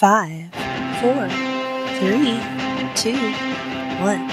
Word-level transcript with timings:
Five, 0.00 0.50
four, 1.02 1.28
three, 1.98 2.40
two, 2.94 3.20
one. 4.00 4.30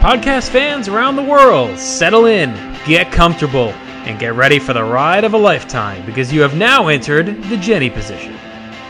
Podcast 0.00 0.48
fans 0.48 0.88
around 0.88 1.16
the 1.16 1.22
world, 1.22 1.78
settle 1.78 2.24
in, 2.24 2.54
get 2.86 3.12
comfortable, 3.12 3.68
and 4.06 4.18
get 4.18 4.32
ready 4.32 4.58
for 4.58 4.72
the 4.72 4.82
ride 4.82 5.24
of 5.24 5.34
a 5.34 5.36
lifetime 5.36 6.06
because 6.06 6.32
you 6.32 6.40
have 6.40 6.56
now 6.56 6.88
entered 6.88 7.26
the 7.26 7.58
Jenny 7.58 7.90
position. 7.90 8.32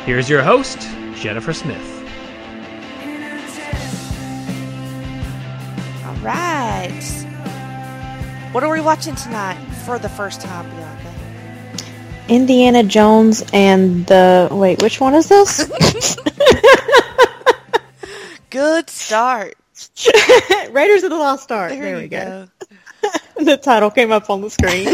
Here's 0.04 0.30
your 0.30 0.44
host, 0.44 0.78
Jennifer 1.16 1.52
Smith. 1.52 1.95
What 8.56 8.64
are 8.64 8.72
we 8.72 8.80
watching 8.80 9.14
tonight 9.14 9.62
for 9.84 9.98
the 9.98 10.08
first 10.08 10.40
time, 10.40 10.64
Bianca? 10.70 11.14
Indiana 12.26 12.84
Jones 12.84 13.44
and 13.52 14.06
the 14.06 14.48
wait, 14.50 14.82
which 14.82 14.98
one 14.98 15.14
is 15.14 15.28
this? 15.28 15.68
Good 18.48 18.88
start. 18.88 19.56
Raiders 20.70 21.02
of 21.02 21.10
the 21.10 21.18
Lost 21.18 21.52
Ark. 21.52 21.70
There, 21.70 21.82
There, 21.82 21.98
we 21.98 22.08
go. 22.08 22.48
go. 23.02 23.08
the 23.44 23.58
title 23.58 23.90
came 23.90 24.10
up 24.10 24.30
on 24.30 24.40
the 24.40 24.48
screen. 24.48 24.88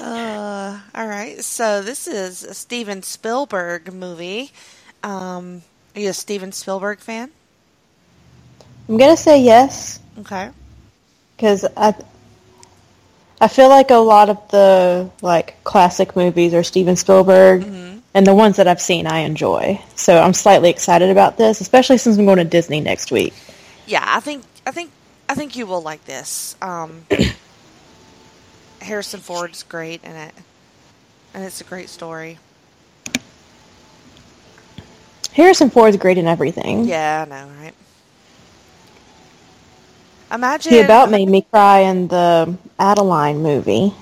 Uh, 0.00 0.80
all 0.94 1.06
right. 1.06 1.44
So 1.44 1.82
this 1.82 2.08
is 2.08 2.42
a 2.42 2.54
Steven 2.54 3.02
Spielberg 3.02 3.92
movie. 3.92 4.50
Um, 5.02 5.60
are 5.94 6.00
you 6.00 6.08
a 6.08 6.14
Steven 6.14 6.52
Spielberg 6.52 7.00
fan? 7.00 7.32
I'm 8.88 8.96
gonna 8.96 9.18
say 9.18 9.42
yes 9.42 10.00
Okay. 10.18 10.48
Because 11.42 11.66
I 11.76 11.92
I 13.40 13.48
feel 13.48 13.68
like 13.68 13.90
a 13.90 13.96
lot 13.96 14.28
of 14.28 14.48
the 14.50 15.10
like 15.22 15.62
classic 15.64 16.14
movies 16.14 16.54
are 16.54 16.62
Steven 16.62 16.94
Spielberg, 16.94 17.64
and 18.14 18.24
the 18.24 18.34
ones 18.34 18.58
that 18.58 18.68
I've 18.68 18.80
seen 18.80 19.08
I 19.08 19.20
enjoy. 19.20 19.82
So 19.96 20.16
I'm 20.16 20.34
slightly 20.34 20.70
excited 20.70 21.10
about 21.10 21.38
this, 21.38 21.60
especially 21.60 21.98
since 21.98 22.16
I'm 22.16 22.26
going 22.26 22.38
to 22.38 22.44
Disney 22.44 22.80
next 22.80 23.10
week. 23.10 23.34
Yeah, 23.86 24.04
I 24.06 24.20
think 24.20 24.44
I 24.64 24.70
think 24.70 24.92
I 25.28 25.34
think 25.34 25.56
you 25.56 25.66
will 25.66 25.82
like 25.82 26.04
this. 26.04 26.54
Um, 26.62 27.06
Harrison 28.80 29.18
Ford's 29.18 29.64
great 29.64 30.04
in 30.04 30.12
it, 30.12 30.34
and 31.34 31.42
it's 31.42 31.60
a 31.60 31.64
great 31.64 31.88
story. 31.88 32.38
Harrison 35.32 35.70
Ford's 35.70 35.96
great 35.96 36.18
in 36.18 36.28
everything. 36.28 36.84
Yeah, 36.84 37.24
I 37.26 37.28
know, 37.28 37.50
right? 37.60 37.74
Imagine 40.32 40.72
He 40.72 40.80
about 40.80 41.10
made 41.10 41.28
me 41.28 41.42
cry 41.42 41.80
in 41.80 42.08
the 42.08 42.56
Adaline 42.78 43.42
movie. 43.42 43.92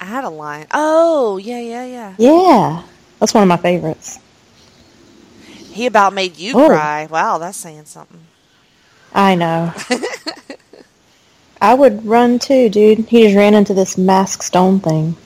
Adaline. 0.00 0.66
Oh, 0.72 1.38
yeah, 1.38 1.60
yeah, 1.60 1.84
yeah. 1.86 2.14
Yeah, 2.18 2.82
that's 3.18 3.32
one 3.32 3.42
of 3.42 3.48
my 3.48 3.56
favorites. 3.56 4.18
He 5.72 5.86
about 5.86 6.12
made 6.12 6.36
you 6.36 6.54
Oh. 6.56 6.66
cry. 6.68 7.06
Wow, 7.06 7.38
that's 7.38 7.56
saying 7.56 7.86
something. 7.86 8.20
I 9.14 9.34
know. 9.34 9.72
I 11.60 11.74
would 11.74 12.04
run 12.04 12.38
too, 12.38 12.68
dude. 12.68 13.06
He 13.06 13.22
just 13.22 13.36
ran 13.36 13.54
into 13.54 13.72
this 13.72 13.96
mask 13.96 14.42
stone 14.42 14.80
thing. 14.80 15.16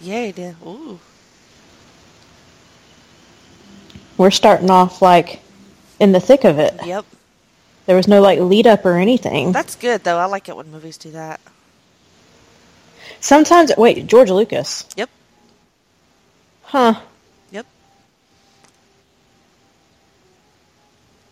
Yeah, 0.00 0.26
he 0.26 0.32
did. 0.32 0.56
Ooh. 0.66 0.98
We're 4.16 4.30
starting 4.30 4.70
off 4.70 5.02
like 5.02 5.40
in 6.00 6.12
the 6.12 6.20
thick 6.20 6.44
of 6.44 6.58
it. 6.58 6.74
Yep. 6.84 7.04
There 7.86 7.96
was 7.96 8.08
no 8.08 8.20
like 8.20 8.38
lead 8.40 8.66
up 8.66 8.84
or 8.86 8.94
anything. 8.96 9.52
That's 9.52 9.76
good 9.76 10.04
though. 10.04 10.18
I 10.18 10.24
like 10.26 10.48
it 10.48 10.56
when 10.56 10.70
movies 10.70 10.96
do 10.96 11.10
that. 11.12 11.40
Sometimes, 13.20 13.72
wait, 13.76 14.06
George 14.06 14.30
Lucas. 14.30 14.84
Yep. 14.96 15.08
Huh. 16.64 17.00
Yep. 17.50 17.66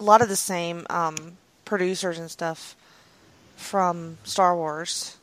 A 0.00 0.02
lot 0.02 0.22
of 0.22 0.28
the 0.28 0.36
same 0.36 0.86
um, 0.90 1.36
producers 1.64 2.18
and 2.18 2.30
stuff 2.30 2.76
from 3.56 4.18
Star 4.24 4.56
Wars 4.56 5.16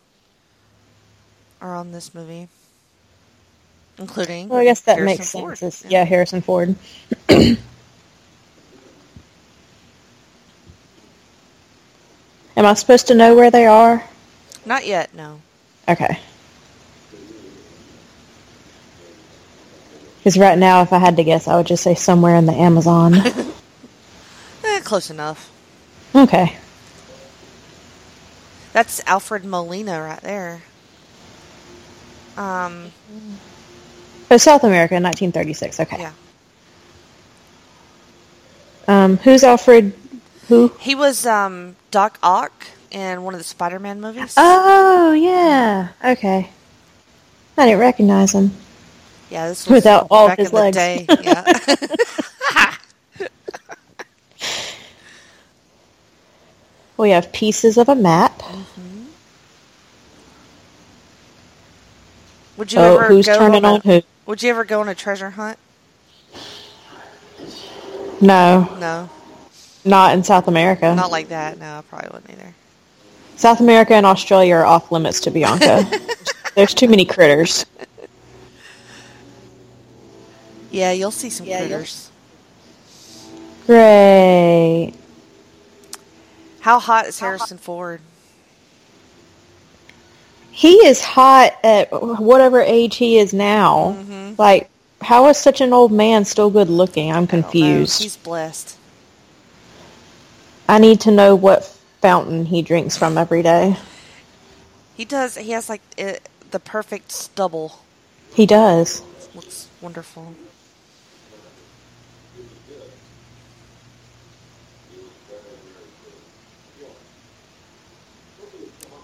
are 1.62 1.76
on 1.76 1.92
this 1.92 2.14
movie, 2.16 2.48
including. 3.98 4.48
Well, 4.48 4.60
I 4.60 4.64
guess 4.64 4.82
that 4.82 4.98
Harrison 4.98 5.18
makes 5.20 5.32
Ford. 5.32 5.58
sense. 5.58 5.82
It's- 5.82 5.92
yeah, 5.92 6.04
Harrison 6.06 6.42
Ford. 6.42 6.76
Am 12.60 12.66
I 12.66 12.74
supposed 12.74 13.08
to 13.08 13.16
know 13.16 13.36
where 13.36 13.50
they 13.50 13.66
are? 13.66 14.04
Not 14.66 14.86
yet. 14.86 15.16
No. 15.16 15.40
Okay. 15.88 16.20
Because 20.18 20.38
right 20.38 20.58
now, 20.58 20.82
if 20.82 20.92
I 20.92 20.98
had 20.98 21.16
to 21.16 21.24
guess, 21.24 21.48
I 21.48 21.56
would 21.56 21.68
just 21.68 21.82
say 21.82 21.96
somewhere 21.96 22.36
in 22.36 22.46
the 22.46 22.54
Amazon. 22.54 23.16
Eh, 24.62 24.82
close 24.82 25.10
enough. 25.10 25.50
okay. 26.14 26.58
That's 28.74 29.02
Alfred 29.08 29.46
Molina 29.46 30.02
right 30.02 30.20
there. 30.20 30.62
Um. 32.36 32.92
Oh, 34.30 34.36
South 34.36 34.66
America, 34.66 34.96
1936. 34.96 35.80
Okay. 35.80 36.00
Yeah. 36.00 36.12
Um, 38.90 39.16
who's 39.18 39.46
Alfred? 39.46 39.94
Who? 40.50 40.74
He 40.78 40.94
was 40.94 41.26
um, 41.26 41.78
Doc 41.92 42.18
Ock 42.24 42.52
in 42.92 43.24
one 43.24 43.34
of 43.34 43.40
the 43.40 43.44
Spider-Man 43.44 44.02
movies. 44.02 44.34
Oh, 44.38 45.14
yeah. 45.14 45.90
Okay. 46.04 46.50
I 47.58 47.66
didn't 47.66 47.80
recognize 47.80 48.34
him. 48.34 48.52
yeah, 49.30 49.48
this 49.50 49.68
was 49.68 49.76
Without 49.76 50.08
all 50.10 50.28
back 50.28 50.38
his 50.40 50.50
in 50.50 50.56
the 50.56 50.62
legs. 50.62 50.78
day. 50.78 51.06
Yeah. 51.24 51.44
We 56.98 57.12
have 57.12 57.32
pieces 57.32 57.78
of 57.78 57.88
a 57.88 57.96
map. 57.96 58.40
Mm-hmm. 58.40 59.06
Would 62.58 62.74
you 62.74 62.80
Oh, 62.80 62.96
ever 62.98 63.08
who's 63.08 63.26
go 63.26 63.38
turning 63.38 63.64
on, 63.64 63.76
on 63.76 63.82
who? 63.82 64.02
Would 64.26 64.44
you 64.44 64.50
ever 64.50 64.66
go 64.66 64.82
on 64.82 64.90
a 64.90 64.96
treasure 64.96 65.30
hunt? 65.32 65.58
No, 68.22 68.76
No, 68.82 69.10
not 69.86 70.14
in 70.14 70.24
South 70.24 70.48
America. 70.48 70.94
not 70.96 71.12
like 71.12 71.30
that. 71.30 71.58
No, 71.60 71.78
I 71.80 71.82
probably 71.82 72.10
wouldn't 72.14 72.30
either. 72.32 72.54
South 73.36 73.60
America 73.62 73.94
and 73.94 74.06
Australia 74.06 74.56
are 74.56 74.66
off 74.66 74.92
limits 74.92 75.22
to 75.22 75.32
Bianca. 75.32 75.90
There's 76.56 76.74
too 76.74 76.88
many 76.90 77.06
critters. 77.06 77.66
Yeah, 80.72 80.92
you'll 80.92 81.12
see 81.12 81.30
some 81.30 81.46
Yeah, 81.48 81.60
critters. 81.60 82.12
Great. 83.66 84.94
How 86.60 86.80
hot 86.80 87.08
is 87.08 87.20
Harrison 87.20 87.58
Ford? 87.58 88.02
He 90.52 90.74
is 90.86 91.02
hot 91.02 91.54
at 91.64 91.88
whatever 91.92 92.60
age 92.62 92.98
he 92.98 93.18
is 93.18 93.34
now. 93.34 93.96
Mm-hmm. 93.98 94.34
Like, 94.38 94.70
how 95.02 95.28
is 95.30 95.38
such 95.38 95.62
an 95.62 95.72
old 95.72 95.92
man 95.94 96.26
still 96.26 96.50
good 96.50 96.70
looking? 96.70 97.12
I'm 97.12 97.24
I 97.24 97.26
don't 97.26 97.32
know. 97.42 97.42
confused. 97.44 98.02
He's 98.04 98.18
blessed. 98.18 98.76
I 100.70 100.78
need 100.78 101.02
to 101.02 101.12
know 101.12 101.36
what 101.36 101.66
fountain 102.00 102.46
he 102.46 102.62
drinks 102.62 102.96
from 102.96 103.18
every 103.18 103.42
day. 103.42 103.76
He 104.96 105.04
does. 105.04 105.36
He 105.36 105.50
has 105.50 105.68
like 105.68 105.82
it, 105.98 106.30
the 106.52 106.60
perfect 106.60 107.12
stubble. 107.12 107.80
He 108.36 108.46
does. 108.46 109.02
Looks 109.34 109.68
wonderful. 109.82 110.36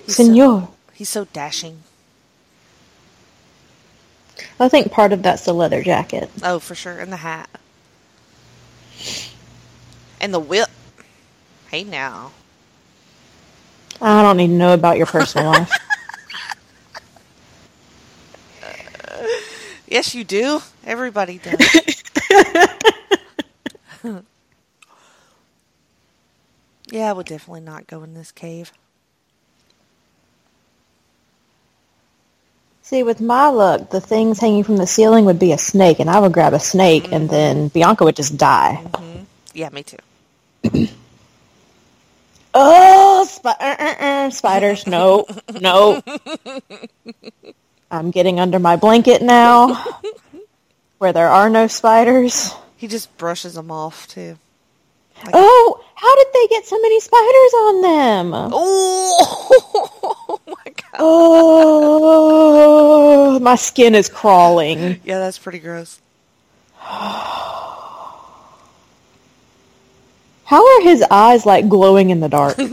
He's 0.05 0.17
so, 0.17 0.23
Senor. 0.23 0.69
he's 0.93 1.09
so 1.09 1.25
dashing. 1.25 1.81
I 4.59 4.69
think 4.69 4.91
part 4.91 5.13
of 5.13 5.23
that's 5.23 5.45
the 5.45 5.53
leather 5.53 5.81
jacket. 5.81 6.29
Oh, 6.43 6.59
for 6.59 6.75
sure. 6.75 6.99
And 6.99 7.11
the 7.11 7.17
hat. 7.17 7.49
And 10.21 10.31
the 10.31 10.39
whip. 10.39 10.69
Hey 11.75 11.83
now. 11.83 12.31
I 13.99 14.21
don't 14.21 14.37
need 14.37 14.47
to 14.47 14.53
know 14.53 14.73
about 14.73 14.95
your 14.95 15.07
personal 15.07 15.51
life. 15.51 15.69
Yes, 19.87 20.15
you 20.15 20.23
do. 20.23 20.61
Everybody 20.85 21.37
does. 21.37 21.59
yeah, 26.91 27.09
I 27.09 27.13
would 27.13 27.27
definitely 27.27 27.59
not 27.59 27.87
go 27.87 28.03
in 28.03 28.13
this 28.13 28.31
cave. 28.31 28.71
See, 32.83 33.03
with 33.03 33.19
my 33.19 33.49
luck, 33.49 33.89
the 33.89 34.01
things 34.01 34.39
hanging 34.39 34.63
from 34.63 34.77
the 34.77 34.87
ceiling 34.87 35.25
would 35.25 35.39
be 35.39 35.51
a 35.51 35.57
snake, 35.57 35.99
and 35.99 36.09
I 36.09 36.19
would 36.19 36.31
grab 36.31 36.53
a 36.53 36.59
snake, 36.59 37.11
and 37.11 37.25
mm-hmm. 37.25 37.35
then 37.35 37.67
Bianca 37.67 38.05
would 38.05 38.15
just 38.15 38.37
die. 38.37 38.81
Mm-hmm. 38.81 39.23
Yeah, 39.53 39.69
me 39.69 39.83
too. 39.83 40.87
Oh, 42.57 43.25
spi- 43.29 43.49
uh, 43.59 43.75
uh, 43.77 43.95
uh, 43.99 44.29
spiders! 44.29 44.87
No, 44.87 45.25
no. 45.59 46.01
I'm 47.91 48.11
getting 48.11 48.39
under 48.39 48.59
my 48.59 48.77
blanket 48.77 49.21
now, 49.21 49.83
where 50.97 51.11
there 51.11 51.27
are 51.27 51.49
no 51.49 51.67
spiders. 51.67 52.55
He 52.77 52.87
just 52.87 53.17
brushes 53.17 53.55
them 53.55 53.71
off 53.71 54.07
too. 54.07 54.37
Oh, 55.33 55.83
how 55.95 56.15
did 56.15 56.27
they 56.33 56.47
get 56.47 56.65
so 56.65 56.79
many 56.79 57.01
spiders 57.01 57.53
on 57.53 57.81
them? 57.81 58.33
Oh, 60.27 60.39
my 60.47 60.63
god. 60.65 60.95
Oh, 60.99 62.19
my 63.39 63.55
skin 63.55 63.95
is 63.95 64.07
crawling. 64.09 65.01
Yeah, 65.03 65.19
that's 65.19 65.37
pretty 65.37 65.59
gross. 65.59 65.99
How 70.45 70.65
are 70.65 70.81
his 70.81 71.03
eyes 71.09 71.45
like 71.45 71.67
glowing 71.67 72.09
in 72.09 72.19
the 72.19 72.29
dark? 72.29 72.57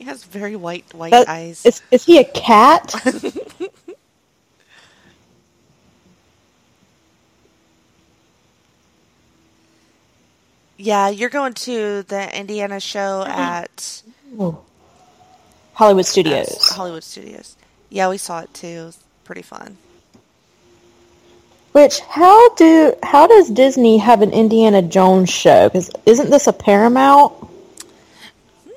He 0.00 0.06
has 0.06 0.24
very 0.24 0.56
white 0.56 0.94
white 0.94 1.10
That- 1.10 1.28
eyes. 1.28 1.66
Is, 1.66 1.82
is 1.90 2.06
he 2.06 2.16
a 2.16 2.24
cat? 2.24 2.94
Yeah, 10.82 11.10
you're 11.10 11.28
going 11.28 11.52
to 11.52 12.04
the 12.04 12.34
Indiana 12.34 12.80
show 12.80 13.22
oh. 13.26 13.30
at, 13.30 14.02
oh. 14.38 14.62
Hollywood 15.74 16.06
Studios. 16.06 16.70
Hollywood 16.70 17.04
Studios. 17.04 17.54
Yeah, 17.90 18.08
we 18.08 18.16
saw 18.16 18.40
it 18.40 18.54
too. 18.54 18.66
It 18.66 18.84
was 18.86 18.98
pretty 19.24 19.42
fun. 19.42 19.76
Which 21.72 22.00
how 22.00 22.54
do 22.54 22.94
how 23.02 23.26
does 23.26 23.48
Disney 23.48 23.98
have 23.98 24.22
an 24.22 24.32
Indiana 24.32 24.82
Jones 24.82 25.30
show? 25.30 25.68
Because 25.68 25.90
isn't 26.04 26.30
this 26.30 26.46
a 26.46 26.52
Paramount? 26.52 27.32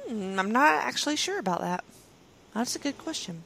Hmm, 0.08 0.40
I'm 0.40 0.52
not 0.52 0.74
actually 0.74 1.16
sure 1.16 1.40
about 1.40 1.62
that. 1.62 1.84
That's 2.54 2.76
a 2.76 2.80
good 2.80 2.98
question. 3.00 3.44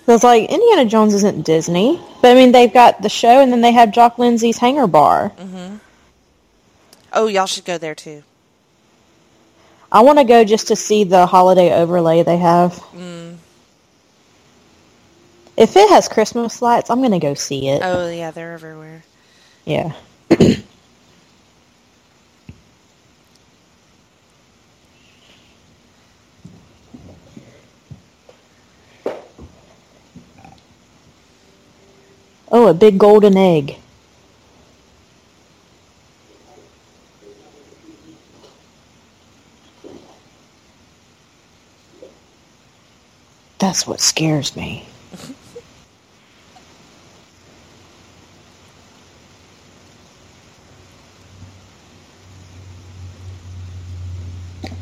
Because 0.00 0.24
like 0.24 0.50
Indiana 0.50 0.86
Jones 0.86 1.14
isn't 1.14 1.44
Disney, 1.44 2.00
but 2.22 2.32
I 2.32 2.34
mean 2.34 2.52
they've 2.52 2.72
got 2.72 3.02
the 3.02 3.10
show 3.10 3.40
and 3.40 3.52
then 3.52 3.60
they 3.60 3.72
have 3.72 3.92
Jock 3.92 4.18
Lindsay's 4.18 4.56
Hangar 4.58 4.86
Bar. 4.86 5.32
Oh, 7.12 7.26
y'all 7.26 7.46
should 7.46 7.66
go 7.66 7.76
there 7.76 7.94
too. 7.94 8.22
I 9.92 10.00
want 10.00 10.18
to 10.18 10.24
go 10.24 10.42
just 10.42 10.68
to 10.68 10.76
see 10.76 11.04
the 11.04 11.26
holiday 11.26 11.74
overlay 11.74 12.22
they 12.22 12.38
have. 12.38 12.82
If 15.56 15.76
it 15.76 15.88
has 15.90 16.08
Christmas 16.08 16.62
lights, 16.62 16.90
I'm 16.90 17.02
gonna 17.02 17.20
go 17.20 17.34
see 17.34 17.68
it. 17.68 17.82
Oh, 17.84 18.10
yeah, 18.10 18.30
they're 18.32 18.52
everywhere. 18.54 19.04
Yeah. 19.64 19.92
oh, 32.52 32.68
a 32.68 32.74
big 32.74 32.98
golden 32.98 33.36
egg. 33.36 33.76
That's 43.58 43.86
what 43.86 44.00
scares 44.00 44.56
me. 44.56 44.86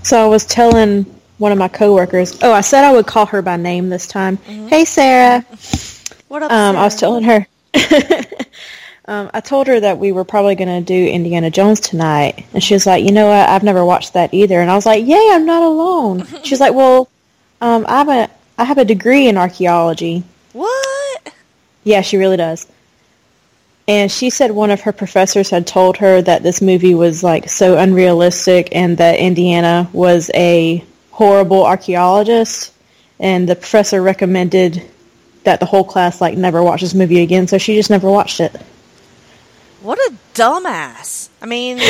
So 0.02 0.22
I 0.22 0.26
was 0.26 0.44
telling 0.46 1.04
one 1.38 1.52
of 1.52 1.58
my 1.58 1.68
coworkers. 1.68 2.38
Oh, 2.42 2.52
I 2.52 2.60
said 2.60 2.84
I 2.84 2.92
would 2.92 3.06
call 3.06 3.26
her 3.26 3.42
by 3.42 3.56
name 3.56 3.88
this 3.88 4.06
time. 4.06 4.36
Hey, 4.38 4.84
Sarah. 4.84 5.44
What 6.28 6.42
up, 6.42 6.52
Um, 6.52 6.76
I 6.76 6.84
was 6.84 6.96
telling 6.96 7.24
her. 7.24 7.46
um, 9.06 9.30
I 9.34 9.40
told 9.40 9.66
her 9.66 9.80
that 9.80 9.98
we 9.98 10.12
were 10.12 10.24
probably 10.24 10.54
going 10.54 10.68
to 10.68 10.80
do 10.80 11.10
Indiana 11.10 11.50
Jones 11.50 11.80
tonight, 11.80 12.46
and 12.52 12.62
she 12.62 12.74
was 12.74 12.86
like, 12.86 13.04
"You 13.04 13.12
know 13.12 13.26
what? 13.26 13.48
I've 13.48 13.62
never 13.62 13.84
watched 13.84 14.14
that 14.14 14.32
either." 14.34 14.60
And 14.60 14.70
I 14.70 14.74
was 14.74 14.86
like, 14.86 15.04
"Yay, 15.06 15.28
I'm 15.32 15.46
not 15.46 15.62
alone." 15.62 16.26
She's 16.44 16.60
like, 16.60 16.74
"Well, 16.74 17.08
um, 17.60 17.84
I 17.88 17.98
have 17.98 18.08
a 18.08 18.30
I 18.58 18.64
have 18.64 18.78
a 18.78 18.84
degree 18.84 19.28
in 19.28 19.36
archaeology." 19.36 20.22
What? 20.52 21.32
Yeah, 21.84 22.00
she 22.02 22.16
really 22.16 22.36
does. 22.36 22.66
And 23.90 24.08
she 24.08 24.30
said 24.30 24.52
one 24.52 24.70
of 24.70 24.82
her 24.82 24.92
professors 24.92 25.50
had 25.50 25.66
told 25.66 25.96
her 25.96 26.22
that 26.22 26.44
this 26.44 26.62
movie 26.62 26.94
was 26.94 27.24
like 27.24 27.50
so 27.50 27.76
unrealistic 27.76 28.68
and 28.70 28.96
that 28.98 29.18
Indiana 29.18 29.90
was 29.92 30.30
a 30.32 30.84
horrible 31.10 31.66
archaeologist 31.66 32.72
and 33.18 33.48
the 33.48 33.56
professor 33.56 34.00
recommended 34.00 34.88
that 35.42 35.58
the 35.58 35.66
whole 35.66 35.82
class 35.82 36.20
like 36.20 36.38
never 36.38 36.62
watch 36.62 36.82
this 36.82 36.94
movie 36.94 37.20
again, 37.20 37.48
so 37.48 37.58
she 37.58 37.74
just 37.74 37.90
never 37.90 38.08
watched 38.08 38.38
it. 38.38 38.54
What 39.82 39.98
a 39.98 40.14
dumbass. 40.34 41.28
I 41.42 41.46
mean, 41.46 41.78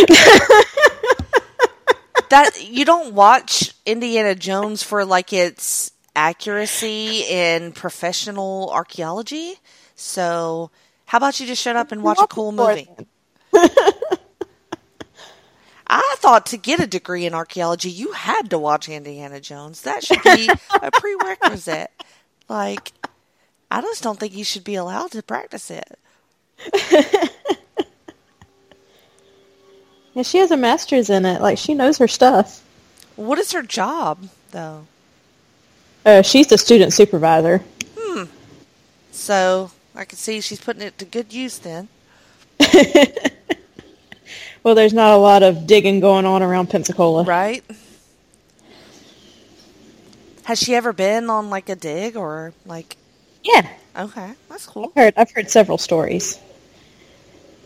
that 2.30 2.66
you 2.66 2.86
don't 2.86 3.12
watch 3.12 3.74
Indiana 3.84 4.34
Jones 4.34 4.82
for 4.82 5.04
like 5.04 5.34
its 5.34 5.92
accuracy 6.16 7.24
in 7.28 7.72
professional 7.72 8.70
archaeology. 8.70 9.56
So, 9.96 10.70
how 11.10 11.18
about 11.18 11.40
you 11.40 11.46
just 11.48 11.60
shut 11.60 11.74
up 11.74 11.90
and 11.90 12.04
watch 12.04 12.20
a 12.22 12.28
cool 12.28 12.52
movie? 12.52 12.88
I 15.92 16.14
thought 16.18 16.46
to 16.46 16.56
get 16.56 16.78
a 16.78 16.86
degree 16.86 17.26
in 17.26 17.34
archaeology, 17.34 17.90
you 17.90 18.12
had 18.12 18.50
to 18.50 18.58
watch 18.60 18.88
Indiana 18.88 19.40
Jones. 19.40 19.82
That 19.82 20.04
should 20.04 20.22
be 20.22 20.48
a 20.70 20.90
prerequisite. 20.92 21.90
Like, 22.48 22.92
I 23.72 23.80
just 23.80 24.04
don't 24.04 24.20
think 24.20 24.36
you 24.36 24.44
should 24.44 24.62
be 24.62 24.76
allowed 24.76 25.10
to 25.10 25.22
practice 25.24 25.70
it. 25.70 25.98
Yeah, 30.14 30.22
she 30.22 30.38
has 30.38 30.50
a 30.50 30.56
master's 30.56 31.08
in 31.08 31.24
it. 31.24 31.40
Like 31.40 31.56
she 31.56 31.72
knows 31.72 31.98
her 31.98 32.08
stuff. 32.08 32.64
What 33.16 33.38
is 33.38 33.52
her 33.52 33.62
job, 33.62 34.28
though? 34.50 34.86
Uh, 36.04 36.22
she's 36.22 36.48
the 36.48 36.58
student 36.58 36.92
supervisor. 36.92 37.62
Hmm. 37.96 38.24
So 39.12 39.70
I 40.00 40.04
can 40.04 40.18
see 40.18 40.40
she's 40.40 40.60
putting 40.60 40.82
it 40.82 40.98
to 40.98 41.04
good 41.04 41.32
use 41.32 41.58
then. 41.58 41.88
Well, 44.62 44.74
there's 44.74 44.92
not 44.92 45.14
a 45.14 45.16
lot 45.16 45.42
of 45.42 45.66
digging 45.66 46.00
going 46.00 46.26
on 46.26 46.42
around 46.42 46.68
Pensacola. 46.68 47.24
Right? 47.24 47.64
Has 50.44 50.58
she 50.58 50.74
ever 50.74 50.92
been 50.92 51.30
on 51.30 51.48
like 51.48 51.68
a 51.68 51.76
dig 51.76 52.16
or 52.16 52.52
like 52.66 52.96
Yeah, 53.42 53.66
okay, 53.96 54.32
that's 54.48 54.66
cool. 54.66 54.92
I've 54.96 55.02
heard. 55.02 55.14
I've 55.16 55.30
heard 55.30 55.50
several 55.50 55.78
stories. 55.78 56.38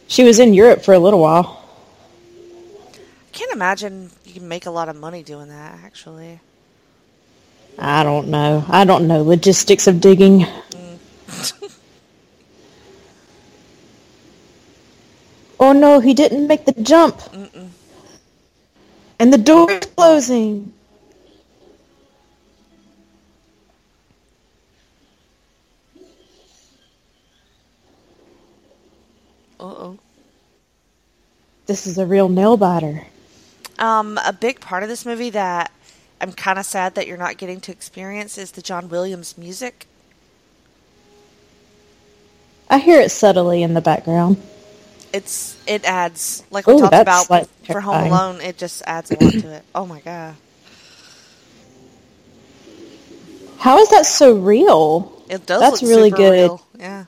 She 0.07 0.23
was 0.23 0.39
in 0.39 0.55
Europe 0.55 0.85
for 0.85 0.93
a 0.93 0.99
little 0.99 1.21
while. 1.21 1.63
I 2.93 3.33
can't 3.33 3.53
imagine 3.53 4.11
you 4.25 4.35
can 4.35 4.47
make 4.47 4.67
a 4.67 4.71
lot 4.71 4.89
of 4.89 4.97
money 4.97 5.23
doing 5.23 5.49
that 5.49 5.81
actually. 5.83 6.39
I 7.77 8.05
don't 8.05 8.29
know. 8.29 8.65
I 8.69 8.85
don't 8.85 9.09
know 9.09 9.25
logistics 9.25 9.89
of 9.89 10.01
digging. 10.01 10.41
Mm. 10.41 11.71
oh 15.65 15.73
no, 15.73 15.99
he 15.99 16.13
didn't 16.13 16.47
make 16.47 16.67
the 16.67 16.73
jump. 16.83 17.19
And 19.19 19.33
the 19.33 19.39
door 19.39 19.71
is 19.71 19.87
closing. 19.97 20.73
Uh 29.59 29.63
oh. 29.63 29.99
This 31.67 31.87
is 31.87 31.97
a 31.97 32.05
real 32.05 32.29
nail 32.29 32.59
biter. 32.59 33.07
Um, 33.79 34.19
a 34.25 34.33
big 34.35 34.61
part 34.61 34.83
of 34.83 34.91
this 34.91 35.07
movie 35.07 35.31
that 35.31 35.73
I'm 36.21 36.33
kind 36.33 36.59
of 36.59 36.67
sad 36.67 36.95
that 36.97 37.07
you're 37.07 37.17
not 37.17 37.39
getting 37.39 37.61
to 37.63 37.73
experience 37.73 38.37
is 38.37 38.51
the 38.51 38.61
John 38.61 38.91
Williams 38.91 39.39
music. 39.39 39.87
I 42.69 42.79
hear 42.79 43.01
it 43.01 43.11
subtly 43.11 43.63
in 43.63 43.73
the 43.73 43.81
background. 43.81 44.37
It's 45.15 45.57
it 45.67 45.85
adds 45.85 46.43
like 46.51 46.67
we 46.67 46.75
Ooh, 46.75 46.81
talked 46.81 46.95
about 46.95 47.31
like 47.31 47.47
for 47.67 47.81
Home. 47.81 48.09
Alone. 48.09 48.41
It 48.41 48.59
just 48.59 48.83
adds 48.85 49.13
a 49.13 49.23
lot 49.23 49.33
to 49.33 49.55
it. 49.55 49.65
Oh 49.73 49.87
my 49.87 50.01
god, 50.01 50.35
How 53.59 53.79
is 53.79 53.91
that 53.91 54.07
so 54.07 54.37
real? 54.37 55.23
it 55.31 55.47
does. 55.47 55.61
That's 55.61 55.83
look 55.83 55.89
really 55.89 56.11
good. 56.11 56.33
Real. 56.33 56.67
Yeah. 56.79 57.05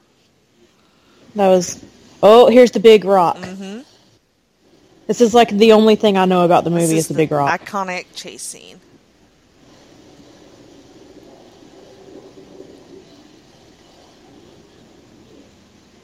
That 1.35 1.49
was. 1.49 1.85
Oh, 2.23 2.49
here's 2.49 2.71
the 2.71 2.81
big 2.81 3.05
rock. 3.05 3.39
Mm-hmm. 3.39 3.81
This 5.09 5.21
is 5.21 5.35
like 5.35 5.51
the 5.51 5.73
only 5.73 5.97
thing 5.97 6.17
I 6.17 6.27
know 6.27 6.45
about 6.45 6.63
the 6.63 6.71
This 6.71 6.83
movie 6.83 6.99
is 6.99 7.09
the 7.09 7.15
big 7.15 7.33
rock. 7.33 7.61
Iconic 7.61 8.07
chase 8.15 8.43
scene. 8.43 8.81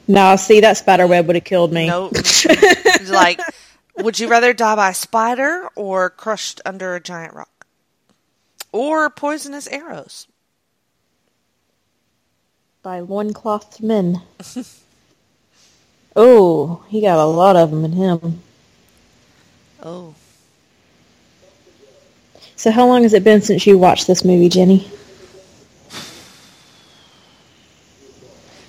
No, 0.07 0.35
see 0.35 0.59
that 0.61 0.77
spider 0.77 1.07
web 1.07 1.27
would 1.27 1.35
have 1.35 1.45
killed 1.45 1.71
me. 1.71 1.87
Nope. 1.87 2.13
Like 3.07 3.39
Would 3.97 4.19
you 4.19 4.27
rather 4.27 4.53
die 4.53 4.75
by 4.75 4.89
a 4.89 4.93
spider 4.93 5.69
or 5.75 6.09
crushed 6.09 6.61
under 6.65 6.95
a 6.95 6.99
giant 6.99 7.33
rock? 7.33 7.65
Or 8.71 9.09
poisonous 9.09 9.67
arrows? 9.67 10.27
By 12.81 13.01
loinclothed 13.01 13.81
men. 13.81 14.21
oh, 16.15 16.83
he 16.89 17.01
got 17.01 17.19
a 17.19 17.25
lot 17.25 17.55
of 17.55 17.71
them 17.71 17.85
in 17.85 17.91
him. 17.93 18.41
Oh. 19.81 20.15
So 22.55 22.71
how 22.71 22.87
long 22.87 23.03
has 23.03 23.13
it 23.13 23.23
been 23.23 23.41
since 23.41 23.65
you 23.67 23.77
watched 23.77 24.07
this 24.07 24.25
movie, 24.25 24.49
Jenny? 24.49 24.85
I 24.85 24.89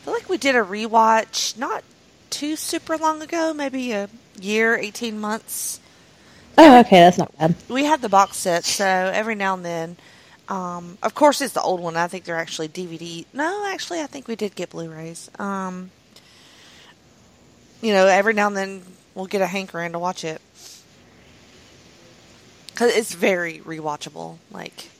feel 0.04 0.14
like 0.14 0.23
we 0.34 0.38
did 0.38 0.56
a 0.56 0.64
rewatch 0.64 1.56
not 1.56 1.84
too 2.28 2.56
super 2.56 2.98
long 2.98 3.22
ago, 3.22 3.54
maybe 3.54 3.92
a 3.92 4.08
year, 4.40 4.76
18 4.76 5.20
months. 5.20 5.78
Oh, 6.58 6.80
okay, 6.80 6.98
that's 6.98 7.18
not 7.18 7.38
bad. 7.38 7.54
We 7.68 7.84
had 7.84 8.02
the 8.02 8.08
box 8.08 8.38
set, 8.38 8.64
so 8.64 8.84
every 8.84 9.36
now 9.36 9.54
and 9.54 9.64
then. 9.64 9.96
Um, 10.48 10.98
of 11.04 11.14
course, 11.14 11.40
it's 11.40 11.54
the 11.54 11.62
old 11.62 11.78
one. 11.78 11.96
I 11.96 12.08
think 12.08 12.24
they're 12.24 12.34
actually 12.34 12.68
DVD. 12.68 13.24
No, 13.32 13.64
actually, 13.68 14.00
I 14.00 14.06
think 14.06 14.26
we 14.26 14.34
did 14.34 14.56
get 14.56 14.70
Blu-rays. 14.70 15.30
Um, 15.38 15.92
you 17.80 17.92
know, 17.92 18.06
every 18.06 18.34
now 18.34 18.48
and 18.48 18.56
then 18.56 18.82
we'll 19.14 19.26
get 19.26 19.40
a 19.40 19.46
hankering 19.46 19.92
to 19.92 20.00
watch 20.00 20.24
it 20.24 20.42
because 22.72 22.92
it's 22.92 23.14
very 23.14 23.60
rewatchable. 23.60 24.38
Like, 24.50 24.90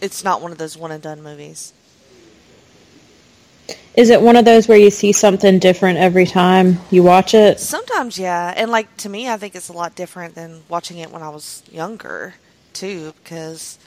it's 0.00 0.24
not 0.24 0.42
one 0.42 0.50
of 0.50 0.58
those 0.58 0.76
one 0.76 0.90
and 0.90 1.00
done 1.00 1.22
movies. 1.22 1.72
Is 3.96 4.10
it 4.10 4.20
one 4.20 4.36
of 4.36 4.44
those 4.44 4.66
where 4.66 4.78
you 4.78 4.90
see 4.90 5.12
something 5.12 5.58
different 5.60 5.98
every 5.98 6.26
time 6.26 6.78
you 6.90 7.02
watch 7.02 7.32
it? 7.32 7.60
Sometimes, 7.60 8.18
yeah, 8.18 8.52
and 8.56 8.70
like 8.70 8.94
to 8.98 9.08
me, 9.08 9.28
I 9.28 9.36
think 9.36 9.54
it's 9.54 9.68
a 9.68 9.72
lot 9.72 9.94
different 9.94 10.34
than 10.34 10.62
watching 10.68 10.98
it 10.98 11.12
when 11.12 11.22
I 11.22 11.28
was 11.28 11.62
younger, 11.70 12.34
too, 12.72 13.14
because 13.22 13.78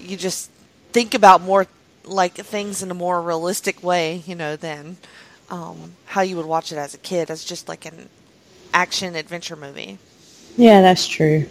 you 0.00 0.16
just 0.16 0.50
think 0.92 1.14
about 1.14 1.40
more 1.40 1.66
like 2.04 2.34
things 2.34 2.82
in 2.82 2.90
a 2.90 2.94
more 2.94 3.22
realistic 3.22 3.82
way, 3.82 4.22
you 4.26 4.34
know, 4.34 4.56
than 4.56 4.96
um, 5.50 5.94
how 6.06 6.22
you 6.22 6.36
would 6.36 6.46
watch 6.46 6.72
it 6.72 6.76
as 6.78 6.94
a 6.94 6.98
kid 6.98 7.30
as 7.30 7.44
just 7.44 7.68
like 7.68 7.84
an 7.84 8.08
action 8.74 9.14
adventure 9.14 9.56
movie. 9.56 9.98
Yeah, 10.56 10.80
that's 10.80 11.06
true. 11.06 11.46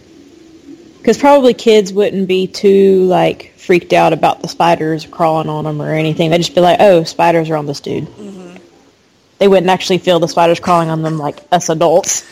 Because 1.06 1.18
probably 1.18 1.54
kids 1.54 1.92
wouldn't 1.92 2.26
be 2.26 2.48
too 2.48 3.04
like 3.04 3.52
freaked 3.52 3.92
out 3.92 4.12
about 4.12 4.42
the 4.42 4.48
spiders 4.48 5.06
crawling 5.06 5.48
on 5.48 5.62
them 5.62 5.80
or 5.80 5.94
anything. 5.94 6.30
They'd 6.30 6.38
just 6.38 6.52
be 6.52 6.60
like, 6.60 6.80
"Oh, 6.80 7.04
spiders 7.04 7.48
are 7.48 7.54
on 7.54 7.66
this 7.66 7.78
dude." 7.78 8.06
Mm-hmm. 8.06 8.56
They 9.38 9.46
wouldn't 9.46 9.70
actually 9.70 9.98
feel 9.98 10.18
the 10.18 10.26
spiders 10.26 10.58
crawling 10.58 10.90
on 10.90 11.02
them 11.02 11.16
like 11.16 11.38
us 11.52 11.68
adults. 11.68 12.22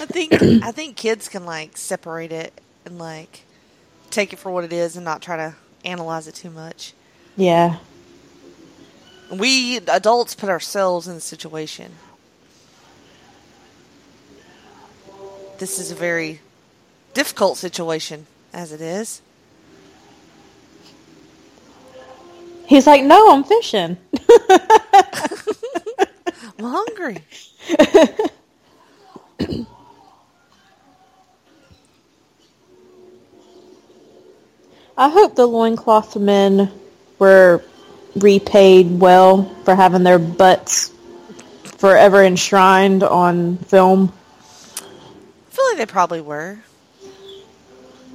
I 0.00 0.06
think 0.06 0.32
I 0.64 0.72
think 0.72 0.96
kids 0.96 1.28
can 1.28 1.46
like 1.46 1.76
separate 1.76 2.32
it 2.32 2.60
and 2.84 2.98
like 2.98 3.42
take 4.10 4.32
it 4.32 4.40
for 4.40 4.50
what 4.50 4.64
it 4.64 4.72
is 4.72 4.96
and 4.96 5.04
not 5.04 5.22
try 5.22 5.36
to 5.36 5.54
analyze 5.84 6.26
it 6.26 6.34
too 6.34 6.50
much. 6.50 6.92
Yeah. 7.36 7.78
We 9.30 9.76
adults 9.76 10.34
put 10.34 10.48
ourselves 10.48 11.06
in 11.06 11.14
the 11.14 11.20
situation. 11.20 11.92
This 15.60 15.78
is 15.78 15.92
a 15.92 15.94
very 15.94 16.40
difficult 17.14 17.56
situation 17.56 18.26
as 18.52 18.72
it 18.72 18.80
is. 18.80 19.22
He's 22.66 22.86
like, 22.86 23.04
"No, 23.04 23.30
I'm 23.30 23.44
fishing." 23.44 23.96
I'm 26.58 26.64
hungry. 26.64 27.18
I 34.96 35.08
hope 35.08 35.34
the 35.34 35.46
loincloth 35.46 36.16
men 36.16 36.70
were 37.18 37.64
repaid 38.14 39.00
well 39.00 39.44
for 39.64 39.74
having 39.74 40.04
their 40.04 40.20
butts 40.20 40.92
forever 41.78 42.22
enshrined 42.22 43.02
on 43.02 43.56
film 43.56 44.12
I 44.78 45.56
feel 45.56 45.64
like 45.70 45.78
they 45.78 45.86
probably 45.86 46.20
were. 46.20 46.58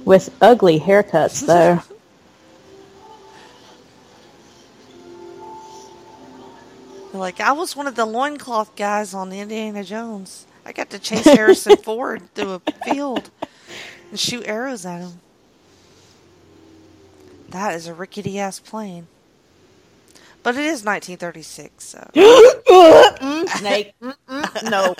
With 0.04 0.34
ugly 0.40 0.80
haircuts, 0.80 1.46
though. 1.46 1.82
Like, 7.12 7.40
I 7.40 7.52
was 7.52 7.74
one 7.74 7.86
of 7.86 7.96
the 7.96 8.06
loincloth 8.06 8.76
guys 8.76 9.14
on 9.14 9.32
Indiana 9.32 9.82
Jones. 9.82 10.46
I 10.64 10.72
got 10.72 10.90
to 10.90 10.98
chase 10.98 11.24
Harrison 11.24 11.76
Ford 11.82 12.22
through 12.34 12.54
a 12.54 12.60
field 12.84 13.30
and 14.10 14.20
shoot 14.20 14.46
arrows 14.46 14.86
at 14.86 15.00
him. 15.00 15.20
That 17.48 17.74
is 17.74 17.88
a 17.88 17.94
rickety 17.94 18.38
ass 18.38 18.60
plane. 18.60 19.08
But 20.42 20.54
it 20.54 20.64
is 20.64 20.84
1936, 20.84 21.84
so. 21.84 22.10
Snake. 23.58 23.94
no. 24.70 24.94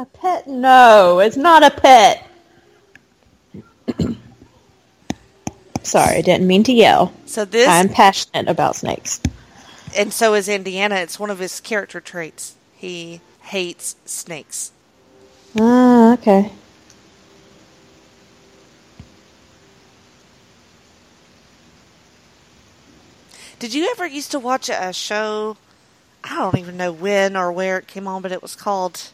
A 0.00 0.06
pet? 0.06 0.46
No, 0.46 1.20
it's 1.20 1.36
not 1.36 1.62
a 1.62 1.70
pet. 1.70 2.26
Sorry, 5.82 6.16
I 6.16 6.20
didn't 6.22 6.46
mean 6.46 6.62
to 6.64 6.72
yell. 6.72 7.12
So 7.26 7.44
this, 7.44 7.68
I'm 7.68 7.88
passionate 7.88 8.48
about 8.48 8.76
snakes. 8.76 9.20
and 9.96 10.12
so 10.12 10.34
is 10.34 10.48
Indiana. 10.48 10.96
It's 10.96 11.18
one 11.18 11.30
of 11.30 11.38
his 11.38 11.60
character 11.60 12.00
traits. 12.00 12.54
He 12.76 13.20
hates 13.42 13.96
snakes. 14.04 14.72
Ah, 15.58 16.14
okay. 16.14 16.52
Did 23.58 23.74
you 23.74 23.88
ever 23.90 24.06
used 24.06 24.30
to 24.30 24.38
watch 24.38 24.70
a 24.70 24.92
show? 24.92 25.56
I 26.24 26.36
don't 26.36 26.58
even 26.58 26.76
know 26.76 26.92
when 26.92 27.36
or 27.36 27.52
where 27.52 27.76
it 27.78 27.86
came 27.86 28.06
on, 28.06 28.22
but 28.22 28.32
it 28.32 28.40
was 28.42 28.54
called 28.56 29.10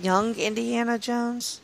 Young 0.00 0.34
Indiana 0.34 0.98
Jones. 0.98 1.60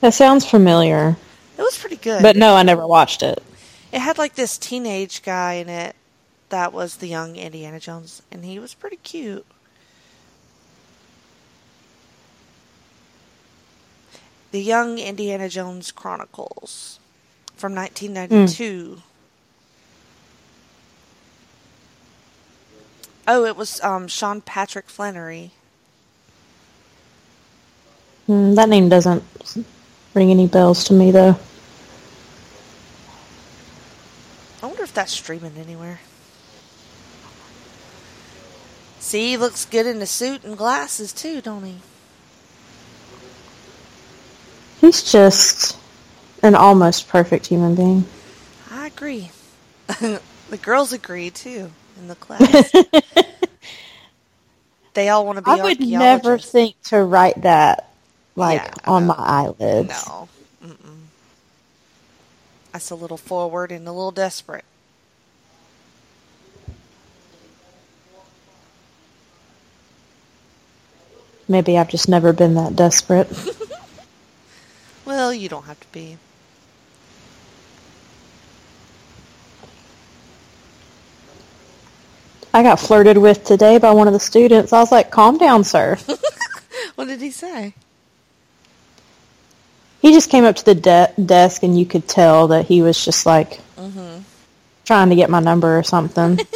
That 0.00 0.14
sounds 0.14 0.48
familiar. 0.48 1.16
It 1.56 1.62
was 1.62 1.76
pretty 1.76 1.96
good. 1.96 2.22
But 2.22 2.36
no, 2.36 2.54
I 2.54 2.62
never 2.62 2.86
watched 2.86 3.22
it. 3.22 3.42
It 3.92 4.00
had 4.00 4.18
like 4.18 4.34
this 4.34 4.58
teenage 4.58 5.22
guy 5.22 5.54
in 5.54 5.68
it 5.68 5.96
that 6.50 6.72
was 6.72 6.96
the 6.96 7.08
young 7.08 7.36
Indiana 7.36 7.80
Jones, 7.80 8.22
and 8.30 8.44
he 8.44 8.58
was 8.58 8.74
pretty 8.74 8.96
cute. 8.96 9.46
The 14.50 14.62
Young 14.62 14.98
Indiana 14.98 15.48
Jones 15.48 15.92
Chronicles 15.92 16.98
from 17.54 17.74
1992. 17.74 19.02
Oh, 23.26 23.44
it 23.44 23.56
was 23.56 23.78
um, 23.82 24.08
Sean 24.08 24.40
Patrick 24.40 24.88
Flanery. 24.88 25.50
Hmm, 28.28 28.54
that 28.54 28.68
name 28.68 28.90
doesn't 28.90 29.24
ring 30.12 30.30
any 30.30 30.46
bells 30.46 30.84
to 30.84 30.92
me, 30.92 31.10
though. 31.10 31.34
I 34.62 34.66
wonder 34.66 34.82
if 34.82 34.92
that's 34.92 35.12
streaming 35.12 35.56
anywhere. 35.56 36.00
See, 39.00 39.30
he 39.30 39.36
looks 39.38 39.64
good 39.64 39.86
in 39.86 40.02
a 40.02 40.06
suit 40.06 40.44
and 40.44 40.58
glasses 40.58 41.14
too, 41.14 41.40
don't 41.40 41.64
he? 41.64 41.76
He's 44.82 45.10
just 45.10 45.78
an 46.42 46.54
almost 46.54 47.08
perfect 47.08 47.46
human 47.46 47.74
being. 47.74 48.04
I 48.70 48.88
agree. 48.88 49.30
the 49.86 50.20
girls 50.60 50.92
agree 50.92 51.30
too 51.30 51.70
in 51.98 52.08
the 52.08 52.14
class. 52.16 52.70
they 54.92 55.08
all 55.08 55.24
want 55.24 55.36
to 55.36 55.42
be 55.42 55.50
I 55.50 55.62
would 55.62 55.80
never 55.80 56.36
think 56.36 56.76
to 56.84 57.02
write 57.02 57.40
that, 57.42 57.87
like, 58.38 58.62
Yeah, 58.62 58.74
on 58.86 59.06
know. 59.06 59.14
my 59.14 59.22
eyelids. 59.24 60.06
No. 60.06 60.28
Mm-mm. 60.64 60.98
That's 62.72 62.90
a 62.90 62.94
little 62.94 63.16
forward 63.16 63.72
and 63.72 63.86
a 63.88 63.92
little 63.92 64.10
desperate. 64.12 64.64
Maybe 71.48 71.78
I've 71.78 71.88
just 71.88 72.08
never 72.08 72.32
been 72.32 72.54
that 72.54 72.76
desperate. 72.76 73.28
Well, 75.04 75.32
you 75.32 75.48
don't 75.48 75.64
have 75.64 75.80
to 75.80 75.86
be. 75.90 76.18
I 82.52 82.62
got 82.62 82.80
flirted 82.80 83.18
with 83.18 83.44
today 83.44 83.78
by 83.78 83.92
one 83.92 84.06
of 84.06 84.12
the 84.14 84.20
students. 84.20 84.72
I 84.72 84.80
was 84.80 84.90
like, 84.92 85.10
calm 85.10 85.38
down, 85.38 85.64
sir. 85.64 85.98
What 86.94 87.06
did 87.06 87.20
he 87.20 87.30
say? 87.30 87.74
He 90.00 90.12
just 90.12 90.30
came 90.30 90.44
up 90.44 90.56
to 90.56 90.64
the 90.64 90.74
de- 90.74 91.12
desk 91.24 91.62
and 91.62 91.78
you 91.78 91.84
could 91.86 92.06
tell 92.08 92.48
that 92.48 92.66
he 92.66 92.82
was 92.82 93.02
just 93.04 93.26
like 93.26 93.60
Mm-hmm. 93.76 94.22
trying 94.84 95.08
to 95.10 95.14
get 95.16 95.30
my 95.30 95.40
number 95.40 95.78
or 95.78 95.82
something. 95.82 96.38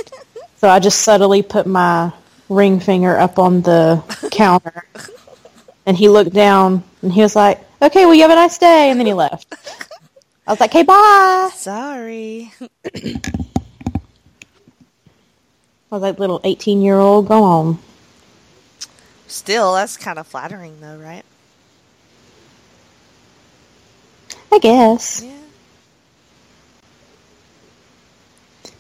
So 0.59 0.69
I 0.69 0.79
just 0.79 1.01
subtly 1.03 1.43
put 1.43 1.67
my 1.67 2.13
ring 2.49 2.79
finger 2.79 3.19
up 3.19 3.41
on 3.41 3.63
the 3.63 4.01
counter. 4.31 4.85
And 5.87 5.97
he 5.97 6.09
looked 6.09 6.33
down 6.33 6.85
and 7.03 7.13
he 7.13 7.21
was 7.21 7.35
like, 7.35 7.61
okay, 7.83 8.05
well, 8.07 8.15
you 8.15 8.23
have 8.23 8.31
a 8.31 8.37
nice 8.37 8.59
day. 8.59 8.89
And 8.91 9.01
then 9.01 9.07
he 9.09 9.13
left. 9.13 9.53
I 10.47 10.53
was 10.53 10.61
like, 10.61 10.73
hey, 10.73 10.85
bye. 10.85 11.51
Sorry. 11.53 12.53
I 12.95 13.21
was 15.91 16.03
like, 16.03 16.19
little 16.21 16.41
18 16.45 16.81
year 16.81 16.99
old, 16.99 17.27
go 17.27 17.43
on. 17.43 17.79
Still, 19.27 19.75
that's 19.75 19.97
kind 19.97 20.19
of 20.19 20.27
flattering, 20.29 20.81
though, 20.81 20.97
right? 20.97 21.25
I 24.53 24.59
guess. 24.59 25.23
Yeah. 25.23 25.33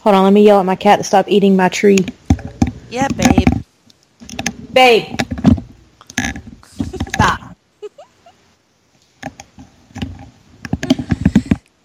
Hold 0.00 0.16
on, 0.16 0.24
let 0.24 0.32
me 0.32 0.44
yell 0.44 0.60
at 0.60 0.66
my 0.66 0.76
cat 0.76 0.98
to 0.98 1.04
stop 1.04 1.28
eating 1.28 1.56
my 1.56 1.68
tree. 1.70 1.98
Yeah, 2.90 3.08
babe. 3.08 3.48
Babe. 4.72 5.18
Stop. 7.14 7.56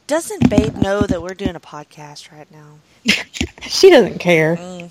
Doesn't 0.08 0.50
Babe 0.50 0.75
know 0.75 1.01
that 1.01 1.22
we're 1.22 1.34
doing 1.34 1.56
a 1.56 1.60
podcast 1.60 2.32
right 2.32 2.50
now? 2.51 2.79
She 3.62 3.89
doesn't 3.89 4.20
care. 4.20 4.56
Mm. 4.56 4.89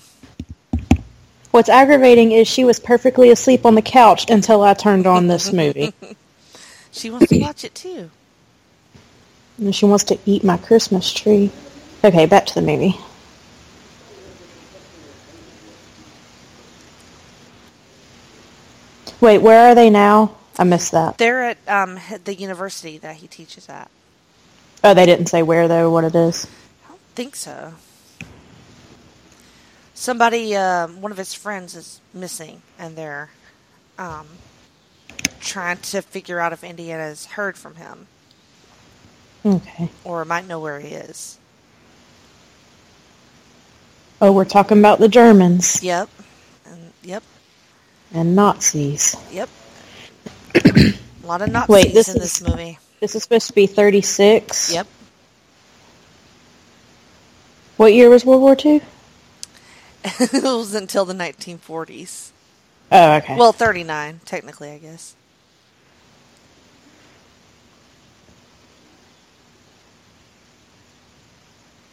What's 1.49 1.67
aggravating 1.67 2.31
is 2.31 2.47
she 2.47 2.63
was 2.63 2.79
perfectly 2.79 3.31
asleep 3.31 3.65
on 3.65 3.73
the 3.73 3.81
couch 3.81 4.29
until 4.29 4.61
I 4.61 4.75
turned 4.75 5.07
on 5.07 5.27
this 5.27 5.51
movie. 5.51 5.93
She 6.91 7.11
wants 7.11 7.27
to 7.27 7.39
watch 7.39 7.63
it 7.63 7.75
too. 7.75 8.09
And 9.57 9.75
she 9.75 9.85
wants 9.85 10.03
to 10.05 10.19
eat 10.25 10.43
my 10.43 10.57
Christmas 10.57 11.11
tree. 11.11 11.51
Okay, 12.03 12.25
back 12.25 12.45
to 12.47 12.53
the 12.53 12.61
movie. 12.61 12.95
Wait, 19.19 19.39
where 19.39 19.69
are 19.69 19.75
they 19.75 19.89
now? 19.89 20.35
I 20.59 20.63
missed 20.63 20.91
that. 20.91 21.17
They're 21.17 21.43
at 21.43 21.57
um, 21.67 21.99
the 22.23 22.35
university 22.35 22.97
that 22.99 23.17
he 23.17 23.27
teaches 23.27 23.67
at. 23.67 23.89
Oh, 24.83 24.93
they 24.93 25.05
didn't 25.05 25.27
say 25.27 25.41
where 25.41 25.67
though, 25.67 25.89
what 25.89 26.03
it 26.03 26.15
is. 26.15 26.47
I 26.85 26.89
don't 26.89 26.99
think 27.15 27.35
so. 27.35 27.73
Somebody, 29.95 30.55
um, 30.55 31.01
one 31.01 31.11
of 31.11 31.17
his 31.17 31.33
friends 31.33 31.75
is 31.75 31.99
missing, 32.13 32.61
and 32.77 32.95
they're 32.95 33.31
um, 33.97 34.27
trying 35.39 35.77
to 35.77 36.03
figure 36.03 36.39
out 36.39 36.53
if 36.53 36.63
Indiana's 36.63 37.25
heard 37.25 37.57
from 37.57 37.75
him 37.75 38.07
Okay. 39.47 39.89
or 40.03 40.25
might 40.25 40.47
know 40.47 40.59
where 40.59 40.79
he 40.79 40.89
is. 40.89 41.37
Oh, 44.21 44.31
we're 44.31 44.45
talking 44.45 44.79
about 44.79 44.99
the 44.99 45.07
Germans 45.07 45.83
Yep. 45.83 46.09
And 46.65 46.91
yep. 47.03 47.23
and 48.13 48.35
Nazis. 48.35 49.15
Yep. 49.31 49.49
A 50.55 50.93
lot 51.27 51.41
of 51.41 51.51
Nazis 51.51 51.69
Wait, 51.69 51.93
this 51.93 52.07
in 52.09 52.19
this 52.19 52.41
is- 52.41 52.47
movie. 52.47 52.79
This 52.99 53.13
is 53.15 53.21
supposed 53.21 53.45
to 53.47 53.53
be 53.53 53.67
36. 53.67 54.73
Yep. 54.73 54.87
What 57.77 57.93
year 57.93 58.09
was 58.09 58.25
World 58.25 58.41
War 58.41 58.57
II? 58.63 58.81
it 60.03 60.43
was 60.43 60.73
until 60.73 61.05
the 61.05 61.13
1940s. 61.13 62.31
Oh, 62.91 63.15
okay. 63.17 63.35
Well, 63.37 63.51
39, 63.51 64.21
technically, 64.25 64.71
I 64.71 64.77
guess. 64.79 65.15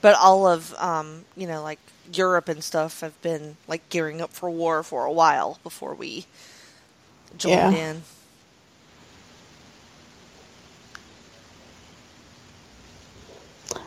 But 0.05 0.17
all 0.17 0.47
of, 0.47 0.75
um, 0.75 1.25
you 1.35 1.47
know, 1.47 1.63
like 1.63 1.79
Europe 2.13 2.51
and 2.51 2.63
stuff 2.63 3.01
have 3.01 3.19
been 3.23 3.57
like 3.67 3.89
gearing 3.89 4.21
up 4.21 4.35
for 4.35 4.51
war 4.51 4.83
for 4.83 5.07
a 5.07 5.11
while 5.11 5.59
before 5.63 5.95
we 5.95 6.27
joined 7.39 7.55
Yeah. 7.55 7.71
in. 7.71 8.03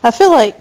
I 0.02 0.10
feel 0.10 0.32
like 0.32 0.60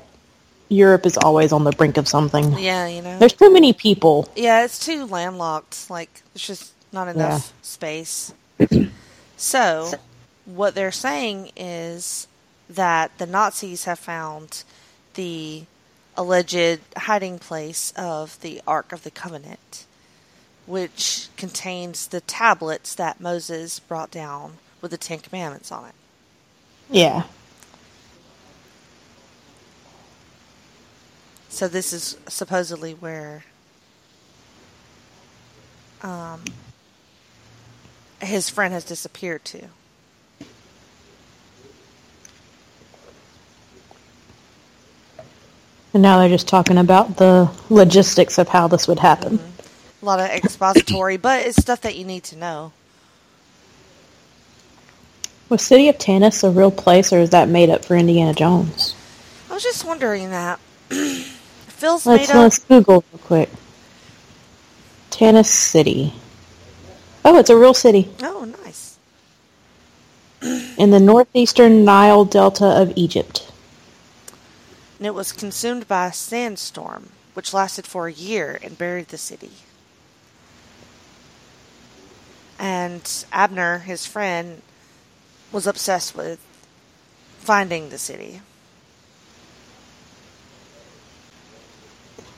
Europe 0.69 1.07
is 1.07 1.17
always 1.17 1.53
on 1.53 1.65
the 1.65 1.73
brink 1.73 1.97
of 1.97 2.07
something. 2.07 2.59
Yeah, 2.59 2.87
you 2.89 3.01
know. 3.01 3.19
There's 3.19 3.33
too 3.33 3.51
many 3.51 3.73
people. 3.73 4.29
Yeah, 4.37 4.63
it's 4.63 4.79
too 4.79 5.07
landlocked. 5.07 5.89
Like, 5.89 6.21
there's 6.35 6.47
just 6.47 6.75
not 6.93 7.09
enough 7.09 7.55
space. 7.63 8.35
so, 9.39 9.95
what 10.45 10.75
they're 10.75 10.93
saying 10.93 11.53
is 11.57 12.29
that 12.69 13.17
the 13.17 13.25
Nazis 13.25 13.85
have 13.85 13.99
found 13.99 14.63
the 15.17 15.65
alleged 16.17 16.81
hiding 16.97 17.39
place 17.39 17.93
of 17.97 18.41
the 18.41 18.63
Ark 18.67 18.93
of 18.93 19.03
the 19.03 19.11
Covenant, 19.11 19.85
which 20.65 21.29
contains 21.37 22.07
the 22.07 22.21
tablets 22.23 22.95
that 22.95 23.21
Moses 23.21 23.79
brought 23.81 24.11
down 24.11 24.55
with 24.81 24.93
the 24.93 24.97
Ten 24.97 25.19
Commandments 25.19 25.71
on 25.71 25.87
it. 25.87 25.95
Yeah. 26.91 27.25
So 31.49 31.69
this 31.69 31.93
is 31.93 32.17
supposedly 32.29 32.93
where 32.93 33.45
um, 36.03 36.45
his 38.21 38.49
friend 38.51 38.73
has 38.75 38.85
disappeared 38.85 39.45
to. 39.47 39.69
And 45.95 46.03
now 46.03 46.19
they're 46.19 46.29
just 46.29 46.49
talking 46.49 46.79
about 46.79 47.17
the 47.17 47.51
logistics 47.71 48.39
of 48.39 48.49
how 48.49 48.69
this 48.69 48.87
would 48.87 48.99
happen. 48.99 49.39
Mm-hmm. 49.39 50.05
A 50.05 50.07
lot 50.07 50.21
of 50.21 50.27
expository, 50.27 51.17
but 51.17 51.47
it's 51.47 51.57
stuff 51.57 51.81
that 51.83 51.97
you 51.97 52.05
need 52.05 52.23
to 52.25 52.37
know. 52.37 52.73
Was 55.49 55.63
City 55.63 55.89
of 55.89 55.97
Tanis 55.97 56.43
a 56.45 56.51
real 56.51 56.71
place, 56.71 57.13
or 57.13 57.19
is 57.21 57.31
that 57.31 57.49
made 57.49 57.71
up 57.71 57.85
for 57.85 57.97
Indiana 57.97 58.35
Jones? 58.35 58.95
I 59.49 59.55
was 59.55 59.63
just 59.63 59.85
wondering 59.85 60.31
that. 60.31 60.59
Phil's 60.89 62.05
Let's, 62.07 62.29
made 62.29 62.35
up. 62.35 62.43
let's 62.43 62.59
Google 62.59 63.05
real 63.13 63.21
quick. 63.25 63.51
Tanis 65.11 65.47
City. 65.47 66.13
Oh, 67.25 67.39
it's 67.39 67.51
a 67.51 67.57
real 67.57 67.75
city 67.75 68.09
Oh, 68.23 68.45
nice. 68.65 68.99
in 70.79 70.91
the 70.91 71.01
northeastern 71.01 71.85
Nile 71.85 72.25
Delta 72.25 72.67
of 72.81 72.93
Egypt. 72.97 73.46
And 74.99 75.07
it 75.07 75.15
was 75.15 75.33
consumed 75.33 75.87
by 75.87 76.07
a 76.07 76.13
sandstorm, 76.13 77.11
which 77.35 77.53
lasted 77.53 77.87
for 77.87 78.09
a 78.09 78.13
year 78.13 78.59
and 78.63 78.79
buried 78.79 79.09
the 79.09 79.19
city. 79.19 79.53
And 82.59 83.03
Abner, 83.33 83.79
his 83.81 84.07
friend, 84.07 84.63
was 85.53 85.67
obsessed 85.67 86.17
with 86.17 86.41
finding 87.39 87.91
the 87.91 87.99
city. 87.99 88.41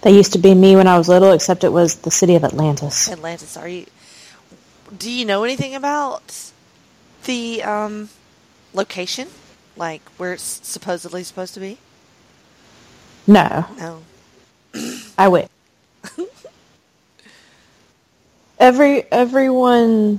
That 0.03 0.13
used 0.13 0.33
to 0.33 0.39
be 0.39 0.55
me 0.55 0.77
when 0.77 0.87
I 0.87 0.99
was 0.99 1.09
little, 1.09 1.33
except 1.33 1.65
it 1.65 1.73
was 1.73 1.97
the 1.97 2.11
city 2.11 2.35
of 2.35 2.45
Atlantis. 2.45 3.11
Atlantis. 3.11 3.57
Are 3.57 3.69
you? 3.69 3.87
Do 4.97 5.11
you 5.11 5.25
know 5.25 5.45
anything 5.45 5.75
about 5.75 6.53
the 7.25 7.63
um, 7.63 8.09
location, 8.73 9.29
like 9.77 10.03
where 10.17 10.33
it's 10.33 10.61
supposedly 10.67 11.25
supposed 11.25 11.55
to 11.55 11.61
be? 11.61 11.79
No, 13.29 13.67
No. 13.79 14.03
I 15.19 15.29
wait. 15.29 15.49
Every 18.59 19.03
everyone, 19.13 20.19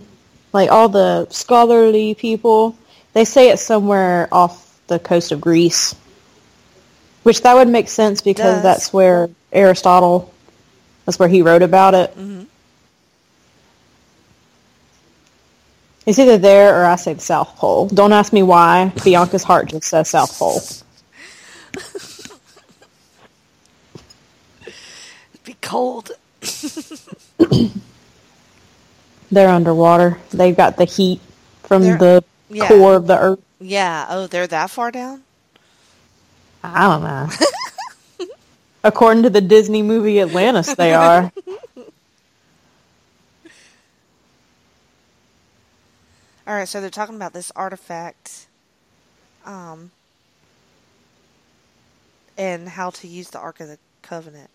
like 0.54 0.72
all 0.72 0.88
the 0.88 1.28
scholarly 1.30 2.14
people, 2.14 2.78
they 3.14 3.26
say 3.26 3.50
it's 3.50 3.62
somewhere 3.62 4.30
off 4.32 4.80
the 4.88 4.98
coast 5.00 5.32
of 5.34 5.42
Greece, 5.42 5.94
which 7.24 7.42
that 7.42 7.54
would 7.56 7.68
make 7.68 7.90
sense 7.90 8.22
because 8.22 8.56
Does. 8.56 8.64
that's 8.64 8.94
where 8.94 9.30
Aristotle, 9.52 10.34
that's 11.06 11.20
where 11.20 11.28
he 11.28 11.42
wrote 11.42 11.64
about 11.64 11.96
it. 11.96 12.12
hmm 12.12 12.44
It's 16.06 16.18
either 16.18 16.38
there 16.38 16.80
or 16.82 16.86
I 16.86 16.96
say 16.96 17.14
the 17.14 17.22
South 17.22 17.56
Pole. 17.58 17.88
Don't 17.88 18.14
ask 18.14 18.34
me 18.34 18.42
why. 18.42 18.92
Bianca's 19.04 19.44
heart 19.44 19.70
just 19.70 19.88
says 19.88 20.10
South 20.10 20.38
Pole. 20.40 20.62
It'd 25.34 25.44
be 25.44 25.54
cold. 25.70 26.12
They're 29.32 29.50
underwater. 29.50 30.18
They've 30.32 30.58
got 30.58 30.78
the 30.78 30.86
heat 30.86 31.22
from 31.64 31.84
They're- 31.84 31.98
the 31.98 32.24
yeah. 32.50 32.68
core 32.68 32.96
of 32.96 33.06
the 33.06 33.18
earth. 33.18 33.40
Yeah. 33.62 34.08
Oh, 34.10 34.26
they're 34.28 34.48
that 34.48 34.72
far 34.72 34.90
down. 34.90 35.24
I 36.64 36.88
don't 36.88 37.04
know. 37.04 37.30
According 38.84 39.24
to 39.24 39.30
the 39.30 39.42
Disney 39.42 39.82
movie 39.84 40.20
Atlantis, 40.22 40.74
they 40.76 40.94
are. 40.94 41.32
All 46.48 46.56
right. 46.56 46.68
So 46.68 46.82
they're 46.82 46.90
talking 46.90 47.16
about 47.16 47.34
this 47.34 47.52
artifact, 47.56 48.48
um, 49.46 49.92
and 52.38 52.68
how 52.70 52.90
to 52.92 53.08
use 53.08 53.30
the 53.30 53.40
Ark 53.40 53.60
of 53.60 53.68
the 53.68 53.78
Covenant. 54.02 54.50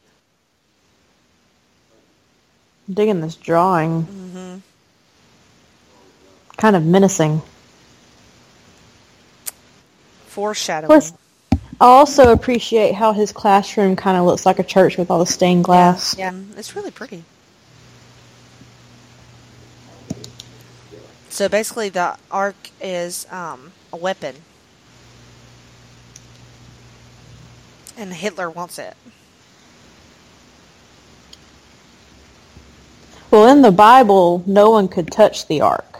Digging 2.92 3.20
this 3.20 3.36
drawing. 3.36 4.04
Mm-hmm. 4.04 4.56
Kind 6.56 6.76
of 6.76 6.84
menacing. 6.84 7.42
Foreshadowing. 10.26 10.88
Plus, 10.88 11.12
I 11.80 11.86
also 11.86 12.32
appreciate 12.32 12.94
how 12.94 13.12
his 13.12 13.32
classroom 13.32 13.96
kind 13.96 14.16
of 14.16 14.24
looks 14.24 14.46
like 14.46 14.58
a 14.58 14.64
church 14.64 14.96
with 14.96 15.10
all 15.10 15.18
the 15.18 15.26
stained 15.26 15.64
glass. 15.64 16.16
Yeah, 16.16 16.32
it's 16.56 16.76
really 16.76 16.90
pretty. 16.90 17.24
So 21.28 21.48
basically, 21.48 21.88
the 21.88 22.16
arc 22.30 22.70
is 22.80 23.26
um, 23.32 23.72
a 23.92 23.96
weapon, 23.96 24.36
and 27.96 28.12
Hitler 28.12 28.48
wants 28.48 28.78
it. 28.78 28.96
Well, 33.34 33.48
in 33.48 33.62
the 33.62 33.72
Bible, 33.72 34.44
no 34.46 34.70
one 34.70 34.86
could 34.86 35.10
touch 35.10 35.48
the 35.48 35.62
ark. 35.62 35.98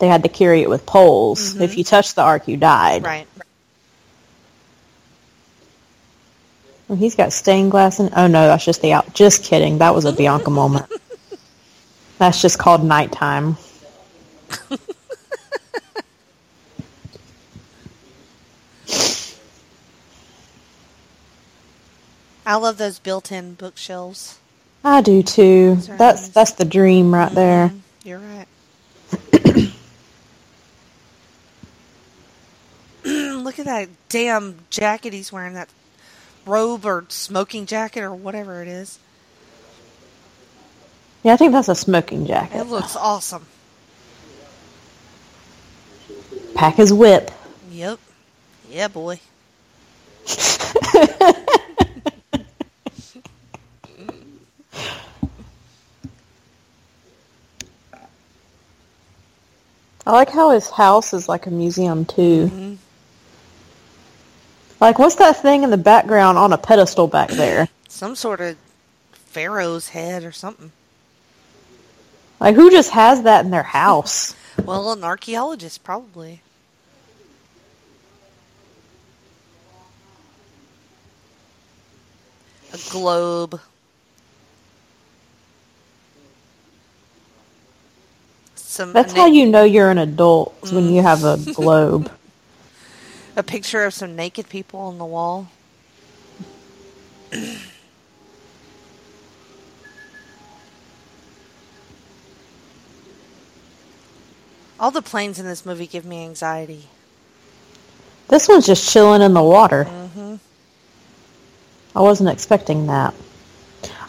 They 0.00 0.08
had 0.08 0.24
to 0.24 0.28
carry 0.28 0.62
it 0.62 0.68
with 0.68 0.84
poles. 0.84 1.54
If 1.54 1.70
mm-hmm. 1.70 1.78
you 1.78 1.84
touched 1.84 2.16
the 2.16 2.22
ark, 2.22 2.48
you 2.48 2.56
died. 2.56 3.04
Right. 3.04 3.28
Well, 6.88 6.98
he's 6.98 7.14
got 7.14 7.32
stained 7.32 7.70
glass 7.70 8.00
in. 8.00 8.10
Oh 8.16 8.26
no, 8.26 8.48
that's 8.48 8.64
just 8.64 8.82
the 8.82 8.94
out. 8.94 9.14
Just 9.14 9.44
kidding. 9.44 9.78
That 9.78 9.94
was 9.94 10.06
a 10.06 10.12
Bianca 10.12 10.50
moment. 10.50 10.86
That's 12.18 12.42
just 12.42 12.58
called 12.58 12.82
nighttime. 12.82 13.56
I 22.44 22.56
love 22.56 22.76
those 22.78 22.98
built-in 22.98 23.54
bookshelves. 23.54 24.40
I 24.86 25.00
do 25.00 25.20
too. 25.20 25.78
That's 25.98 26.28
that's 26.28 26.52
the 26.52 26.64
dream 26.64 27.12
right 27.12 27.32
there. 27.32 27.70
Mhm, 27.70 27.80
You're 28.04 28.20
right. 28.20 28.46
Look 33.42 33.58
at 33.58 33.64
that 33.64 33.88
damn 34.08 34.54
jacket 34.70 35.12
he's 35.12 35.32
wearing. 35.32 35.54
That 35.54 35.68
robe 36.46 36.86
or 36.86 37.04
smoking 37.08 37.66
jacket 37.66 38.02
or 38.02 38.14
whatever 38.14 38.62
it 38.62 38.68
is. 38.68 39.00
Yeah, 41.24 41.32
I 41.34 41.36
think 41.36 41.50
that's 41.50 41.68
a 41.68 41.74
smoking 41.74 42.24
jacket. 42.24 42.60
It 42.60 42.68
looks 42.68 42.94
awesome. 42.94 43.44
Pack 46.54 46.76
his 46.76 46.92
whip. 46.92 47.32
Yep. 47.72 47.98
Yeah, 48.70 48.86
boy. 48.86 49.18
I 60.06 60.12
like 60.12 60.30
how 60.30 60.50
his 60.50 60.70
house 60.70 61.12
is 61.12 61.28
like 61.28 61.46
a 61.46 61.50
museum 61.50 62.04
too. 62.04 62.46
Mm-hmm. 62.46 62.74
Like, 64.80 64.98
what's 64.98 65.16
that 65.16 65.40
thing 65.42 65.62
in 65.64 65.70
the 65.70 65.76
background 65.76 66.38
on 66.38 66.52
a 66.52 66.58
pedestal 66.58 67.08
back 67.08 67.30
there? 67.30 67.68
Some 67.88 68.14
sort 68.14 68.40
of 68.40 68.56
pharaoh's 69.12 69.88
head 69.88 70.22
or 70.22 70.32
something. 70.32 70.70
Like, 72.38 72.54
who 72.54 72.70
just 72.70 72.90
has 72.90 73.22
that 73.22 73.44
in 73.44 73.50
their 73.50 73.62
house? 73.62 74.34
Well, 74.64 74.90
an 74.92 75.04
archaeologist 75.04 75.84
probably. 75.84 76.40
A 82.72 82.78
globe. 82.90 83.60
Some 88.76 88.92
That's 88.92 89.14
na- 89.14 89.22
how 89.22 89.26
you 89.28 89.46
know 89.46 89.64
you're 89.64 89.90
an 89.90 89.96
adult 89.96 90.54
is 90.62 90.70
when 90.70 90.92
you 90.92 91.00
have 91.00 91.24
a 91.24 91.38
mm. 91.38 91.54
globe. 91.60 92.12
a 93.34 93.42
picture 93.42 93.84
of 93.84 93.94
some 93.94 94.14
naked 94.14 94.50
people 94.50 94.80
on 94.80 94.98
the 94.98 95.04
wall. 95.06 95.48
All 104.78 104.90
the 104.90 105.00
planes 105.00 105.38
in 105.38 105.46
this 105.46 105.64
movie 105.64 105.86
give 105.86 106.04
me 106.04 106.26
anxiety. 106.26 106.84
This 108.28 108.46
one's 108.46 108.66
just 108.66 108.92
chilling 108.92 109.22
in 109.22 109.32
the 109.32 109.42
water. 109.42 109.84
Mm-hmm. 109.84 110.34
I 111.96 112.00
wasn't 112.02 112.28
expecting 112.28 112.88
that. 112.88 113.14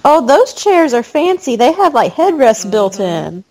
Oh, 0.04 0.28
those 0.28 0.54
chairs 0.54 0.94
are 0.94 1.04
fancy. 1.04 1.56
They 1.56 1.72
have 1.72 1.94
like 1.94 2.12
headrests 2.14 2.70
built 2.70 2.96
mm-hmm. 2.96 3.38
in. 3.38 3.46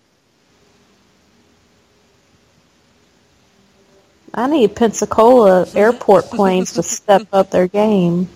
I 4.37 4.45
need 4.45 4.75
Pensacola 4.75 5.67
airport 5.73 6.25
planes 6.29 6.73
to 6.73 6.83
step 6.83 7.23
up 7.33 7.49
their 7.49 7.67
game. 7.67 8.29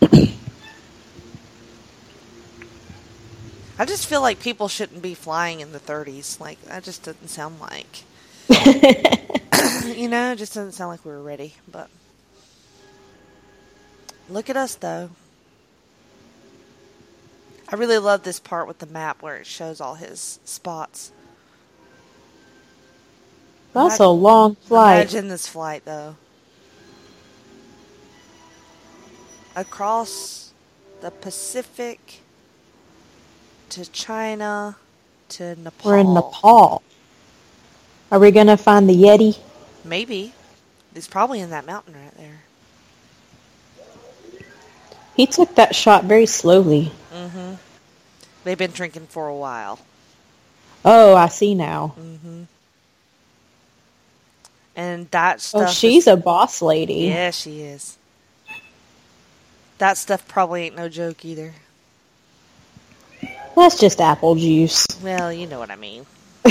I 3.78 3.84
just 3.84 4.06
feel 4.06 4.22
like 4.22 4.40
people 4.40 4.68
shouldn't 4.68 5.02
be 5.02 5.12
flying 5.12 5.60
in 5.60 5.72
the 5.72 5.78
30s. 5.78 6.40
Like 6.40 6.58
that 6.62 6.84
just 6.84 7.02
doesn't 7.02 7.28
sound 7.28 7.60
like, 7.60 8.04
you 9.84 10.08
know, 10.08 10.32
it 10.32 10.36
just 10.36 10.54
doesn't 10.54 10.72
sound 10.72 10.88
like 10.88 11.04
we 11.04 11.12
were 11.12 11.22
ready. 11.22 11.52
But 11.70 11.90
look 14.30 14.48
at 14.48 14.56
us, 14.56 14.74
though. 14.76 15.10
I 17.68 17.76
really 17.76 17.98
love 17.98 18.22
this 18.22 18.40
part 18.40 18.66
with 18.66 18.78
the 18.78 18.86
map 18.86 19.20
where 19.20 19.36
it 19.36 19.46
shows 19.46 19.82
all 19.82 19.96
his 19.96 20.40
spots. 20.46 21.12
That's 23.72 24.00
a 24.00 24.08
long 24.08 24.56
flight. 24.56 25.00
Imagine 25.00 25.28
this 25.28 25.48
flight, 25.48 25.84
though. 25.84 26.16
Across 29.56 30.52
the 31.00 31.10
Pacific 31.10 32.20
to 33.70 33.90
China 33.90 34.76
to 35.30 35.56
Nepal. 35.56 35.90
We're 35.90 35.98
in 35.98 36.14
Nepal. 36.14 36.82
Are 38.10 38.18
we 38.18 38.30
gonna 38.30 38.56
find 38.56 38.88
the 38.88 38.94
Yeti? 38.94 39.38
Maybe. 39.84 40.34
He's 40.94 41.08
probably 41.08 41.40
in 41.40 41.50
that 41.50 41.64
mountain 41.64 41.94
right 41.94 42.16
there. 42.16 42.42
He 45.16 45.26
took 45.26 45.54
that 45.56 45.74
shot 45.74 46.04
very 46.04 46.26
slowly. 46.26 46.92
Mhm. 47.12 47.58
They've 48.44 48.58
been 48.58 48.72
drinking 48.72 49.06
for 49.08 49.28
a 49.28 49.34
while. 49.34 49.78
Oh, 50.84 51.14
I 51.14 51.28
see 51.28 51.54
now. 51.54 51.94
And 54.74 55.10
that 55.10 55.36
oh, 55.36 55.38
stuff. 55.38 55.62
Oh, 55.62 55.64
is- 55.64 55.74
she's 55.74 56.06
a 56.06 56.16
boss 56.16 56.62
lady. 56.62 57.06
Yeah, 57.06 57.30
she 57.30 57.60
is. 57.62 57.98
That 59.78 59.98
stuff 59.98 60.26
probably 60.28 60.64
ain't 60.64 60.76
no 60.76 60.88
joke 60.88 61.24
either. 61.24 61.54
That's 63.56 63.78
just 63.78 64.00
apple 64.00 64.34
juice. 64.34 64.86
Well, 65.02 65.32
you 65.32 65.46
know 65.46 65.58
what 65.58 65.70
I 65.70 65.76
mean. 65.76 66.06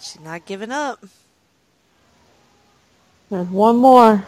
She's 0.00 0.20
not 0.22 0.46
giving 0.46 0.70
up. 0.70 1.04
There's 3.30 3.48
one 3.48 3.76
more. 3.76 4.24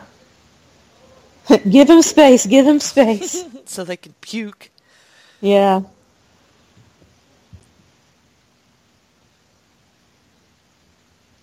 give 1.71 1.89
him 1.91 2.03
space. 2.03 2.47
Give 2.47 2.67
him 2.67 2.81
space. 2.81 3.45
So 3.69 3.85
they 3.85 3.97
can 3.99 4.15
puke. 4.23 4.71
yeah. 5.43 5.83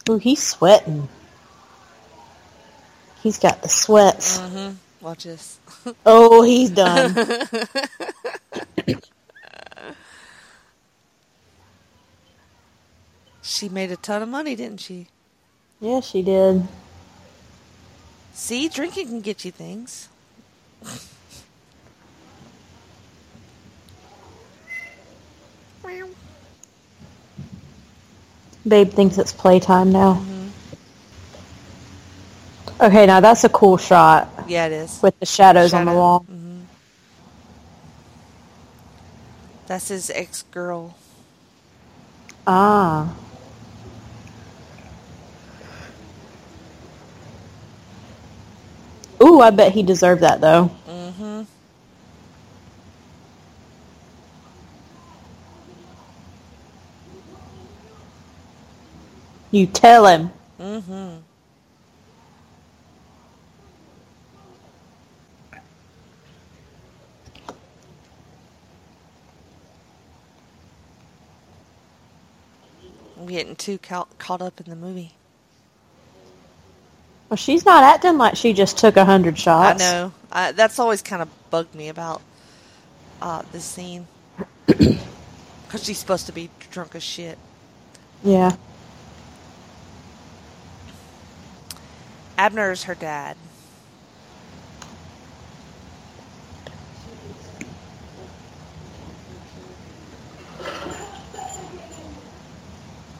Ooh, 0.09 0.17
he's 0.17 0.41
sweating. 0.41 1.07
He's 3.21 3.37
got 3.39 3.61
the 3.61 3.69
sweats. 3.69 4.37
Mhm. 4.39 4.75
Watch 5.01 5.23
this. 5.25 5.59
Oh, 6.05 6.41
he's 6.41 6.71
done. 6.71 7.13
She 13.41 13.69
made 13.69 13.91
a 13.91 13.95
ton 13.97 14.21
of 14.21 14.29
money, 14.29 14.55
didn't 14.55 14.79
she? 14.79 15.07
yeah, 15.79 15.99
she 15.99 16.21
did. 16.21 16.67
See, 18.35 18.67
drinking 18.67 19.07
can 19.07 19.21
get 19.21 19.45
you 19.45 19.51
things. 19.51 20.09
Babe 28.67 28.89
thinks 28.91 29.17
it's 29.17 29.31
playtime 29.31 29.91
now. 29.91 30.23
Okay, 32.81 33.05
now 33.05 33.19
that's 33.19 33.43
a 33.43 33.49
cool 33.49 33.77
shot 33.77 34.27
Yeah, 34.47 34.65
it 34.65 34.71
is. 34.73 35.01
with 35.01 35.17
the 35.19 35.25
shadows 35.25 35.73
on 35.73 35.85
the 35.85 35.91
Shadow. 35.91 35.97
wall. 35.99 36.25
That's 39.67 39.87
his 39.87 40.09
ex 40.11 40.43
girl. 40.43 40.95
Ah. 42.45 43.13
Ooh, 49.25 49.41
I 49.41 49.51
bet 49.51 49.73
he 49.73 49.83
deserved 49.83 50.21
that 50.23 50.41
though. 50.41 50.71
Mm-hmm. 50.87 51.43
You 59.51 59.67
tell 59.67 60.07
him. 60.07 60.31
Mm-hmm. 60.59 61.17
I'm 73.19 73.27
getting 73.27 73.55
too 73.55 73.77
ca- 73.79 74.07
caught 74.19 74.41
up 74.41 74.59
in 74.61 74.69
the 74.69 74.75
movie. 74.75 75.13
Well, 77.35 77.41
she's 77.41 77.65
not 77.65 77.83
acting 77.83 78.17
like 78.17 78.37
she 78.37 78.53
just 78.53 78.77
took 78.77 78.95
a 78.95 79.03
hundred 79.03 79.37
shots. 79.37 79.83
I 79.83 79.85
know. 79.85 80.13
I, 80.31 80.51
that's 80.53 80.79
always 80.79 81.01
kind 81.01 81.21
of 81.21 81.27
bugged 81.49 81.75
me 81.75 81.89
about 81.89 82.21
uh, 83.21 83.41
this 83.51 83.65
scene. 83.65 84.07
Because 85.67 85.83
she's 85.83 85.97
supposed 85.97 86.27
to 86.27 86.31
be 86.31 86.49
drunk 86.71 86.95
as 86.95 87.03
shit. 87.03 87.37
Yeah. 88.23 88.55
Abner's 92.37 92.83
her 92.83 92.95
dad. 92.95 93.35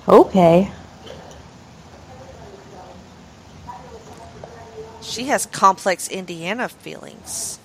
Okay. 0.08 0.72
She 5.16 5.28
has 5.28 5.46
complex 5.46 6.10
Indiana 6.10 6.68
feelings. 6.68 7.58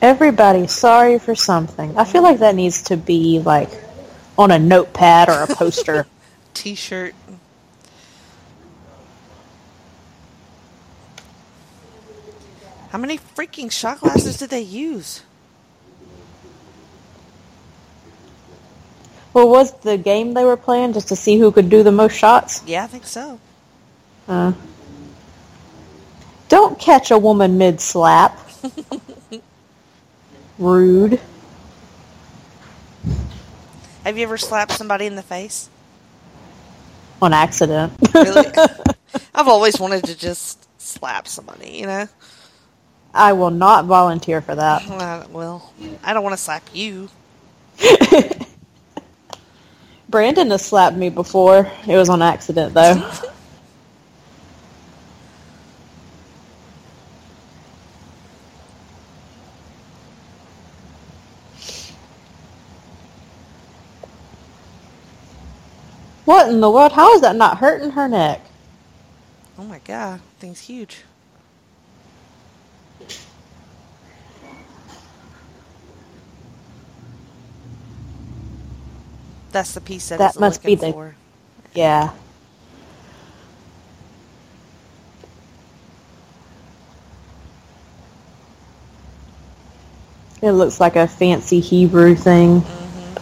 Everybody's 0.00 0.72
sorry 0.72 1.18
for 1.18 1.34
something. 1.34 1.98
I 1.98 2.04
feel 2.04 2.22
like 2.22 2.38
that 2.38 2.54
needs 2.54 2.84
to 2.84 2.96
be 2.96 3.38
like 3.38 3.68
on 4.38 4.50
a 4.50 4.58
notepad 4.58 5.28
or 5.28 5.42
a 5.42 5.46
poster. 5.46 6.06
T 6.54 6.74
shirt. 6.74 7.14
How 12.88 12.96
many 12.96 13.18
freaking 13.18 13.70
shot 13.70 14.00
glasses 14.00 14.38
did 14.38 14.48
they 14.48 14.62
use? 14.62 15.20
Well, 19.34 19.48
was 19.48 19.72
the 19.80 19.98
game 19.98 20.32
they 20.32 20.44
were 20.44 20.56
playing 20.56 20.92
just 20.92 21.08
to 21.08 21.16
see 21.16 21.38
who 21.38 21.50
could 21.50 21.68
do 21.68 21.82
the 21.82 21.92
most 21.92 22.16
shots? 22.16 22.62
Yeah, 22.66 22.84
I 22.84 22.86
think 22.86 23.04
so. 23.04 23.40
Uh, 24.28 24.52
don't 26.48 26.78
catch 26.78 27.10
a 27.10 27.18
woman 27.18 27.58
mid 27.58 27.80
slap. 27.80 28.38
Rude. 30.58 31.20
Have 34.04 34.16
you 34.16 34.22
ever 34.22 34.38
slapped 34.38 34.72
somebody 34.72 35.06
in 35.06 35.16
the 35.16 35.22
face? 35.22 35.68
On 37.20 37.32
accident. 37.32 37.92
Really? 38.14 38.46
I've 39.34 39.48
always 39.48 39.80
wanted 39.80 40.04
to 40.04 40.16
just 40.16 40.68
slap 40.80 41.26
somebody, 41.26 41.70
you 41.70 41.86
know? 41.86 42.08
I 43.12 43.32
will 43.32 43.50
not 43.50 43.86
volunteer 43.86 44.40
for 44.40 44.54
that. 44.54 44.88
Uh, 44.88 45.26
well, 45.30 45.72
I 46.04 46.12
don't 46.12 46.22
want 46.22 46.34
to 46.34 46.42
slap 46.42 46.68
you. 46.72 47.08
Brandon 50.14 50.48
has 50.52 50.64
slapped 50.64 50.96
me 50.96 51.08
before. 51.08 51.68
It 51.88 51.96
was 51.96 52.08
on 52.08 52.22
accident 52.22 52.72
though. 52.72 52.94
what 66.24 66.48
in 66.48 66.60
the 66.60 66.70
world? 66.70 66.92
How 66.92 67.12
is 67.14 67.20
that 67.22 67.34
not 67.34 67.58
hurting 67.58 67.90
her 67.90 68.06
neck? 68.06 68.40
Oh 69.58 69.64
my 69.64 69.80
god, 69.80 70.20
thing's 70.38 70.60
huge. 70.60 70.98
That's 79.54 79.72
the 79.72 79.80
piece 79.80 80.08
that, 80.08 80.18
That 80.18 80.40
must 80.40 80.64
be 80.64 80.74
the- 80.74 80.90
for. 80.92 81.14
Yeah. 81.74 82.10
It 90.42 90.50
looks 90.50 90.80
like 90.80 90.96
a 90.96 91.06
fancy 91.06 91.60
Hebrew 91.60 92.16
thing. 92.16 92.62
Mm-hmm. 92.62 93.18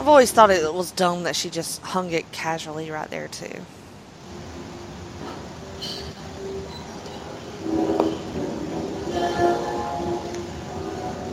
I've 0.00 0.08
always 0.08 0.32
thought 0.32 0.50
it 0.50 0.72
was 0.72 0.92
dumb 0.92 1.24
that 1.24 1.36
she 1.36 1.50
just 1.50 1.82
hung 1.82 2.10
it 2.12 2.32
casually 2.32 2.90
right 2.90 3.10
there 3.10 3.28
too. 3.28 3.60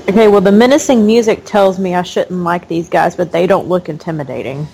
Okay, 0.10 0.28
well, 0.28 0.41
the 0.41 0.52
menacing 0.52 1.06
music 1.06 1.46
tells 1.46 1.80
me 1.80 1.96
I 1.96 2.04
shouldn't 2.04 2.43
like 2.43 2.67
these 2.67 2.89
guys, 2.89 3.15
but 3.15 3.32
they 3.32 3.48
don't 3.48 3.67
look 3.67 3.89
intimidating. 3.89 4.67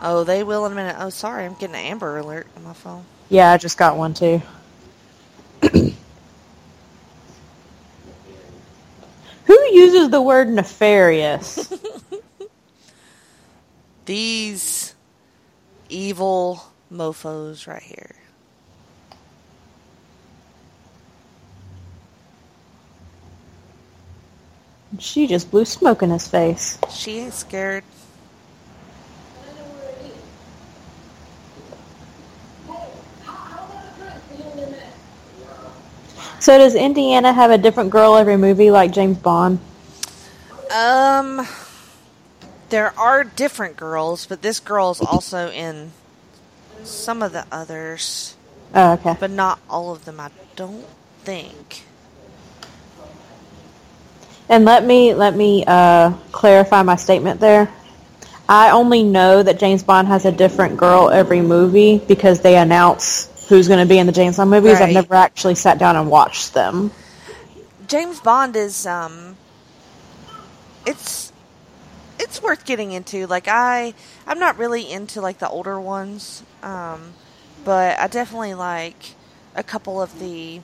Oh, 0.00 0.24
they 0.24 0.42
will 0.42 0.66
in 0.66 0.72
a 0.72 0.74
minute. 0.74 0.96
Oh, 0.98 1.10
sorry, 1.10 1.44
I'm 1.44 1.54
getting 1.54 1.76
an 1.76 1.82
Amber 1.82 2.18
Alert 2.18 2.48
on 2.56 2.64
my 2.64 2.72
phone. 2.72 3.04
Yeah, 3.28 3.52
I 3.52 3.58
just 3.58 3.78
got 3.78 3.96
one 3.96 4.14
too. 4.14 4.42
Who 5.62 5.94
uses 9.70 10.10
the 10.10 10.20
word 10.20 10.48
nefarious? 10.48 11.72
These 14.06 14.94
evil 15.88 16.64
mofos 16.92 17.68
right 17.68 17.82
here. 17.82 18.16
She 24.98 25.26
just 25.26 25.50
blew 25.50 25.64
smoke 25.64 26.02
in 26.02 26.10
his 26.10 26.26
face. 26.28 26.78
She 26.90 27.18
ain't 27.18 27.34
scared. 27.34 27.84
So 36.40 36.58
does 36.58 36.74
Indiana 36.74 37.32
have 37.32 37.50
a 37.50 37.58
different 37.58 37.90
girl 37.90 38.16
every 38.16 38.36
movie 38.36 38.70
like 38.70 38.92
James 38.92 39.16
Bond? 39.18 39.60
Um, 40.74 41.46
there 42.70 42.98
are 42.98 43.22
different 43.22 43.76
girls, 43.76 44.26
but 44.26 44.42
this 44.42 44.58
girl's 44.58 45.00
also 45.00 45.50
in 45.50 45.92
some 46.82 47.22
of 47.22 47.32
the 47.32 47.46
others, 47.52 48.34
Oh, 48.74 48.94
okay. 48.94 49.16
but 49.20 49.30
not 49.30 49.60
all 49.70 49.92
of 49.92 50.04
them. 50.04 50.18
I 50.18 50.30
don't 50.56 50.86
think. 51.22 51.84
And 54.52 54.66
let 54.66 54.84
me 54.84 55.14
let 55.14 55.34
me 55.34 55.64
uh, 55.66 56.12
clarify 56.30 56.82
my 56.82 56.96
statement 56.96 57.40
there. 57.40 57.72
I 58.46 58.72
only 58.72 59.02
know 59.02 59.42
that 59.42 59.58
James 59.58 59.82
Bond 59.82 60.08
has 60.08 60.26
a 60.26 60.30
different 60.30 60.76
girl 60.76 61.08
every 61.08 61.40
movie 61.40 61.96
because 61.96 62.42
they 62.42 62.58
announce 62.58 63.46
who's 63.48 63.66
going 63.66 63.80
to 63.80 63.88
be 63.88 63.98
in 63.98 64.06
the 64.06 64.12
James 64.12 64.36
Bond 64.36 64.50
movies. 64.50 64.78
I've 64.78 64.92
never 64.92 65.14
actually 65.14 65.54
sat 65.54 65.78
down 65.78 65.96
and 65.96 66.10
watched 66.10 66.52
them. 66.52 66.90
James 67.88 68.20
Bond 68.20 68.54
is 68.54 68.84
um 68.84 69.38
it's 70.84 71.32
it's 72.18 72.42
worth 72.42 72.66
getting 72.66 72.92
into. 72.92 73.26
Like 73.26 73.48
I 73.48 73.94
I'm 74.26 74.38
not 74.38 74.58
really 74.58 74.92
into 74.92 75.22
like 75.22 75.38
the 75.38 75.48
older 75.48 75.80
ones. 75.80 76.42
Um 76.62 77.14
but 77.64 77.98
I 77.98 78.06
definitely 78.06 78.52
like 78.52 79.14
a 79.54 79.62
couple 79.62 80.02
of 80.02 80.18
the 80.18 80.60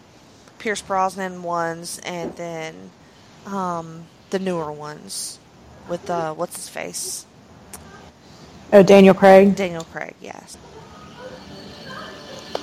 Pierce 0.58 0.82
Brosnan 0.82 1.42
ones 1.42 1.98
and 2.04 2.36
then 2.36 2.90
um 3.48 4.04
the 4.30 4.38
newer 4.38 4.70
ones 4.72 5.38
with 5.88 6.08
uh 6.10 6.34
what's 6.34 6.56
his 6.56 6.68
face? 6.68 7.26
Oh, 8.72 8.82
Daniel 8.82 9.14
Craig. 9.14 9.56
Daniel 9.56 9.84
Craig, 9.84 10.14
yes. 10.20 10.58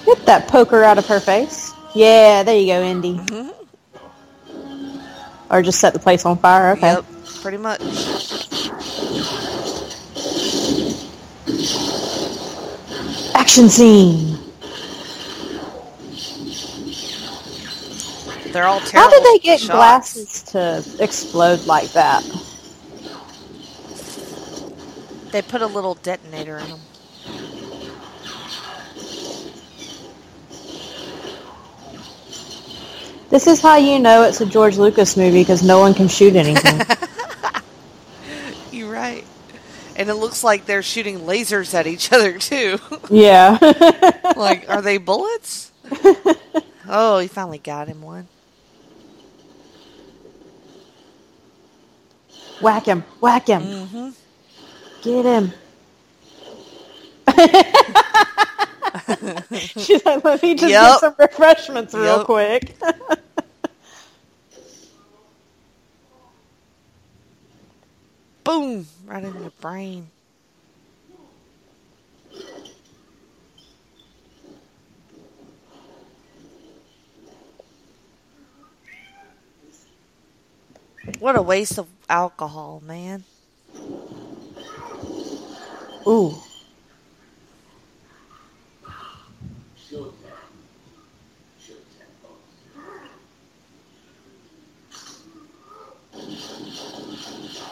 Get 0.06 0.26
that 0.28 0.48
poker 0.48 0.84
out 0.84 0.98
of 0.98 1.08
her 1.08 1.20
face. 1.20 1.74
Yeah, 1.96 2.44
there 2.44 2.58
you 2.58 2.68
go, 2.68 2.84
Indy. 2.84 3.20
Or 5.50 5.62
just 5.62 5.80
set 5.80 5.94
the 5.94 6.00
place 6.00 6.26
on 6.26 6.38
fire. 6.38 6.72
Okay. 6.74 6.94
Yep, 6.94 7.06
pretty 7.42 7.58
much. 7.58 7.82
Action 13.34 13.70
scene. 13.70 14.35
They're 18.56 18.64
all 18.64 18.80
How 18.80 19.10
did 19.10 19.22
they 19.22 19.40
get 19.40 19.60
shots. 19.60 20.14
glasses 20.14 20.44
to 20.44 21.04
explode 21.04 21.66
like 21.66 21.92
that? 21.92 22.24
They 25.34 25.42
put 25.42 25.62
a 25.62 25.68
little 25.68 25.96
detonator 25.96 26.58
in 26.60 26.70
them. 26.70 26.80
This 33.30 33.48
is 33.48 33.60
how 33.60 33.76
you 33.76 34.00
know 34.00 34.24
it's 34.24 34.40
a 34.40 34.46
George 34.46 34.78
Lucas 34.78 35.18
movie 35.18 35.42
because 35.42 35.62
no 35.62 35.80
one 35.80 35.94
can 35.94 36.08
shoot 36.08 36.38
anything. 36.38 36.80
You're 38.72 38.90
right. 38.90 39.26
And 39.98 40.10
it 40.10 40.16
looks 40.16 40.46
like 40.46 40.66
they're 40.66 40.82
shooting 40.82 41.20
lasers 41.20 41.74
at 41.74 41.88
each 41.88 42.14
other 42.14 42.40
too. 42.40 42.80
yeah. 43.10 43.58
like, 44.38 44.70
are 44.70 44.82
they 44.82 44.98
bullets? 44.98 45.74
Oh, 46.88 47.18
he 47.20 47.28
finally 47.28 47.58
got 47.58 47.88
him 47.88 48.02
one. 48.02 48.28
Whack 52.60 52.88
him. 52.88 53.04
Whack 53.22 53.48
him. 53.48 53.62
Mm-hmm. 53.62 54.10
Get 55.02 55.26
him. 55.26 55.52
She's 59.78 60.06
like, 60.06 60.24
let 60.26 60.44
me 60.44 60.56
just 60.56 60.80
Yep. 60.80 60.82
get 60.82 61.00
some 61.00 61.16
refreshments 61.20 61.96
real 61.96 62.18
Yep. 62.18 62.20
quick. 62.20 62.78
Boom! 68.46 68.88
Right 69.06 69.24
in 69.24 69.42
the 69.42 69.52
brain. 69.52 70.12
What 81.20 81.38
a 81.38 81.44
waste 81.44 81.80
of 81.80 81.95
alcohol, 82.10 82.82
man. 82.84 83.26
Ooh. 86.08 86.34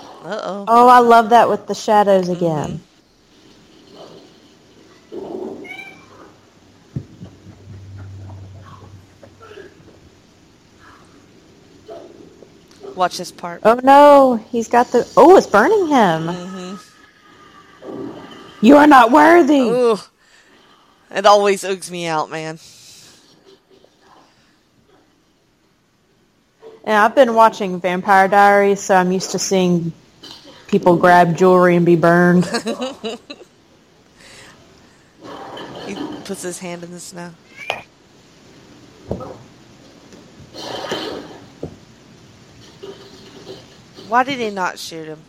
Uh 0.10 0.40
oh. 0.44 0.66
Oh, 0.68 0.88
I 0.90 1.00
love 1.00 1.30
that 1.32 1.50
with 1.50 1.68
the 1.68 1.76
shadows 1.76 2.30
again. 2.30 2.83
Watch 12.96 13.18
this 13.18 13.32
part. 13.32 13.62
Oh 13.64 13.80
no, 13.84 14.36
he's 14.50 14.68
got 14.68 14.88
the. 14.88 15.12
Oh, 15.18 15.36
it's 15.38 15.48
burning 15.48 15.88
him. 15.88 16.28
Mm-hmm. 16.28 16.76
You 18.66 18.78
are 18.78 18.88
not 18.88 19.12
worthy. 19.12 19.60
Ooh. 19.60 19.98
It 21.12 21.26
always 21.26 21.64
oogs 21.64 21.92
me 21.92 22.08
out, 22.08 22.30
man. 22.32 22.60
And 26.86 26.98
I've 26.98 27.16
been 27.16 27.34
watching 27.34 27.80
Vampire 27.80 28.28
Diaries, 28.28 28.82
so 28.82 28.96
I'm 28.96 29.12
used 29.12 29.32
to 29.32 29.40
seeing 29.40 29.94
people 30.68 30.98
grab 30.98 31.38
jewelry 31.38 31.76
and 31.76 31.86
be 31.86 31.96
burned. 31.96 32.50
He 35.86 35.96
puts 35.96 36.42
his 36.42 36.60
hand 36.60 36.84
in 36.84 36.92
the 36.92 37.00
snow. 37.00 37.32
Why 44.14 44.24
did 44.24 44.38
he 44.38 44.52
not 44.52 44.78
shoot 44.78 45.08
him? 45.08 45.20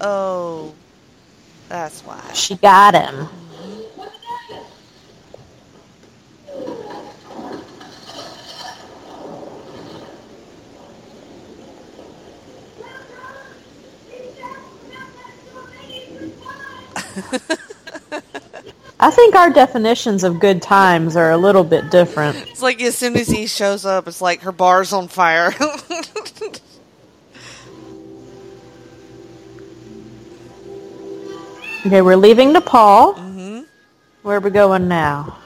Oh, 0.00 0.72
that's 1.68 2.02
why. 2.02 2.20
she 2.34 2.54
got 2.54 2.94
him. 2.94 3.26
I 19.00 19.10
think 19.10 19.34
our 19.34 19.50
definitions 19.50 20.22
of 20.22 20.38
good 20.38 20.62
times 20.62 21.16
are 21.16 21.32
a 21.32 21.36
little 21.36 21.64
bit 21.64 21.90
different. 21.90 22.36
It's 22.36 22.62
like 22.62 22.80
as 22.80 22.96
soon 22.96 23.16
as 23.16 23.26
he 23.26 23.48
shows 23.48 23.84
up, 23.84 24.06
it's 24.06 24.20
like 24.20 24.42
her 24.42 24.52
bar's 24.52 24.92
on 24.92 25.08
fire. 25.08 25.52
Okay, 31.86 32.02
we're 32.02 32.16
leaving 32.16 32.52
Nepal. 32.52 33.14
hmm 33.14 33.60
Where 34.22 34.36
are 34.36 34.40
we 34.40 34.50
going 34.50 34.86
now? 34.86 35.38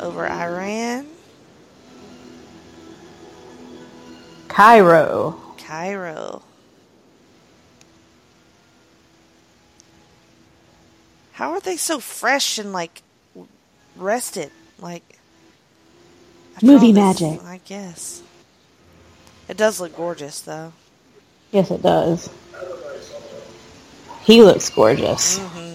Over 0.00 0.26
Iran, 0.26 1.06
Cairo. 4.48 5.38
Cairo. 5.58 6.42
How 11.32 11.50
are 11.52 11.60
they 11.60 11.76
so 11.76 12.00
fresh 12.00 12.58
and 12.58 12.72
like 12.72 13.02
rested? 13.96 14.50
Like 14.78 15.13
after 16.54 16.66
Movie 16.66 16.86
all 16.98 17.12
this- 17.12 17.20
magic. 17.20 17.42
I 17.44 17.60
guess. 17.64 18.22
It 19.48 19.56
does 19.56 19.80
look 19.80 19.94
gorgeous, 19.96 20.40
though. 20.40 20.72
Yes, 21.52 21.70
it 21.70 21.82
does. 21.82 22.30
He 24.24 24.42
looks 24.42 24.70
gorgeous. 24.70 25.38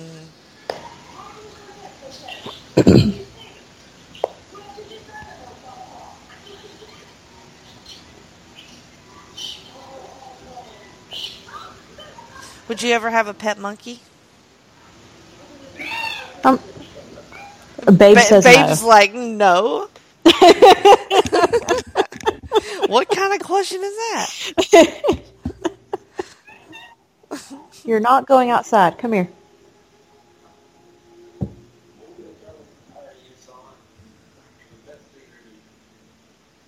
Would 12.67 12.81
you 12.83 12.91
ever 12.93 13.09
have 13.09 13.27
a 13.27 13.33
pet 13.33 13.57
monkey? 13.57 13.99
Um, 16.43 16.59
Babe 17.85 18.15
Ba- 18.15 18.21
says 18.21 18.43
Babe's 18.43 18.81
no. 18.81 18.87
like, 18.87 19.13
no. 19.13 19.89
What 22.87 23.09
kind 23.09 23.33
of 23.33 23.39
question 23.41 23.81
is 23.83 23.95
that? 23.95 25.19
You're 27.85 27.99
not 27.99 28.27
going 28.27 28.49
outside. 28.49 28.97
Come 28.97 29.13
here. 29.13 29.29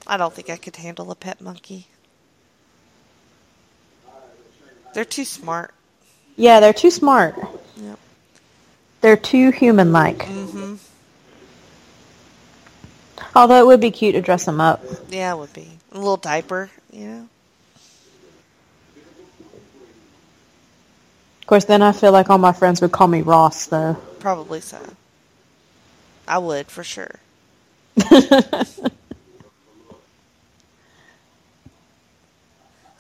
I 0.08 0.18
don't 0.18 0.34
think 0.34 0.50
I 0.50 0.58
could 0.58 0.76
handle 0.76 1.10
a 1.12 1.16
pet 1.16 1.40
monkey. 1.42 1.88
They're 4.94 5.06
too 5.06 5.24
smart. 5.24 5.74
Yeah, 6.36 6.60
they're 6.60 6.74
too 6.74 6.92
smart. 6.92 7.36
Yep. 7.78 8.00
They're 9.02 9.16
too 9.18 9.52
human-like. 9.52 10.24
hmm 10.24 10.76
Although 13.36 13.60
it 13.60 13.66
would 13.68 13.82
be 13.82 13.92
cute 13.92 14.16
to 14.16 14.22
dress 14.22 14.46
them 14.46 14.60
up. 14.60 14.84
Yeah, 15.10 15.34
it 15.34 15.38
would 15.38 15.54
be. 15.54 15.68
A 15.92 15.98
little 15.98 16.18
diaper, 16.18 16.70
you 16.92 17.08
know? 17.08 17.30
Of 21.42 21.48
course, 21.48 21.66
then 21.66 21.82
I 21.82 21.92
feel 21.92 22.12
like 22.12 22.30
all 22.30 22.38
my 22.38 22.54
friends 22.54 22.82
would 22.82 22.92
call 22.92 23.08
me 23.08 23.22
Ross, 23.22 23.66
though. 23.68 23.96
Probably 24.20 24.62
so. 24.62 24.80
I 26.28 26.38
would, 26.38 26.68
for 26.68 26.84
sure. 26.84 27.20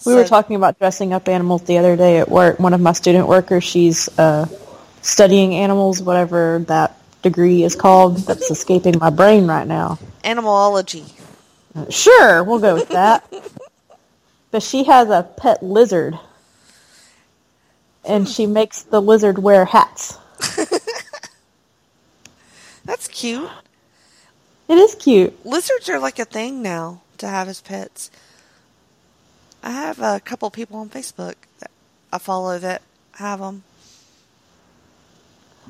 We 0.05 0.15
were 0.15 0.25
talking 0.25 0.55
about 0.55 0.79
dressing 0.79 1.13
up 1.13 1.27
animals 1.27 1.63
the 1.63 1.77
other 1.77 1.95
day 1.95 2.17
at 2.17 2.29
work. 2.29 2.59
One 2.59 2.73
of 2.73 2.81
my 2.81 2.93
student 2.93 3.27
workers, 3.27 3.63
she's 3.63 4.09
uh, 4.17 4.47
studying 5.01 5.53
animals, 5.53 6.01
whatever 6.01 6.63
that 6.67 6.97
degree 7.21 7.63
is 7.63 7.75
called. 7.75 8.17
That's 8.17 8.51
escaping 8.51 8.97
my 8.99 9.09
brain 9.09 9.47
right 9.47 9.67
now. 9.67 9.99
Animalology. 10.23 11.11
Sure, 11.89 12.43
we'll 12.43 12.59
go 12.59 12.75
with 12.75 12.89
that. 12.89 13.31
but 14.51 14.61
she 14.61 14.83
has 14.83 15.09
a 15.09 15.23
pet 15.23 15.63
lizard, 15.63 16.19
and 18.03 18.27
she 18.27 18.45
makes 18.45 18.83
the 18.83 19.01
lizard 19.01 19.39
wear 19.39 19.65
hats. 19.65 20.17
That's 22.85 23.07
cute. 23.07 23.49
It 24.67 24.77
is 24.77 24.95
cute. 24.95 25.45
Lizards 25.45 25.87
are 25.89 25.99
like 25.99 26.19
a 26.19 26.25
thing 26.25 26.61
now 26.61 27.01
to 27.19 27.27
have 27.27 27.47
as 27.47 27.61
pets. 27.61 28.11
I 29.63 29.71
have 29.71 29.99
a 29.99 30.19
couple 30.19 30.49
people 30.49 30.77
on 30.79 30.89
Facebook 30.89 31.35
that 31.59 31.71
I 32.11 32.17
follow 32.17 32.57
that 32.59 32.81
have 33.13 33.39
them. 33.39 33.63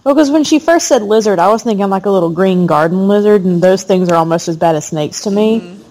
Well, 0.03 0.15
because 0.15 0.31
when 0.31 0.43
she 0.43 0.57
first 0.59 0.87
said 0.87 1.03
lizard, 1.03 1.37
I 1.37 1.49
was 1.49 1.63
thinking 1.63 1.89
like 1.89 2.05
a 2.05 2.09
little 2.09 2.31
green 2.31 2.65
garden 2.65 3.07
lizard, 3.07 3.45
and 3.45 3.61
those 3.61 3.83
things 3.83 4.09
are 4.09 4.15
almost 4.15 4.47
as 4.47 4.57
bad 4.57 4.75
as 4.75 4.87
snakes 4.87 5.21
to 5.21 5.31
me. 5.31 5.61
Mm-hmm. 5.61 5.81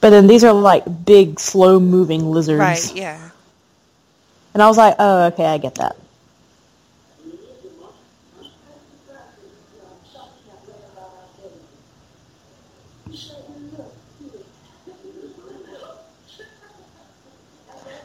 But 0.00 0.10
then 0.10 0.26
these 0.26 0.42
are 0.44 0.52
like 0.54 0.84
big, 1.04 1.38
slow-moving 1.38 2.30
lizards. 2.30 2.58
Right, 2.58 2.94
yeah. 2.94 3.30
And 4.54 4.62
I 4.62 4.68
was 4.68 4.78
like, 4.78 4.94
oh, 4.98 5.26
okay, 5.26 5.44
I 5.44 5.58
get 5.58 5.74
that. 5.76 5.96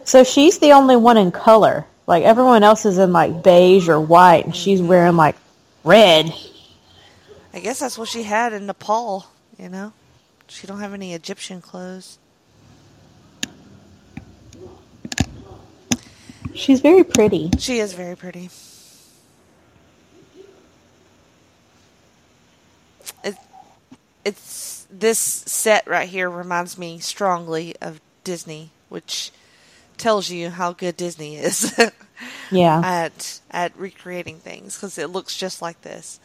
So 0.04 0.26
she's 0.26 0.60
the 0.60 0.74
only 0.74 0.98
one 0.98 1.16
in 1.16 1.32
color. 1.32 1.86
Like 2.12 2.26
everyone 2.26 2.62
else 2.62 2.86
is 2.86 2.98
in 2.98 3.14
like 3.14 3.42
beige 3.42 3.88
or 3.88 3.98
white, 3.98 4.44
and 4.44 4.54
she's 4.54 4.82
wearing 4.82 5.16
like 5.16 5.38
red. 5.86 6.36
I 7.54 7.62
guess 7.62 7.80
that's 7.80 7.98
what 7.98 8.10
she 8.10 8.24
had 8.24 8.52
in 8.52 8.66
Nepal, 8.66 9.28
you 9.58 9.70
know? 9.70 9.94
She 10.50 10.68
don't 10.68 10.82
have 10.82 10.94
any 10.94 11.14
Egyptian 11.14 11.62
clothes. 11.62 12.20
She's 16.54 16.82
very 16.82 17.06
pretty. 17.06 17.50
She 17.58 17.80
is 17.80 17.94
very 17.94 18.18
pretty. 18.18 18.50
It, 23.24 23.38
it's 24.26 24.86
this 24.92 25.18
set 25.18 25.88
right 25.88 26.10
here 26.10 26.30
reminds 26.30 26.78
me 26.78 27.00
strongly 27.00 27.74
of 27.80 28.02
Disney, 28.26 28.72
which 28.90 29.32
tells 30.02 30.30
you 30.30 30.50
how 30.50 30.74
good 30.74 30.98
Disney 30.98 31.38
is 31.38 31.74
Yeah. 32.52 32.82
at 32.84 33.40
at 33.52 33.78
recreating 33.78 34.40
things 34.40 34.76
because 34.76 34.98
it 34.98 35.10
looks 35.10 35.38
just 35.38 35.62
like 35.62 35.82
this. 35.82 36.20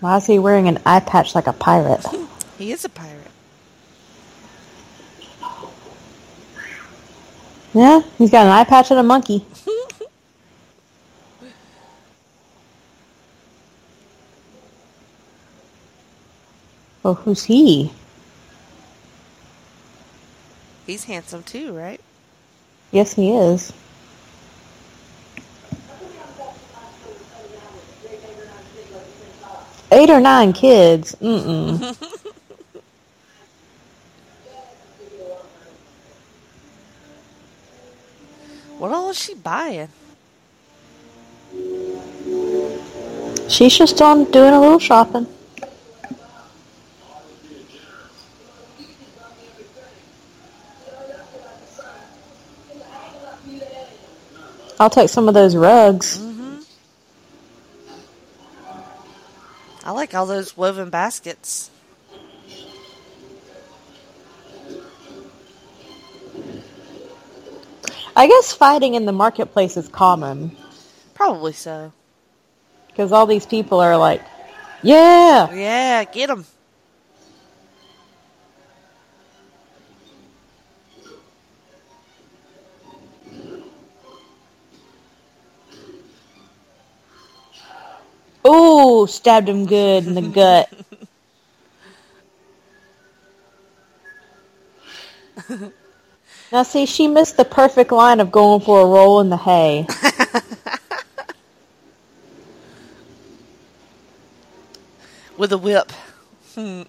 Why 0.00 0.16
is 0.16 0.26
he 0.26 0.38
wearing 0.38 0.66
an 0.68 0.78
eye 0.86 1.00
patch 1.00 1.34
like 1.34 1.46
a 1.46 1.52
pirate? 1.52 2.04
He 2.58 2.72
is 2.72 2.84
a 2.84 2.90
pirate. 2.90 3.16
Yeah, 7.72 8.00
he's 8.18 8.30
got 8.30 8.44
an 8.44 8.52
eye 8.52 8.64
patch 8.64 8.90
and 8.90 9.00
a 9.00 9.02
monkey. 9.02 9.46
well, 17.02 17.14
who's 17.14 17.44
he? 17.44 17.92
He's 20.86 21.04
handsome 21.04 21.42
too, 21.42 21.72
right? 21.72 22.00
Yes, 22.90 23.14
he 23.14 23.32
is. 23.32 23.72
Eight 29.92 30.10
or 30.10 30.20
nine 30.20 30.52
kids. 30.52 31.14
Mm-mm. 31.16 31.96
What 38.80 38.92
all 38.92 39.10
is 39.10 39.18
she 39.18 39.34
buying? 39.34 39.90
She's 43.46 43.76
just 43.76 44.00
on 44.00 44.24
doing 44.30 44.54
a 44.54 44.58
little 44.60 44.78
shopping. 44.78 45.26
I'll 54.80 54.88
take 54.88 55.10
some 55.10 55.28
of 55.28 55.34
those 55.34 55.54
rugs. 55.54 56.16
Mm-hmm. 56.16 56.60
I 59.84 59.90
like 59.90 60.14
all 60.14 60.24
those 60.24 60.56
woven 60.56 60.88
baskets. 60.88 61.70
I 68.16 68.26
guess 68.26 68.52
fighting 68.54 68.94
in 68.94 69.04
the 69.04 69.12
marketplace 69.12 69.76
is 69.76 69.88
common 69.88 70.56
Probably 71.14 71.52
so. 71.52 71.92
because 72.88 73.12
all 73.12 73.26
these 73.26 73.44
people 73.44 73.80
are 73.80 73.98
like, 73.98 74.22
yeah, 74.82 75.52
Yeah, 75.52 76.04
get 76.04 76.28
them. 76.28 76.46
Ooh, 88.46 89.06
stabbed 89.06 89.48
him 89.48 89.66
good 89.66 90.06
in 90.06 90.14
the 90.14 90.22
gut. 90.22 90.72
now 96.52 96.62
see, 96.62 96.86
she 96.86 97.08
missed 97.08 97.36
the 97.36 97.44
perfect 97.44 97.92
line 97.92 98.20
of 98.20 98.30
going 98.32 98.60
for 98.60 98.80
a 98.80 98.86
roll 98.86 99.20
in 99.20 99.30
the 99.30 99.36
hay. 99.36 99.86
With 105.36 105.52
a 105.52 105.58
whip. 105.58 105.92
Hmm. 106.54 106.82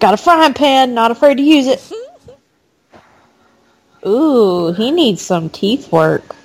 Got 0.00 0.14
a 0.14 0.16
frying 0.16 0.54
pan, 0.54 0.94
not 0.94 1.10
afraid 1.10 1.36
to 1.36 1.42
use 1.42 1.66
it. 1.66 1.92
Ooh, 4.06 4.72
he 4.72 4.90
needs 4.90 5.22
some 5.22 5.50
teeth 5.50 5.92
work. 5.92 6.36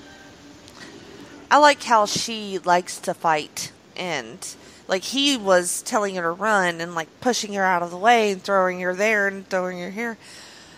I 1.49 1.57
like 1.59 1.83
how 1.83 2.05
she 2.05 2.59
likes 2.59 2.99
to 3.01 3.13
fight 3.13 3.71
and 3.95 4.45
like 4.87 5.03
he 5.03 5.37
was 5.37 5.81
telling 5.81 6.15
her 6.15 6.21
to 6.21 6.31
run 6.31 6.81
and 6.81 6.95
like 6.95 7.07
pushing 7.21 7.53
her 7.53 7.63
out 7.63 7.81
of 7.81 7.91
the 7.91 7.97
way 7.97 8.31
and 8.31 8.43
throwing 8.43 8.81
her 8.81 8.93
there 8.93 9.27
and 9.27 9.47
throwing 9.49 9.79
her 9.79 9.89
here. 9.89 10.17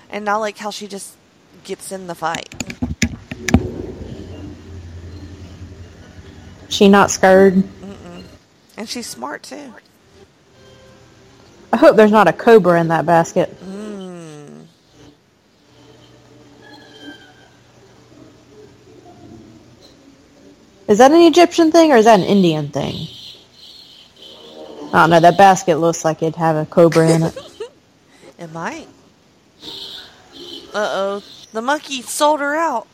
And 0.09 0.29
I 0.29 0.35
like 0.35 0.57
how 0.57 0.71
she 0.71 0.87
just 0.87 1.15
gets 1.63 1.91
in 1.91 2.07
the 2.07 2.15
fight. 2.15 2.53
She 6.69 6.89
not 6.89 7.09
scared. 7.11 7.63
And 8.77 8.87
she's 8.87 9.07
smart 9.07 9.43
too. 9.43 9.73
I 11.73 11.77
hope 11.77 11.95
there's 11.95 12.11
not 12.11 12.27
a 12.27 12.33
cobra 12.33 12.79
in 12.79 12.89
that 12.89 13.05
basket. 13.05 13.49
Mm-hmm. 13.59 13.86
Is 20.87 20.99
that 20.99 21.11
an 21.11 21.21
Egyptian 21.21 21.71
thing 21.71 21.91
or 21.91 21.97
is 21.97 22.05
that 22.05 22.19
an 22.19 22.25
Indian 22.25 22.69
thing? 22.69 23.07
I 24.93 25.01
don't 25.01 25.09
know. 25.09 25.19
That 25.19 25.37
basket 25.37 25.77
looks 25.77 26.05
like 26.05 26.21
it'd 26.23 26.35
have 26.35 26.55
a 26.55 26.65
cobra 26.65 27.09
in 27.09 27.23
it. 27.23 27.37
It 28.39 28.51
might. 28.53 28.87
Uh 30.73 30.89
oh. 31.19 31.23
The 31.53 31.61
monkey 31.61 32.03
sold 32.03 32.39
her 32.39 32.55
out. 32.55 32.87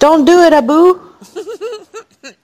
Don't 0.00 0.24
do 0.24 0.42
it, 0.42 0.52
Abu. 0.52 1.00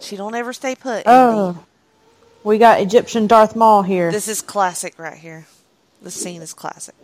She 0.00 0.16
don't 0.16 0.34
ever 0.34 0.52
stay 0.52 0.74
put. 0.74 1.06
Indy. 1.06 1.60
We 2.42 2.56
got 2.58 2.80
Egyptian 2.80 3.26
Darth 3.26 3.54
Maul 3.54 3.82
here. 3.82 4.10
This 4.10 4.28
is 4.28 4.40
classic 4.40 4.98
right 4.98 5.18
here. 5.18 5.46
This 6.00 6.14
scene 6.14 6.40
is 6.40 6.54
classic. 6.54 6.94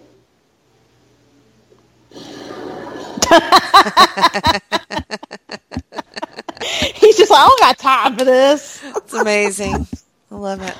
He's 6.95 7.17
just 7.17 7.31
like, 7.31 7.41
I 7.41 7.49
don't 7.49 7.61
got 7.61 7.79
time 7.79 8.17
for 8.17 8.25
this. 8.25 8.83
It's 8.83 9.13
amazing. 9.13 9.87
I 10.31 10.35
love 10.35 10.63
it. 10.63 10.75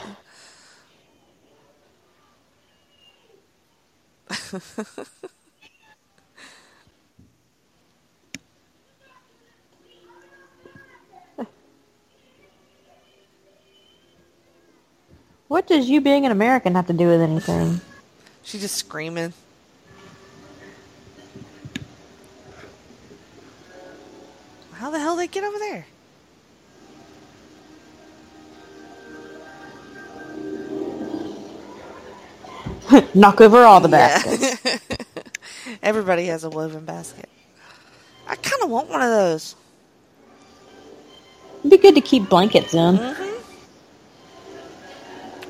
What 15.49 15.67
does 15.67 15.89
you 15.89 16.01
being 16.01 16.27
an 16.27 16.33
American 16.33 16.75
have 16.75 16.89
to 16.89 16.93
do 16.93 17.07
with 17.07 17.21
anything? 17.21 17.81
She's 18.43 18.61
just 18.61 18.77
screaming. 18.77 19.33
How 24.73 24.91
the 24.91 24.99
hell 24.99 25.17
did 25.17 25.23
they 25.23 25.33
get 25.33 25.45
over 25.45 25.59
there? 25.59 25.87
Knock 33.15 33.41
over 33.41 33.63
all 33.63 33.81
the 33.81 33.89
yeah. 33.89 34.23
baskets. 34.23 34.81
Everybody 35.83 36.27
has 36.27 36.45
a 36.45 36.51
woven 36.51 36.85
basket. 36.85 37.29
I 38.29 38.37
kind 38.37 38.63
of 38.63 38.71
want 38.71 38.89
one 38.89 39.03
of 39.03 39.11
those. 39.11 39.55
It'd 41.61 41.71
be 41.71 41.79
good 41.79 41.95
to 41.95 42.01
keep 42.01 42.29
blankets 42.29 42.75
in. 42.75 42.97
Mm-hmm. 42.97 43.26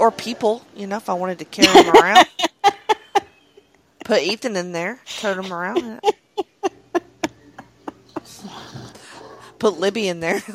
Or 0.07 0.13
people, 0.13 0.63
you 0.77 0.87
know, 0.87 0.99
if 0.99 1.09
I 1.09 1.15
wanted 1.15 1.41
to 1.41 1.45
carry 1.45 1.83
them 1.83 1.93
around. 1.93 2.29
Put 4.05 4.23
Ethan 4.23 4.55
in 4.55 4.71
there, 4.71 5.01
tote 5.19 5.45
him 5.45 5.53
around. 5.53 6.01
Put 9.59 9.81
Libby 9.81 10.07
in 10.07 10.21
there. 10.21 10.41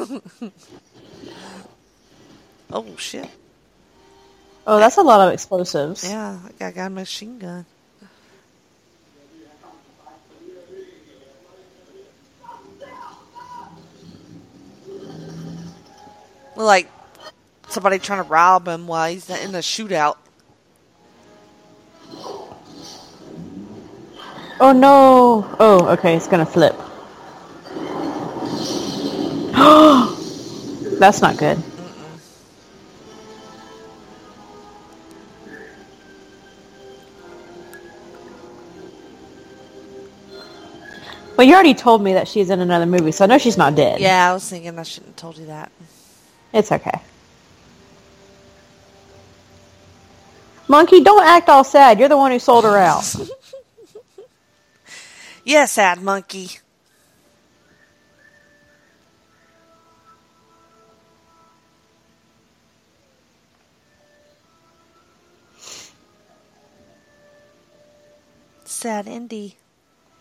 oh, 2.72 2.96
shit. 2.96 3.30
Oh, 4.66 4.80
that's 4.80 4.96
a 4.96 5.02
lot 5.02 5.28
of 5.28 5.34
explosives. 5.34 6.10
Yeah, 6.10 6.40
I 6.62 6.72
got, 6.72 6.88
a 6.88 6.90
machine 6.90 7.38
gun. 7.38 7.66
Like 16.56 16.90
somebody 17.72 18.00
trying 18.00 18.24
to 18.24 18.30
rob 18.30 18.68
him 18.68 18.88
while 18.88 19.10
he's 19.10 19.30
in 19.30 19.52
the 19.52 19.60
shootout. 19.60 20.18
Oh 24.60 24.74
no! 24.74 25.56
Oh, 25.60 25.88
okay, 25.94 26.16
it's 26.16 26.28
gonna 26.28 26.46
flip. 26.46 26.76
That's 31.00 31.22
not 31.22 31.38
good. 31.38 31.62
Well, 41.42 41.48
you 41.48 41.56
already 41.56 41.74
told 41.74 42.04
me 42.04 42.14
that 42.14 42.28
she's 42.28 42.52
in 42.52 42.60
another 42.60 42.86
movie, 42.86 43.12
so 43.12 43.24
I 43.24 43.28
know 43.28 43.40
she's 43.40 43.58
not 43.58 43.74
dead. 43.74 44.00
Yeah, 44.00 44.30
I 44.30 44.34
was 44.34 44.48
thinking 44.48 44.78
I 44.78 44.84
shouldn't 44.84 45.08
have 45.08 45.16
told 45.16 45.40
you 45.40 45.48
that. 45.48 45.72
It's 46.54 46.72
okay. 46.72 47.02
Monkey, 50.72 51.02
don't 51.04 51.22
act 51.24 51.50
all 51.50 51.66
sad. 51.66 52.00
You're 52.00 52.08
the 52.08 52.16
one 52.16 52.32
who 52.32 52.40
sold 52.40 52.64
her 52.64 52.78
out. 52.78 53.04
Yeah, 55.44 55.66
sad 55.66 56.00
monkey. 56.04 56.60
Sad 68.66 69.08
Indy. 69.08 69.58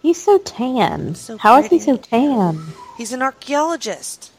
He's 0.03 0.23
so 0.23 0.39
tan. 0.39 1.15
So 1.15 1.37
How 1.39 1.59
is 1.59 1.67
he 1.67 1.79
pretty. 1.79 1.85
so 1.85 1.97
tan? 1.97 2.61
He's 2.97 3.13
an 3.13 3.23
archaeologist. 3.23 4.33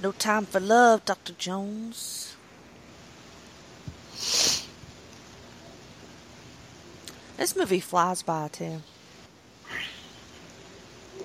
No 0.00 0.12
time 0.12 0.46
for 0.46 0.60
love, 0.60 1.04
Dr. 1.04 1.32
Jones. 1.32 2.36
This 7.36 7.56
movie 7.56 7.80
flies 7.80 8.22
by 8.22 8.48
too. 8.48 8.82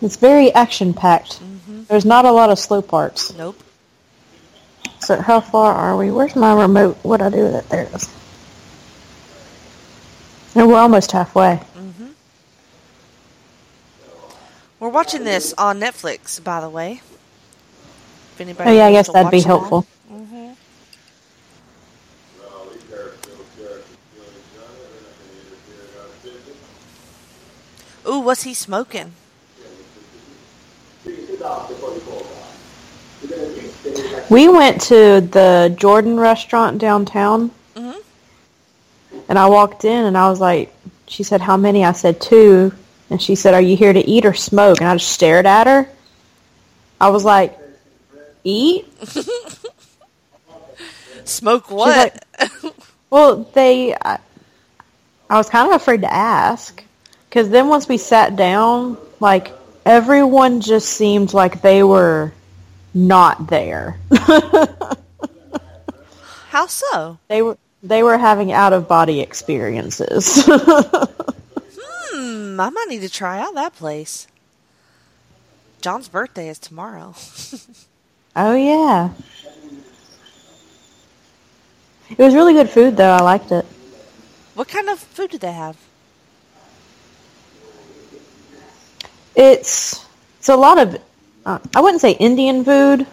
It's 0.02 0.16
very 0.16 0.52
action 0.54 0.94
packed. 0.94 1.40
Mm-hmm. 1.40 1.84
There's 1.84 2.06
not 2.06 2.26
a 2.26 2.32
lot 2.32 2.50
of 2.50 2.60
slow 2.60 2.82
parts. 2.82 3.34
Nope. 3.34 3.62
So 5.00 5.22
how 5.22 5.40
far 5.40 5.74
are 5.74 5.96
we? 5.96 6.12
Where's 6.12 6.36
my 6.36 6.54
remote? 6.54 6.98
What 7.04 7.22
I 7.22 7.30
do 7.30 7.44
with 7.44 7.56
it? 7.56 7.70
There 7.70 7.84
it 7.84 7.94
is. 7.94 8.14
And 10.56 10.68
we're 10.68 10.78
almost 10.78 11.12
halfway. 11.12 11.62
Mm-hmm. 11.78 12.08
We're 14.80 14.90
watching 14.90 15.24
this 15.24 15.54
on 15.58 15.80
Netflix, 15.80 16.44
by 16.44 16.60
the 16.60 16.70
way. 16.70 17.02
If 18.34 18.42
anybody 18.42 18.72
Oh 18.72 18.74
yeah, 18.74 18.88
I 18.88 18.92
guess 18.92 19.12
that'd 19.12 19.32
be 19.32 19.42
helpful. 19.42 19.86
Ooh, 28.08 28.20
what's 28.20 28.44
he 28.44 28.54
smoking? 28.54 29.14
We 34.30 34.50
went 34.50 34.82
to 34.82 35.22
the 35.22 35.74
Jordan 35.78 36.20
restaurant 36.20 36.80
downtown. 36.80 37.52
Mhm. 37.76 37.96
And 39.30 39.38
I 39.40 39.46
walked 39.48 39.86
in 39.86 40.06
and 40.06 40.18
I 40.18 40.30
was 40.30 40.40
like, 40.40 40.74
she 41.08 41.22
said, 41.24 41.40
how 41.40 41.56
many? 41.56 41.86
I 41.86 41.92
said, 41.92 42.20
two. 42.20 42.74
And 43.10 43.22
she 43.22 43.36
said, 43.36 43.54
are 43.54 43.62
you 43.62 43.78
here 43.78 43.94
to 43.94 44.06
eat 44.06 44.26
or 44.26 44.34
smoke? 44.34 44.80
And 44.82 44.90
I 44.90 44.96
just 44.96 45.12
stared 45.12 45.46
at 45.46 45.68
her. 45.68 45.88
I 47.00 47.10
was 47.10 47.24
like, 47.24 47.58
eat? 48.44 48.88
Smoke 51.26 51.70
what? 51.72 52.26
Well, 53.10 53.44
they, 53.54 53.94
I, 53.94 54.20
I 55.30 55.38
was 55.38 55.50
kind 55.50 55.70
of 55.70 55.76
afraid 55.76 56.02
to 56.02 56.12
ask. 56.14 56.84
Because 57.30 57.50
then 57.50 57.68
once 57.68 57.88
we 57.88 57.98
sat 57.98 58.36
down, 58.36 58.98
like, 59.20 59.52
everyone 59.86 60.62
just 60.62 60.90
seemed 60.90 61.34
like 61.34 61.62
they 61.62 61.84
were 61.84 62.32
not 62.94 63.48
there. 63.48 64.00
How 66.50 66.68
so? 66.68 67.18
they 67.28 67.42
were 67.42 67.58
they 67.82 68.04
were 68.04 68.18
having 68.18 68.52
out 68.52 68.74
of 68.74 68.88
body 68.88 69.20
experiences. 69.22 70.44
Hmm, 72.16 72.60
I 72.60 72.70
might 72.70 72.86
need 72.88 73.02
to 73.02 73.10
try 73.10 73.40
out 73.40 73.56
that 73.56 73.76
place. 73.76 74.28
John's 75.82 76.08
birthday 76.08 76.48
is 76.50 76.60
tomorrow. 76.60 77.16
oh 78.36 78.56
yeah. 78.56 79.10
It 82.10 82.20
was 82.20 82.36
really 82.36 82.54
good 82.54 82.70
food 82.70 82.96
though. 82.98 83.10
I 83.12 83.22
liked 83.22 83.52
it. 83.52 83.66
what 84.54 84.68
kind 84.68 84.90
of 84.90 85.00
food 85.00 85.32
did 85.32 85.42
they 85.42 85.52
have? 85.52 85.78
It's 89.36 90.06
it's 90.40 90.50
a 90.50 90.56
lot 90.56 90.78
of 90.78 91.02
uh, 91.46 91.60
I 91.76 91.82
wouldn't 91.82 92.02
say 92.02 92.12
Indian 92.12 92.64
food, 92.64 93.08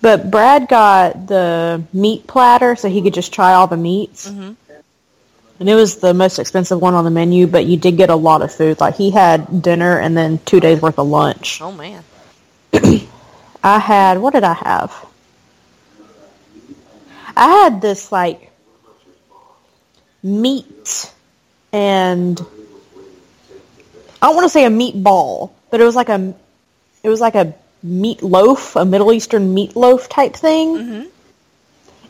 but 0.00 0.30
Brad 0.30 0.68
got 0.68 1.26
the 1.26 1.82
meat 1.92 2.26
platter 2.26 2.74
so 2.74 2.88
he 2.88 3.02
could 3.02 3.14
just 3.14 3.32
try 3.34 3.52
all 3.52 3.66
the 3.66 3.76
meats. 3.76 4.28
Mhm. 4.28 4.56
And 5.60 5.68
it 5.68 5.74
was 5.74 5.96
the 5.96 6.14
most 6.14 6.38
expensive 6.38 6.80
one 6.80 6.94
on 6.94 7.02
the 7.04 7.10
menu, 7.10 7.48
but 7.48 7.66
you 7.66 7.76
did 7.76 7.96
get 7.96 8.10
a 8.10 8.14
lot 8.14 8.42
of 8.42 8.54
food. 8.54 8.78
Like 8.80 8.94
he 8.96 9.10
had 9.10 9.60
dinner 9.60 9.98
and 9.98 10.16
then 10.16 10.38
two 10.46 10.60
days 10.60 10.80
worth 10.80 10.98
of 11.00 11.08
lunch. 11.08 11.60
Oh 11.60 11.72
man. 11.72 12.04
I 13.62 13.78
had 13.78 14.18
what 14.18 14.32
did 14.34 14.44
I 14.44 14.54
have? 14.54 15.06
I 17.36 17.48
had 17.64 17.80
this 17.80 18.10
like 18.10 18.50
meat 20.22 21.12
and 21.72 22.40
I 24.20 24.26
don't 24.26 24.34
want 24.34 24.44
to 24.46 24.48
say 24.48 24.64
a 24.64 24.70
meatball, 24.70 25.50
but 25.70 25.80
it 25.80 25.84
was 25.84 25.94
like 25.94 26.08
a 26.08 26.34
it 27.02 27.08
was 27.08 27.20
like 27.20 27.34
a 27.36 27.54
meat 27.82 28.22
loaf, 28.22 28.74
a 28.76 28.84
Middle 28.84 29.12
Eastern 29.12 29.54
meatloaf 29.54 30.08
type 30.08 30.34
thing. 30.34 30.76
Mhm. 30.76 31.10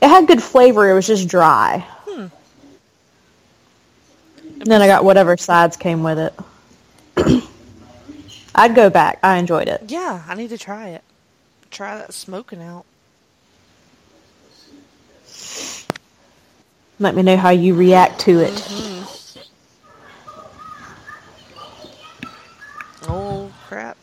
It 0.00 0.08
had 0.08 0.26
good 0.26 0.42
flavor. 0.42 0.88
It 0.90 0.94
was 0.94 1.06
just 1.06 1.28
dry. 1.28 1.84
Hmm. 2.06 2.26
And 4.60 4.66
then 4.66 4.80
I 4.80 4.86
got 4.86 5.04
whatever 5.04 5.36
sides 5.36 5.76
came 5.76 6.02
with 6.02 6.18
it. 6.18 6.34
I'd 8.54 8.74
go 8.74 8.90
back. 8.90 9.18
I 9.22 9.36
enjoyed 9.36 9.68
it. 9.68 9.84
Yeah, 9.88 10.22
I 10.26 10.34
need 10.34 10.48
to 10.50 10.58
try 10.58 10.88
it. 10.90 11.02
Try 11.70 11.98
that 11.98 12.12
smoking 12.14 12.62
out. 12.62 12.84
Let 17.00 17.14
me 17.14 17.22
know 17.22 17.36
how 17.36 17.50
you 17.50 17.74
react 17.74 18.20
to 18.22 18.40
it. 18.40 18.52
Mm-hmm. 18.54 18.98
Oh 23.08 23.52
crap. 23.66 23.96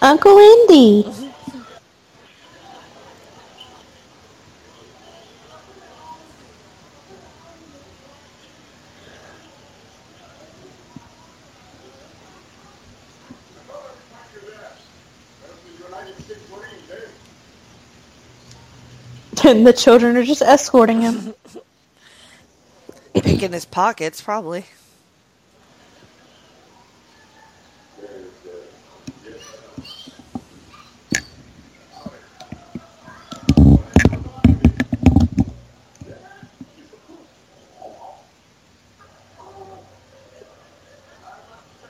Uncle 0.00 0.38
Indy. 0.38 1.21
And 19.44 19.66
the 19.66 19.72
children 19.72 20.16
are 20.16 20.22
just 20.22 20.42
escorting 20.42 21.00
him. 21.00 21.34
Picking 23.12 23.52
his 23.52 23.64
pockets, 23.64 24.20
probably. 24.20 24.64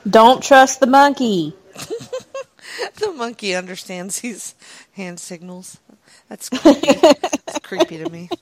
Don't 0.09 0.43
trust 0.43 0.79
the 0.79 0.87
monkey. 0.87 1.53
The 2.95 3.11
monkey 3.11 3.55
understands 3.55 4.21
these 4.21 4.55
hand 4.93 5.19
signals. 5.19 5.79
That's 6.33 6.49
creepy. 6.49 6.87
it's 7.47 7.59
creepy 7.59 7.97
to 7.99 8.09
me. 8.09 8.27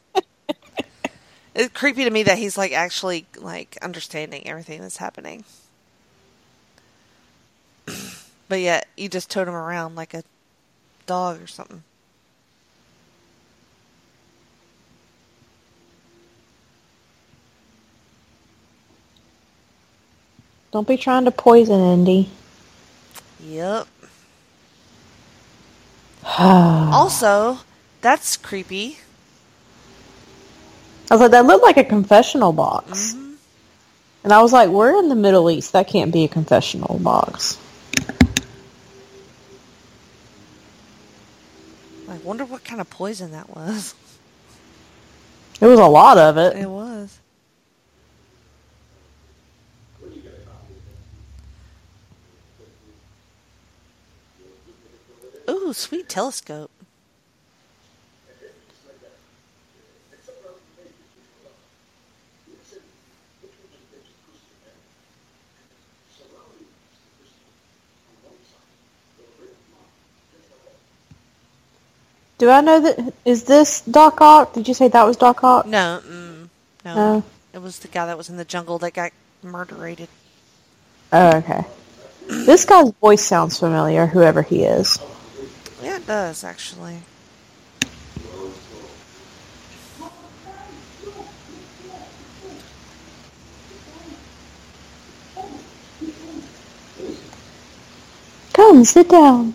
It's 1.53 1.73
creepy 1.73 2.05
to 2.05 2.09
me 2.09 2.23
that 2.23 2.37
he's 2.37 2.57
like 2.57 2.71
actually 2.71 3.25
like 3.37 3.77
understanding 3.81 4.47
everything 4.47 4.79
that's 4.79 4.95
happening. 4.95 5.43
but 8.47 8.61
yet 8.61 8.87
you 8.95 9.09
just 9.09 9.29
tote 9.29 9.49
him 9.49 9.53
around 9.53 9.95
like 9.95 10.13
a 10.13 10.23
dog 11.05 11.41
or 11.41 11.47
something. 11.47 11.83
Don't 20.71 20.87
be 20.87 20.95
trying 20.95 21.25
to 21.25 21.31
poison 21.31 21.81
Indy. 21.81 22.29
Yep. 23.43 23.87
also, 26.39 27.59
that's 28.01 28.37
creepy. 28.37 28.97
I 31.09 31.15
was 31.15 31.21
like, 31.21 31.31
that 31.31 31.45
looked 31.45 31.63
like 31.63 31.77
a 31.77 31.83
confessional 31.83 32.53
box. 32.53 33.13
Mm-hmm. 33.13 33.33
And 34.23 34.33
I 34.33 34.41
was 34.41 34.53
like, 34.53 34.69
we're 34.69 34.97
in 34.99 35.09
the 35.09 35.15
Middle 35.15 35.49
East. 35.49 35.73
That 35.73 35.87
can't 35.87 36.11
be 36.11 36.23
a 36.23 36.27
confessional 36.27 36.99
box. 36.99 37.57
I 42.07 42.17
wonder 42.23 42.45
what 42.45 42.63
kind 42.63 42.79
of 42.79 42.89
poison 42.89 43.31
that 43.31 43.49
was. 43.49 43.95
It 45.59 45.65
was 45.65 45.79
a 45.79 45.85
lot 45.85 46.17
of 46.17 46.37
it. 46.37 46.57
It 46.57 46.69
was. 46.69 47.19
Ooh, 55.49 55.73
sweet 55.73 56.07
telescope. 56.07 56.71
Do 72.41 72.49
I 72.49 72.61
know 72.61 72.79
that? 72.79 73.13
Is 73.23 73.43
this 73.43 73.81
Doc 73.81 74.19
Ock? 74.19 74.53
Did 74.53 74.67
you 74.67 74.73
say 74.73 74.87
that 74.87 75.03
was 75.03 75.15
Doc 75.15 75.43
Ock? 75.43 75.67
No, 75.67 76.01
mm, 76.03 76.49
no. 76.83 76.95
No. 76.95 77.23
It 77.53 77.59
was 77.59 77.77
the 77.77 77.87
guy 77.87 78.07
that 78.07 78.17
was 78.17 78.31
in 78.31 78.37
the 78.37 78.45
jungle 78.45 78.79
that 78.79 78.95
got 78.95 79.11
murderated. 79.43 80.07
Oh, 81.13 81.37
okay. 81.37 81.63
This 82.27 82.65
guy's 82.65 82.89
voice 82.93 83.23
sounds 83.23 83.59
familiar, 83.59 84.07
whoever 84.07 84.41
he 84.41 84.63
is. 84.63 84.97
Yeah, 85.83 85.97
it 85.97 86.07
does, 86.07 86.43
actually. 86.43 86.97
Come, 98.53 98.83
sit 98.83 99.09
down. 99.09 99.53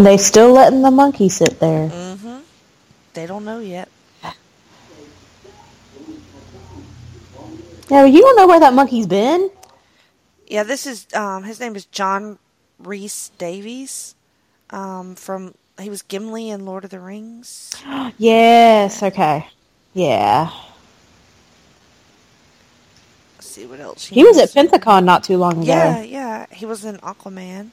And 0.00 0.06
they 0.06 0.16
still 0.16 0.52
letting 0.54 0.80
the 0.80 0.90
monkey 0.90 1.28
sit 1.28 1.60
there. 1.60 1.90
Mm-hmm. 1.90 2.38
They 3.12 3.26
don't 3.26 3.44
know 3.44 3.58
yet. 3.58 3.90
Yeah, 7.90 8.06
you 8.06 8.22
don't 8.22 8.34
know 8.34 8.46
where 8.46 8.60
that 8.60 8.72
monkey's 8.72 9.06
been. 9.06 9.50
Yeah, 10.46 10.62
this 10.62 10.86
is 10.86 11.06
um 11.12 11.42
his 11.42 11.60
name 11.60 11.76
is 11.76 11.84
John 11.84 12.38
Rhys-Davies. 12.78 14.14
Um 14.70 15.16
from 15.16 15.52
he 15.78 15.90
was 15.90 16.00
Gimli 16.00 16.48
in 16.48 16.64
Lord 16.64 16.84
of 16.84 16.90
the 16.90 16.98
Rings. 16.98 17.70
Yes, 18.16 19.02
okay. 19.02 19.46
Yeah. 19.92 20.50
Let's 23.36 23.48
see 23.48 23.66
what 23.66 23.80
else 23.80 24.06
He 24.06 24.24
was 24.24 24.38
at 24.38 24.54
Pentacon 24.54 25.04
not 25.04 25.24
too 25.24 25.36
long 25.36 25.62
ago. 25.62 25.66
Yeah, 25.66 26.00
yeah. 26.00 26.46
He 26.50 26.64
was 26.64 26.86
in 26.86 26.96
Aquaman. 27.00 27.72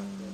Um, 0.00 0.32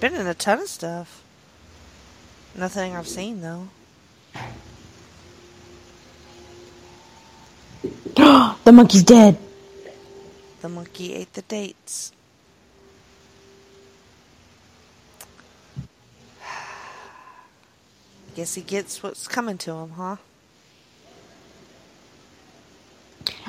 been 0.00 0.14
in 0.14 0.26
a 0.26 0.34
ton 0.34 0.60
of 0.60 0.68
stuff. 0.68 1.22
Nothing 2.54 2.94
I've 2.94 3.08
seen 3.08 3.40
though. 3.40 3.68
the 8.64 8.72
monkey's 8.72 9.02
dead. 9.02 9.38
The 10.60 10.68
monkey 10.68 11.14
ate 11.14 11.32
the 11.34 11.42
dates. 11.42 12.12
Guess 18.34 18.54
he 18.54 18.62
gets 18.62 19.02
what's 19.02 19.26
coming 19.28 19.58
to 19.58 19.72
him, 19.72 19.90
huh? 19.90 20.16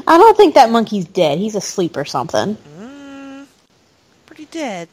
I 0.08 0.18
don't 0.18 0.38
think 0.38 0.56
that 0.56 0.72
monkey's 0.72 1.06
dead. 1.06 1.38
He's 1.38 1.56
asleep 1.56 1.96
or 1.98 2.06
something. 2.06 2.58
Mm, 2.80 3.46
pretty 4.26 4.46
dead. 4.46 4.90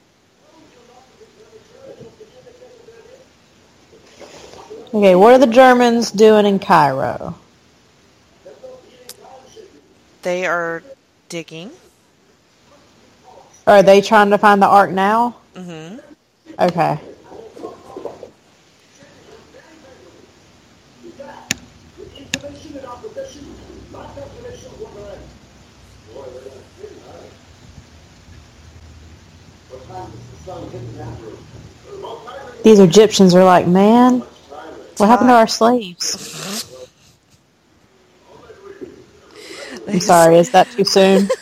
Okay, 4.96 5.14
what 5.14 5.34
are 5.34 5.38
the 5.38 5.46
Germans 5.46 6.10
doing 6.10 6.46
in 6.46 6.58
Cairo? 6.58 7.34
They 10.22 10.46
are 10.46 10.82
digging. 11.28 11.70
Are 13.66 13.82
they 13.82 14.00
trying 14.00 14.30
to 14.30 14.38
find 14.38 14.62
the 14.62 14.66
Ark 14.66 14.90
now? 14.90 15.36
Mm-hmm. 15.54 15.98
Okay. 16.58 16.98
These 32.64 32.78
Egyptians 32.78 33.34
are 33.34 33.44
like, 33.44 33.66
man, 33.66 34.22
what 35.00 35.08
happened 35.08 35.30
to 35.30 35.34
our 35.34 35.46
slaves? 35.46 36.16
Mm-hmm. 36.16 36.76
I'm 39.90 40.00
sorry, 40.00 40.38
is 40.38 40.50
that 40.52 40.70
too 40.70 40.84
soon? 40.84 41.28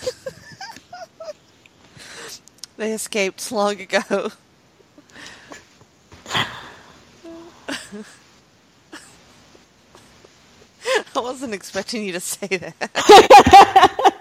They 2.77 2.93
escaped 2.93 3.53
long 3.53 3.81
ago. 3.81 4.31
I 11.17 11.21
wasn't 11.21 11.55
expecting 11.55 12.05
you 12.05 12.13
to 12.13 12.21
say 12.21 12.47
that. 12.49 12.75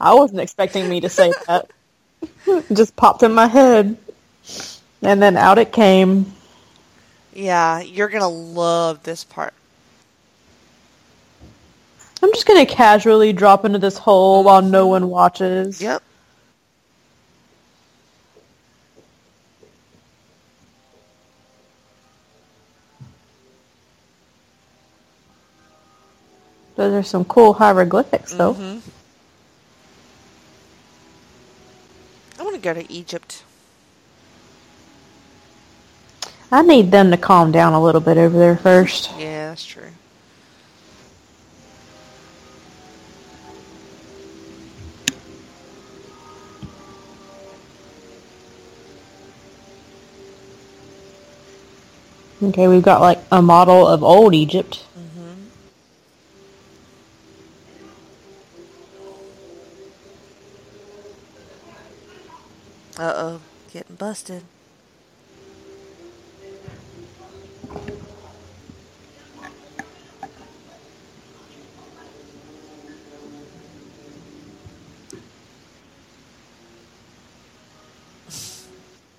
I 0.00 0.14
wasn't 0.14 0.40
expecting 0.40 0.88
me 0.88 1.00
to 1.00 1.08
say 1.08 1.32
that. 1.46 1.70
It 2.46 2.66
just 2.74 2.94
popped 2.94 3.22
in 3.22 3.32
my 3.32 3.46
head. 3.46 3.96
And 5.02 5.22
then 5.22 5.38
out 5.38 5.58
it 5.58 5.72
came. 5.72 6.34
Yeah, 7.34 7.80
you're 7.80 8.08
going 8.08 8.22
to 8.22 8.28
love 8.28 9.02
this 9.02 9.24
part. 9.24 9.54
I'm 12.22 12.32
just 12.32 12.46
going 12.46 12.64
to 12.64 12.72
casually 12.72 13.32
drop 13.32 13.64
into 13.64 13.78
this 13.78 13.98
hole 13.98 14.44
while 14.44 14.62
no 14.62 14.84
mm-hmm. 14.84 14.90
one 14.90 15.10
watches. 15.10 15.82
Yep. 15.82 16.02
Those 26.76 26.92
are 26.92 27.02
some 27.02 27.24
cool 27.24 27.52
hieroglyphics, 27.52 28.32
though. 28.32 28.54
Mm-hmm. 28.54 28.90
I 32.40 32.42
want 32.42 32.56
to 32.56 32.60
go 32.60 32.74
to 32.74 32.90
Egypt. 32.92 33.44
I 36.54 36.62
need 36.62 36.92
them 36.92 37.10
to 37.10 37.16
calm 37.16 37.50
down 37.50 37.72
a 37.72 37.82
little 37.82 38.00
bit 38.00 38.16
over 38.16 38.38
there 38.38 38.56
first. 38.56 39.10
Yeah, 39.18 39.48
that's 39.48 39.66
true. 39.66 39.90
Okay, 52.40 52.68
we've 52.68 52.84
got 52.84 53.00
like 53.00 53.18
a 53.32 53.42
model 53.42 53.88
of 53.88 54.04
old 54.04 54.32
Egypt. 54.32 54.84
Uh 62.96 63.12
oh, 63.16 63.40
getting 63.72 63.96
busted. 63.96 64.44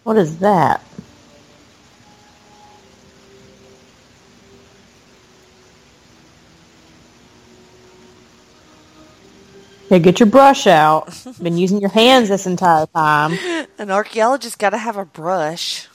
What 0.06 0.18
is 0.18 0.38
that? 0.38 0.84
Hey, 9.89 9.97
get 9.97 10.20
your 10.20 10.30
brush 10.30 10.68
out. 10.68 11.10
Been 11.41 11.58
using 11.58 11.82
your 11.82 11.89
hands 11.89 12.30
this 12.30 12.45
entire 12.45 12.86
time. 12.86 13.36
An 13.80 13.89
archaeologist 13.89 14.60
got 14.60 14.70
to 14.70 14.78
have 14.78 14.95
a 14.95 15.06
brush. 15.06 15.88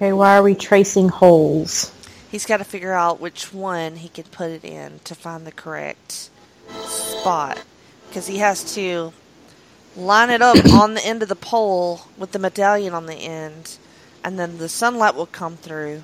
Okay, 0.00 0.14
why 0.14 0.38
are 0.38 0.42
we 0.42 0.54
tracing 0.54 1.10
holes? 1.10 1.92
He's 2.30 2.46
got 2.46 2.56
to 2.56 2.64
figure 2.64 2.94
out 2.94 3.20
which 3.20 3.52
one 3.52 3.96
he 3.96 4.08
can 4.08 4.24
put 4.24 4.50
it 4.50 4.64
in 4.64 5.00
to 5.00 5.14
find 5.14 5.46
the 5.46 5.52
correct 5.52 6.30
spot. 6.84 7.62
Because 8.08 8.26
he 8.26 8.38
has 8.38 8.74
to 8.76 9.12
line 9.94 10.30
it 10.30 10.40
up 10.40 10.56
on 10.72 10.94
the 10.94 11.04
end 11.04 11.22
of 11.22 11.28
the 11.28 11.36
pole 11.36 12.06
with 12.16 12.32
the 12.32 12.38
medallion 12.38 12.94
on 12.94 13.04
the 13.04 13.14
end, 13.14 13.76
and 14.24 14.38
then 14.38 14.56
the 14.56 14.70
sunlight 14.70 15.14
will 15.14 15.26
come 15.26 15.58
through 15.58 16.02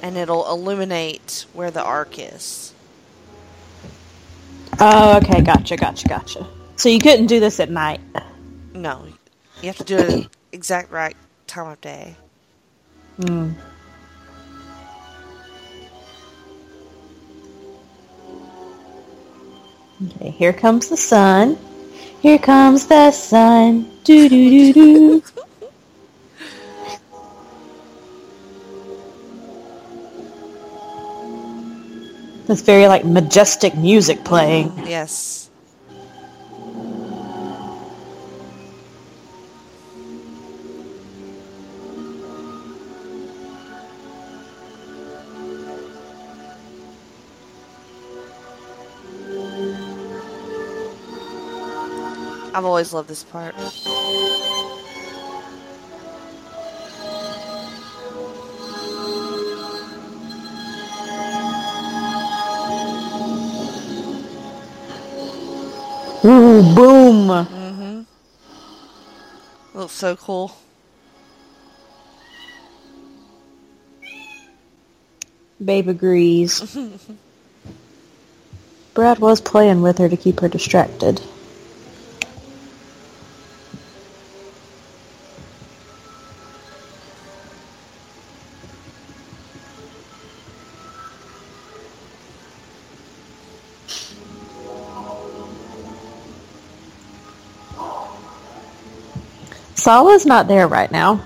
and 0.00 0.16
it'll 0.16 0.50
illuminate 0.50 1.44
where 1.52 1.70
the 1.70 1.84
Ark 1.84 2.18
is. 2.18 2.72
Oh, 4.80 5.18
okay, 5.18 5.42
gotcha, 5.42 5.76
gotcha, 5.76 6.08
gotcha. 6.08 6.46
So 6.76 6.88
you 6.88 6.98
couldn't 6.98 7.26
do 7.26 7.40
this 7.40 7.60
at 7.60 7.68
night. 7.68 8.00
No, 8.72 9.04
you 9.60 9.66
have 9.66 9.76
to 9.76 9.84
do 9.84 9.98
it 9.98 10.24
at 10.24 10.30
exact 10.50 10.90
right 10.90 11.16
time 11.46 11.66
of 11.66 11.80
day. 11.82 12.16
Hmm. 13.20 13.50
Okay, 20.06 20.30
here 20.30 20.52
comes 20.52 20.88
the 20.88 20.96
sun. 20.96 21.58
Here 22.20 22.38
comes 22.38 22.86
the 22.86 23.10
sun. 23.10 23.90
Do 24.04 24.28
do 24.28 24.50
do 24.50 24.72
do. 24.72 25.22
This 32.46 32.62
very 32.62 32.86
like 32.86 33.04
majestic 33.04 33.76
music 33.76 34.24
playing. 34.24 34.72
Yes. 34.86 35.47
I've 52.58 52.64
always 52.64 52.92
loved 52.92 53.08
this 53.08 53.22
part. 53.22 53.54
Ooh, 66.24 66.74
boom. 66.74 67.28
Mm-hmm. 67.28 68.02
Looks 69.78 69.92
so 69.92 70.16
cool. 70.16 70.50
Babe 75.64 75.88
agrees. 75.88 76.76
Brad 78.94 79.20
was 79.20 79.40
playing 79.40 79.80
with 79.80 79.98
her 79.98 80.08
to 80.08 80.16
keep 80.16 80.40
her 80.40 80.48
distracted. 80.48 81.20
Sallah's 99.88 100.26
not 100.26 100.48
there 100.48 100.68
right 100.68 100.92
now. 100.92 101.24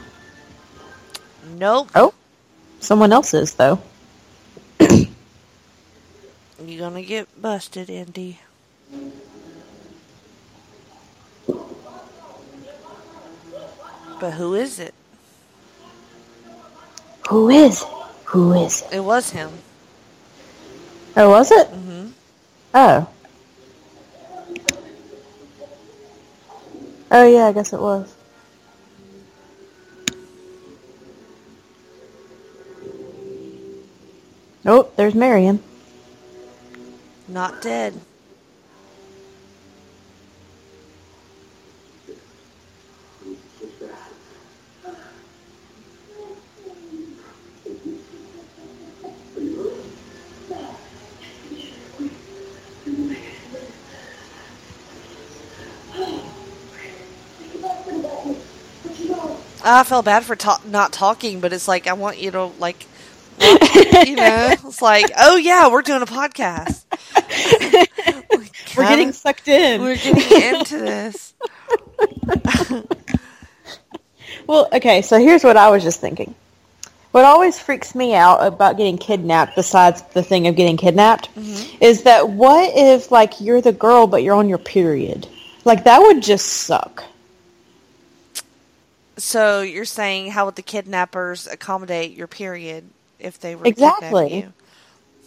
Nope. 1.58 1.90
Oh, 1.96 2.14
someone 2.78 3.12
else 3.12 3.34
is 3.34 3.54
though. 3.54 3.82
You're 4.78 5.08
gonna 6.78 7.02
get 7.02 7.26
busted, 7.42 7.90
Indy. 7.90 8.38
But 14.20 14.34
who 14.34 14.54
is 14.54 14.78
it? 14.78 14.94
Who 17.30 17.50
is? 17.50 17.82
it? 17.82 17.88
Who 18.26 18.52
is 18.52 18.82
it? 18.82 18.92
It 18.92 19.00
was 19.00 19.30
him. 19.30 19.50
Oh, 21.16 21.30
was 21.30 21.50
it? 21.50 21.66
hmm 21.66 22.10
Oh. 22.72 23.08
Oh 27.10 27.26
yeah, 27.26 27.46
I 27.46 27.52
guess 27.52 27.72
it 27.72 27.80
was. 27.80 28.21
Oh, 34.64 34.88
there's 34.96 35.14
Marion. 35.14 35.62
Not 37.26 37.62
dead. 37.62 38.00
I 59.64 59.84
felt 59.84 60.04
bad 60.04 60.24
for 60.24 60.34
ta- 60.34 60.60
not 60.66 60.92
talking, 60.92 61.40
but 61.40 61.52
it's 61.52 61.68
like 61.68 61.86
I 61.86 61.92
want 61.92 62.18
you 62.18 62.30
to 62.32 62.44
like, 62.58 62.86
you 64.06 64.16
know, 64.16 64.48
it's 64.52 64.82
like, 64.82 65.06
oh 65.18 65.36
yeah, 65.36 65.70
we're 65.70 65.82
doing 65.82 66.02
a 66.02 66.06
podcast. 66.06 66.84
We're 68.74 68.88
getting 68.88 69.12
sucked 69.12 69.48
in. 69.48 69.82
We're 69.82 69.96
getting 69.96 70.54
into 70.54 70.78
this. 70.78 71.34
Well, 74.46 74.68
okay, 74.72 75.02
so 75.02 75.18
here's 75.18 75.44
what 75.44 75.56
I 75.56 75.70
was 75.70 75.82
just 75.82 76.00
thinking. 76.00 76.34
What 77.12 77.24
always 77.24 77.58
freaks 77.58 77.94
me 77.94 78.14
out 78.14 78.44
about 78.44 78.76
getting 78.76 78.98
kidnapped, 78.98 79.54
besides 79.54 80.02
the 80.14 80.22
thing 80.22 80.46
of 80.46 80.56
getting 80.56 80.76
kidnapped, 80.76 81.34
mm-hmm. 81.34 81.76
is 81.82 82.04
that 82.04 82.30
what 82.30 82.72
if, 82.74 83.10
like, 83.10 83.40
you're 83.40 83.60
the 83.60 83.72
girl 83.72 84.06
but 84.06 84.22
you're 84.22 84.34
on 84.34 84.48
your 84.48 84.58
period? 84.58 85.28
Like, 85.64 85.84
that 85.84 86.00
would 86.00 86.22
just 86.22 86.46
suck. 86.46 87.04
So 89.18 89.60
you're 89.60 89.84
saying 89.84 90.30
how 90.30 90.46
would 90.46 90.56
the 90.56 90.62
kidnappers 90.62 91.46
accommodate 91.46 92.16
your 92.16 92.26
period 92.26 92.88
if 93.22 93.40
they 93.40 93.54
were 93.54 93.66
Exactly. 93.66 94.36
you? 94.36 94.52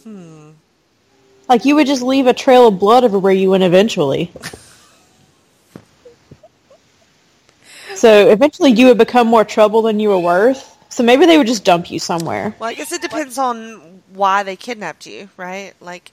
Hmm. 0.04 0.50
Like 1.48 1.64
you 1.64 1.74
would 1.76 1.86
just 1.86 2.02
leave 2.02 2.26
a 2.26 2.34
trail 2.34 2.68
of 2.68 2.78
blood 2.78 3.04
everywhere 3.04 3.32
you 3.32 3.50
went 3.50 3.64
eventually. 3.64 4.30
so 7.94 8.28
eventually 8.30 8.72
you 8.72 8.86
would 8.86 8.98
become 8.98 9.26
more 9.26 9.44
trouble 9.44 9.82
than 9.82 10.00
you 10.00 10.08
were 10.10 10.18
worth. 10.18 10.74
So 10.88 11.02
maybe 11.02 11.26
they 11.26 11.36
would 11.36 11.46
just 11.46 11.64
dump 11.64 11.90
you 11.90 11.98
somewhere. 11.98 12.54
Well, 12.58 12.70
I 12.70 12.74
guess 12.74 12.92
it 12.92 13.02
depends 13.02 13.38
on 13.38 14.02
why 14.12 14.44
they 14.44 14.56
kidnapped 14.56 15.06
you, 15.06 15.28
right? 15.36 15.74
Like, 15.80 16.10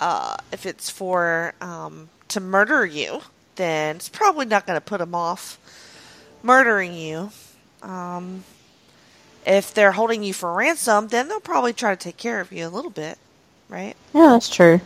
uh, 0.00 0.36
if 0.52 0.66
it's 0.66 0.88
for 0.88 1.52
um, 1.60 2.08
to 2.28 2.40
murder 2.40 2.86
you, 2.86 3.22
then 3.56 3.96
it's 3.96 4.08
probably 4.08 4.46
not 4.46 4.66
going 4.66 4.76
to 4.76 4.80
put 4.80 4.98
them 4.98 5.14
off 5.14 5.58
murdering 6.42 6.94
you. 6.94 7.30
Um, 7.82 8.44
if 9.50 9.74
they're 9.74 9.92
holding 9.92 10.22
you 10.22 10.32
for 10.32 10.52
ransom, 10.52 11.08
then 11.08 11.28
they'll 11.28 11.40
probably 11.40 11.72
try 11.72 11.90
to 11.90 11.96
take 11.96 12.16
care 12.16 12.40
of 12.40 12.52
you 12.52 12.66
a 12.66 12.70
little 12.70 12.90
bit, 12.90 13.18
right? 13.68 13.96
Yeah, 14.14 14.28
that's 14.28 14.48
true. 14.48 14.80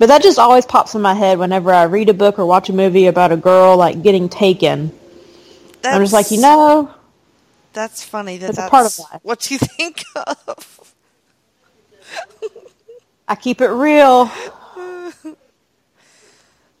But 0.00 0.06
that 0.06 0.22
just 0.22 0.40
always 0.40 0.66
pops 0.66 0.96
in 0.96 1.00
my 1.00 1.14
head 1.14 1.38
whenever 1.38 1.72
I 1.72 1.84
read 1.84 2.08
a 2.08 2.14
book 2.14 2.40
or 2.40 2.46
watch 2.46 2.68
a 2.68 2.72
movie 2.72 3.06
about 3.06 3.30
a 3.30 3.36
girl 3.36 3.76
like 3.76 4.02
getting 4.02 4.28
taken. 4.28 4.90
That's, 5.82 5.94
I'm 5.94 6.02
just 6.02 6.12
like, 6.12 6.32
you 6.32 6.40
know, 6.40 6.92
that's 7.72 8.02
funny 8.02 8.36
that 8.38 8.54
that's 8.54 8.66
a 8.66 8.70
part 8.70 8.86
of 8.86 8.98
life. 8.98 9.20
what 9.22 9.40
do 9.40 9.54
you 9.54 9.58
think 9.78 10.02
of. 10.16 10.94
I 13.28 13.36
keep 13.36 13.60
it 13.60 13.68
real. 13.68 14.30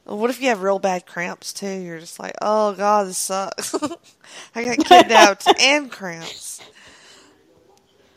What 0.04 0.28
if 0.28 0.40
you 0.40 0.48
have 0.48 0.62
real 0.62 0.78
bad 0.78 1.06
cramps 1.06 1.52
too? 1.52 1.66
You're 1.66 1.98
just 1.98 2.20
like, 2.20 2.34
oh 2.42 2.74
god, 2.74 3.06
this 3.06 3.18
sucks. 3.18 3.74
I 4.54 4.64
got 4.64 4.84
kidnapped 4.84 5.48
and 5.60 5.90
cramps. 5.90 6.60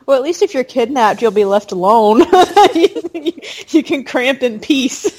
Well, 0.06 0.18
at 0.18 0.24
least 0.24 0.42
if 0.42 0.54
you're 0.54 0.64
kidnapped, 0.64 1.22
you'll 1.22 1.32
be 1.32 1.46
left 1.46 1.72
alone. 1.72 2.20
you, 2.76 3.34
you 3.70 3.84
can 3.84 4.04
cramp 4.06 4.42
in 4.44 4.60
peace. 4.60 5.18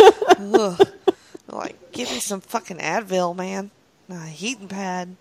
Like, 1.48 1.92
give 1.92 2.10
me 2.10 2.20
some 2.20 2.40
fucking 2.40 2.78
Advil, 2.78 3.36
man. 3.36 3.70
A 4.10 4.26
heating 4.26 4.68
pad. 4.68 5.16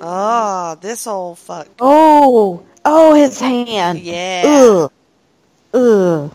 Oh, 0.00 0.78
this 0.80 1.06
old 1.06 1.38
fuck. 1.38 1.68
oh, 1.78 2.64
oh, 2.84 3.14
his 3.14 3.38
hand. 3.40 3.98
Yeah. 4.00 4.42
Ugh. 4.46 4.92
Ugh. 5.74 6.34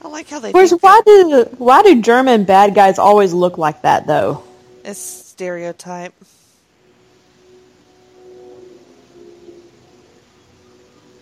I 0.00 0.08
like 0.08 0.28
how 0.28 0.38
they 0.38 0.52
Whereas 0.52 0.70
think 0.70 0.82
why 0.82 1.00
do 1.04 1.48
why 1.58 1.82
do 1.82 2.00
German 2.00 2.44
bad 2.44 2.74
guys 2.74 2.98
always 2.98 3.32
look 3.32 3.58
like 3.58 3.82
that 3.82 4.06
though? 4.06 4.44
it's 4.88 4.98
stereotype. 4.98 6.14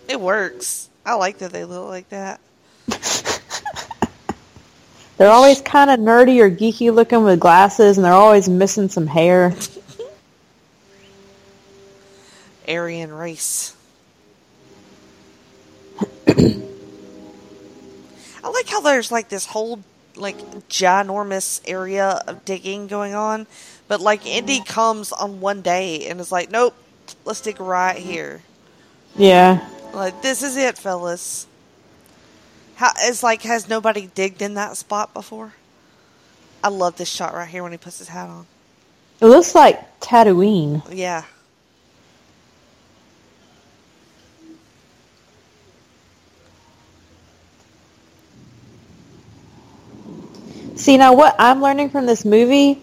It 0.07 0.21
works. 0.21 0.89
I 1.05 1.15
like 1.15 1.39
that 1.39 1.51
they 1.51 1.65
look 1.65 1.87
like 1.89 2.07
that. 2.09 2.39
They're 5.17 5.31
always 5.31 5.61
kind 5.61 5.89
of 5.89 5.99
nerdy 5.99 6.39
or 6.39 6.51
geeky 6.51 6.93
looking 6.93 7.23
with 7.23 7.39
glasses, 7.39 7.97
and 7.97 8.05
they're 8.05 8.13
always 8.13 8.47
missing 8.47 8.87
some 8.87 9.07
hair. 9.07 9.55
Aryan 12.67 13.11
race. 13.11 13.75
I 16.27 16.61
like 18.43 18.67
how 18.69 18.81
there's 18.81 19.11
like 19.11 19.29
this 19.29 19.45
whole 19.47 19.79
like 20.15 20.37
ginormous 20.69 21.61
area 21.65 22.21
of 22.27 22.45
digging 22.45 22.87
going 22.87 23.15
on, 23.15 23.47
but 23.87 24.01
like 24.01 24.25
Indy 24.25 24.61
comes 24.61 25.11
on 25.11 25.39
one 25.39 25.61
day 25.61 26.07
and 26.07 26.19
is 26.19 26.31
like, 26.31 26.51
"Nope, 26.51 26.75
let's 27.25 27.41
dig 27.41 27.59
right 27.59 27.97
here." 27.97 28.41
Yeah. 29.15 29.67
Like 29.93 30.21
this 30.21 30.43
is 30.43 30.57
it, 30.57 30.77
fellas. 30.77 31.47
How 32.77 32.91
it's 32.99 33.23
like 33.23 33.41
has 33.41 33.67
nobody 33.67 34.05
digged 34.13 34.43
in 34.43 34.53
that 34.53 34.77
spot 34.77 35.11
before? 35.11 35.53
I 36.63 36.69
love 36.69 36.95
this 36.95 37.09
shot 37.09 37.33
right 37.33 37.47
here 37.47 37.63
when 37.63 37.71
he 37.71 37.77
puts 37.79 37.97
his 37.97 38.07
hat 38.07 38.29
on. 38.29 38.45
It 39.19 39.25
looks 39.25 39.55
like 39.55 39.99
Tatooine. 39.99 40.83
Yeah. 40.91 41.23
See, 50.75 50.97
now 50.97 51.15
what 51.15 51.35
I'm 51.39 51.63
learning 51.63 51.89
from 51.89 52.05
this 52.05 52.23
movie 52.23 52.79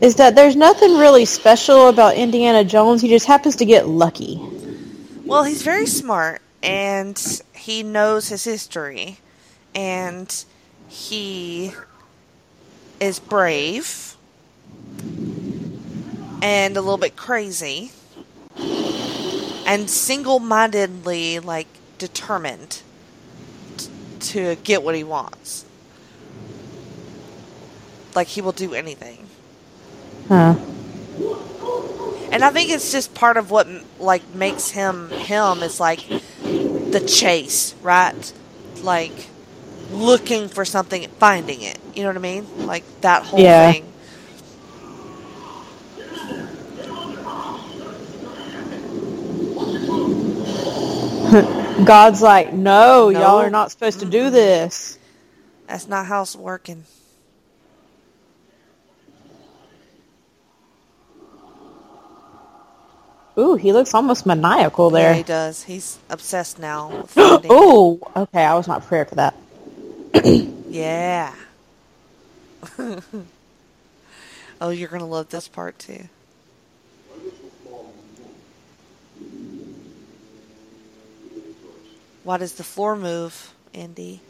is 0.00 0.14
that 0.14 0.34
there's 0.34 0.56
nothing 0.56 0.96
really 0.96 1.26
special 1.26 1.90
about 1.90 2.14
Indiana 2.14 2.64
Jones. 2.64 3.02
He 3.02 3.10
just 3.10 3.26
happens 3.26 3.56
to 3.56 3.66
get 3.66 3.86
lucky. 3.86 4.40
Well, 5.26 5.44
he's 5.44 5.60
very 5.60 5.84
smart 5.84 6.40
and 6.64 7.42
he 7.54 7.82
knows 7.82 8.28
his 8.28 8.44
history 8.44 9.18
and 9.74 10.44
he 10.88 11.72
is 13.00 13.18
brave 13.18 14.16
and 16.40 16.76
a 16.76 16.80
little 16.80 16.96
bit 16.96 17.16
crazy 17.16 17.92
and 19.66 19.90
single-mindedly 19.90 21.40
like 21.40 21.66
determined 21.98 22.82
t- 23.76 23.88
to 24.20 24.56
get 24.56 24.82
what 24.82 24.94
he 24.94 25.04
wants. 25.04 25.64
Like 28.14 28.28
he 28.28 28.40
will 28.40 28.52
do 28.52 28.74
anything. 28.74 29.26
Huh. 30.28 30.54
And 32.30 32.42
I 32.42 32.50
think 32.50 32.70
it's 32.70 32.90
just 32.90 33.14
part 33.14 33.36
of 33.36 33.50
what 33.50 33.68
like 33.98 34.34
makes 34.34 34.70
him 34.70 35.10
him 35.10 35.62
is 35.62 35.78
like 35.78 36.00
the 36.94 37.00
chase, 37.00 37.74
right? 37.82 38.32
Like 38.80 39.32
looking 39.88 40.48
for 40.48 40.64
something, 40.64 41.06
finding 41.18 41.62
it. 41.62 41.78
You 41.94 42.02
know 42.02 42.10
what 42.10 42.16
I 42.16 42.20
mean? 42.20 42.50
Like 42.64 42.86
that 43.02 43.24
whole 43.24 43.40
Yeah. 43.42 43.72
thing. 43.72 43.94
God's 51.84 52.22
like, 52.22 52.52
no, 52.52 53.08
No. 53.10 53.10
y'all 53.10 53.40
are 53.40 53.50
not 53.50 53.70
supposed 53.72 54.00
to 54.00 54.06
do 54.06 54.30
this. 54.30 54.98
That's 55.68 55.88
not 55.88 56.06
how 56.06 56.22
it's 56.22 56.36
working. 56.36 56.86
Ooh, 63.38 63.54
he 63.56 63.72
looks 63.72 63.94
almost 63.94 64.26
maniacal 64.26 64.90
Yeah, 64.90 64.92
there. 64.92 65.14
he 65.14 65.22
does. 65.22 65.64
He's 65.64 65.98
obsessed 66.08 66.58
now. 66.58 66.96
With 67.02 67.10
finding 67.12 67.58
it. 67.58 67.58
oh, 67.58 68.00
okay. 68.16 68.44
I 68.44 68.54
was 68.54 68.68
not 68.68 68.82
prepared 68.82 69.08
for 69.08 69.16
that. 69.16 69.34
Yeah. 70.66 71.34
oh, 74.60 74.70
you're 74.70 74.88
gonna 74.88 75.06
love 75.06 75.28
this 75.30 75.48
part 75.48 75.78
too. 75.78 76.08
Why 82.24 82.38
does 82.38 82.54
the 82.54 82.64
floor 82.64 82.96
move, 82.96 83.52
Indy? 83.72 84.20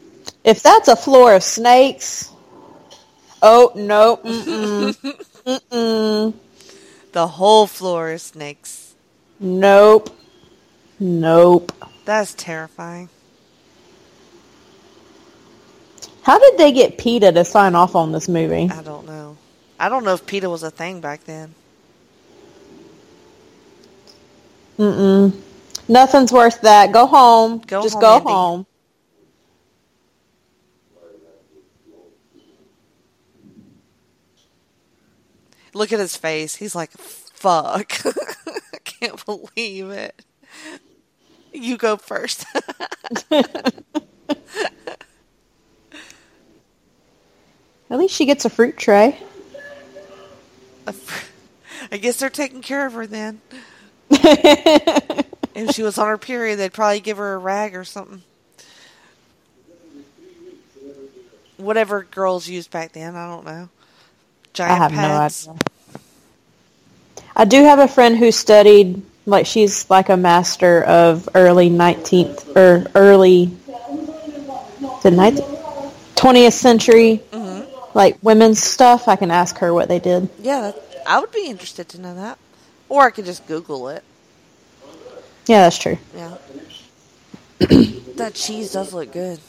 If 0.45 0.63
that's 0.63 0.89
a 0.89 0.97
floor 0.97 1.35
of 1.35 1.43
snakes, 1.43 2.31
oh 3.43 3.73
no, 3.75 4.17
mm-mm, 4.19 4.97
mm-mm, 5.47 6.35
The 7.13 7.27
whole 7.27 7.67
floor 7.67 8.11
is 8.13 8.23
snakes. 8.23 8.84
Nope, 9.41 10.17
nope. 11.01 11.73
That's 12.05 12.35
terrifying. 12.35 13.11
How 16.23 16.39
did 16.39 16.59
they 16.59 16.73
get 16.73 16.99
PETA 16.99 17.33
to 17.33 17.45
sign 17.45 17.75
off 17.75 17.97
on 17.97 18.13
this 18.13 18.29
movie? 18.29 18.71
I 18.71 18.83
don't 18.83 19.07
know. 19.07 19.39
I 19.79 19.89
don't 19.89 20.05
know 20.05 20.15
if 20.15 20.27
PETA 20.27 20.51
was 20.51 20.63
a 20.63 20.71
thing 20.71 21.01
back 21.01 21.25
then. 21.25 21.55
Mm-mm. 24.79 25.35
Nothing's 25.89 26.33
worth 26.33 26.61
that. 26.63 26.93
Go 26.93 27.07
home. 27.07 27.63
Go 27.67 27.85
Just 27.85 27.87
home, 27.87 28.01
go 28.01 28.13
Indy. 28.13 28.27
home. 28.27 28.67
Look 35.75 35.93
at 35.93 35.99
his 36.01 36.17
face. 36.17 36.57
He's 36.57 36.75
like, 36.75 36.93
fuck. 36.93 37.93
can't 38.85 39.25
believe 39.27 39.91
it. 39.91 40.25
You 41.53 41.77
go 41.77 41.97
first. 41.97 42.45
At 47.91 47.99
least 47.99 48.15
she 48.15 48.25
gets 48.27 48.45
a 48.45 48.51
fruit 48.51 48.77
tray. 48.77 49.19
I 51.93 51.97
guess 51.97 52.19
they're 52.19 52.31
taking 52.31 52.61
care 52.61 52.87
of 52.87 52.95
her 52.95 53.07
then. 53.07 53.41
if 54.11 55.71
she 55.71 55.83
was 55.83 55.97
on 55.99 56.09
her 56.09 56.19
period, 56.19 56.57
they'd 56.57 56.73
probably 56.73 57.01
give 57.01 57.19
her 57.19 57.35
a 57.35 57.39
rag 57.39 57.77
or 57.77 57.85
something. 57.85 58.23
Whatever 61.57 62.03
girls 62.03 62.49
used 62.49 62.71
back 62.71 62.93
then, 62.93 63.15
I 63.15 63.29
don't 63.29 63.45
know. 63.45 63.69
Giant 64.55 64.73
I 64.73 64.77
have 64.77 64.91
pads. 64.91 65.47
no 65.47 65.53
idea. 65.53 65.65
I 67.37 67.45
do 67.45 67.65
have 67.65 67.79
a 67.79 67.89
friend 67.89 68.17
who 68.17 68.31
studied, 68.31 69.03
like, 69.27 69.47
she's 69.47 69.91
like 69.91 70.09
a 70.09 70.17
master 70.17 70.83
of 70.85 71.29
early 71.35 71.69
19th, 71.69 72.57
or 72.57 72.87
early, 72.95 73.47
the 75.03 75.11
19th, 75.11 75.93
20th 76.15 76.53
century, 76.53 77.23
mm-hmm. 77.33 77.69
like, 77.97 78.17
women's 78.23 78.63
stuff. 78.63 79.09
I 79.09 79.17
can 79.17 79.31
ask 79.31 79.59
her 79.59 79.75
what 79.75 79.89
they 79.89 79.99
did. 79.99 80.29
Yeah, 80.41 80.61
that, 80.61 81.03
I 81.07 81.19
would 81.19 81.33
be 81.33 81.47
interested 81.47 81.89
to 81.91 82.01
know 82.01 82.15
that. 82.15 82.39
Or 82.89 83.03
I 83.03 83.11
could 83.11 83.25
just 83.25 83.47
Google 83.47 83.89
it. 83.89 84.05
Yeah, 85.47 85.63
that's 85.63 85.79
true. 85.79 85.99
Yeah. 86.15 86.37
that 88.17 88.33
cheese 88.35 88.73
does 88.73 88.93
look 88.95 89.13
good. 89.13 89.41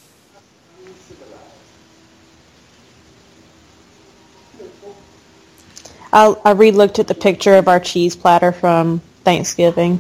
I, 6.15 6.33
I 6.45 6.51
re-looked 6.51 6.99
at 6.99 7.09
the 7.09 7.13
picture 7.13 7.55
of 7.55 7.67
our 7.67 7.81
cheese 7.81 8.15
platter 8.15 8.53
from 8.53 8.99
Thanksgiving 9.25 9.99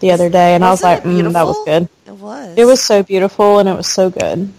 the 0.00 0.10
other 0.10 0.28
day, 0.28 0.54
and 0.54 0.62
I 0.62 0.70
was 0.70 0.82
like, 0.82 1.04
mm, 1.04 1.32
that 1.32 1.46
was 1.46 1.56
good. 1.64 1.88
It 2.06 2.12
was. 2.12 2.58
It 2.58 2.66
was 2.66 2.82
so 2.82 3.02
beautiful, 3.02 3.58
and 3.58 3.66
it 3.66 3.74
was 3.74 3.86
so 3.86 4.10
good. 4.10 4.52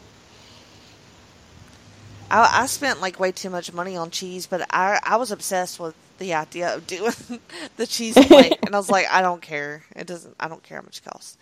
I, 2.31 2.63
I 2.63 2.65
spent 2.65 3.01
like 3.01 3.19
way 3.19 3.31
too 3.31 3.51
much 3.51 3.71
money 3.71 3.95
on 3.95 4.09
cheese, 4.09 4.47
but 4.47 4.65
I 4.71 4.99
I 5.03 5.17
was 5.17 5.31
obsessed 5.31 5.79
with 5.79 5.93
the 6.17 6.33
idea 6.33 6.75
of 6.75 6.87
doing 6.87 7.13
the 7.77 7.85
cheese 7.85 8.15
plate, 8.15 8.57
and 8.65 8.73
I 8.73 8.77
was 8.79 8.89
like, 8.89 9.05
I 9.11 9.21
don't 9.21 9.43
care. 9.43 9.83
It 9.95 10.07
doesn't. 10.07 10.35
I 10.39 10.47
don't 10.47 10.63
care 10.63 10.79
how 10.79 10.83
much 10.83 11.03
it 11.05 11.07
costs. 11.07 11.37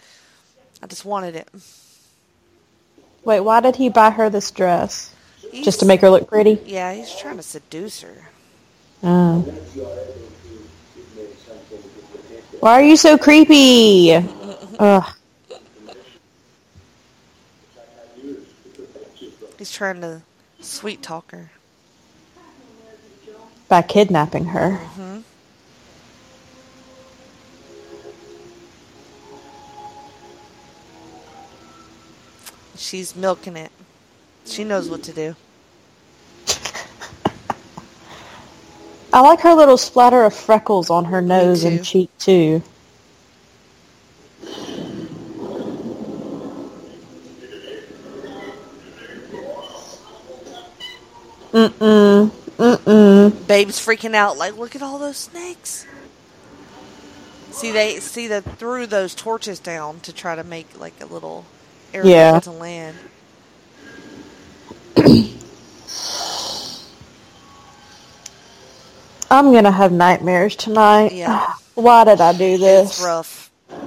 I 0.81 0.87
just 0.87 1.05
wanted 1.05 1.37
it. 1.37 1.47
Wait, 3.23 3.39
why 3.39 3.61
did 3.61 3.77
he 3.77 3.87
buy 3.87 4.09
her 4.09 4.29
this 4.29 4.51
dress? 4.51 5.15
Just 5.53 5.79
to 5.79 5.85
make 5.85 6.01
her 6.01 6.09
look 6.09 6.27
pretty? 6.27 6.59
Yeah, 6.65 6.93
he's 6.93 7.15
trying 7.15 7.37
to 7.37 7.43
seduce 7.43 8.01
her. 8.01 8.32
Oh. 9.03 9.41
Why 12.61 12.73
are 12.73 12.83
you 12.83 12.95
so 12.95 13.17
creepy? 13.17 14.13
Ugh. 14.13 15.13
He's 19.57 19.71
trying 19.71 20.01
to 20.01 20.21
sweet 20.61 21.01
talk 21.01 21.31
her. 21.31 21.51
By 23.67 23.81
kidnapping 23.81 24.45
her. 24.45 24.79
Mm-hmm. 24.81 25.19
She's 32.77 33.15
milking 33.15 33.57
it. 33.57 33.71
She 34.45 34.63
knows 34.63 34.89
what 34.89 35.03
to 35.03 35.13
do. 35.13 35.35
I 39.13 39.21
like 39.21 39.41
her 39.41 39.55
little 39.55 39.77
splatter 39.77 40.23
of 40.23 40.35
freckles 40.35 40.89
on 40.89 41.05
her 41.05 41.21
nose 41.21 41.65
and 41.65 41.83
cheek 41.83 42.11
too. 42.19 42.63
Mm-mm. 51.53 52.29
Mm-mm. 52.57 53.47
Babe's 53.47 53.79
freaking 53.79 54.15
out. 54.15 54.37
Like, 54.37 54.57
look 54.57 54.75
at 54.75 54.81
all 54.81 54.99
those 54.99 55.17
snakes. 55.17 55.87
See, 57.51 57.71
they 57.71 57.99
see 57.99 58.27
the 58.27 58.41
threw 58.41 58.87
those 58.87 59.15
torches 59.15 59.59
down 59.59 60.01
to 60.01 60.13
try 60.13 60.35
to 60.35 60.43
make 60.43 60.79
like 60.79 60.95
a 61.01 61.05
little 61.05 61.45
area 61.93 62.09
Yeah. 62.09 62.39
to 62.41 62.51
land. 62.51 62.97
I'm 69.33 69.51
gonna 69.51 69.71
have 69.71 69.91
nightmares 69.91 70.55
tonight. 70.55 71.11
Yeah. 71.11 71.51
Why 71.73 72.03
did 72.03 72.21
I 72.21 72.33
do 72.33 72.59
this? 72.59 72.91
It's 72.91 73.01
rough. 73.03 73.49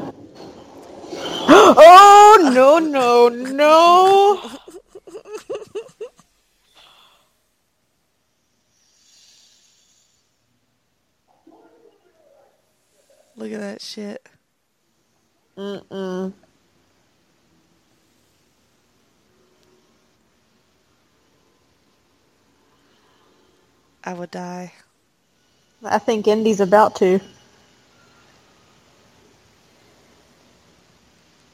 Oh 1.48 2.50
no 2.52 2.78
no 2.78 3.28
no! 3.28 4.40
Look 13.36 13.52
at 13.52 13.60
that 13.60 13.80
shit. 13.80 14.28
Mm-mm. 15.56 16.32
I 24.02 24.12
would 24.12 24.32
die. 24.32 24.72
I 25.84 25.98
think 25.98 26.26
Indy's 26.26 26.60
about 26.60 26.96
to. 26.96 27.20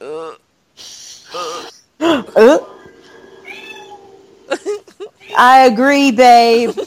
Uh. 0.01 0.33
I 5.35 5.65
agree, 5.65 6.11
babe. 6.11 6.71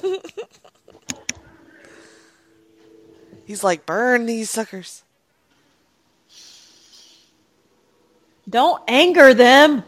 He's 3.46 3.64
like, 3.64 3.86
burn 3.86 4.26
these 4.26 4.50
suckers. 4.50 5.02
Don't 8.48 8.82
anger 8.86 9.34
them. 9.34 9.82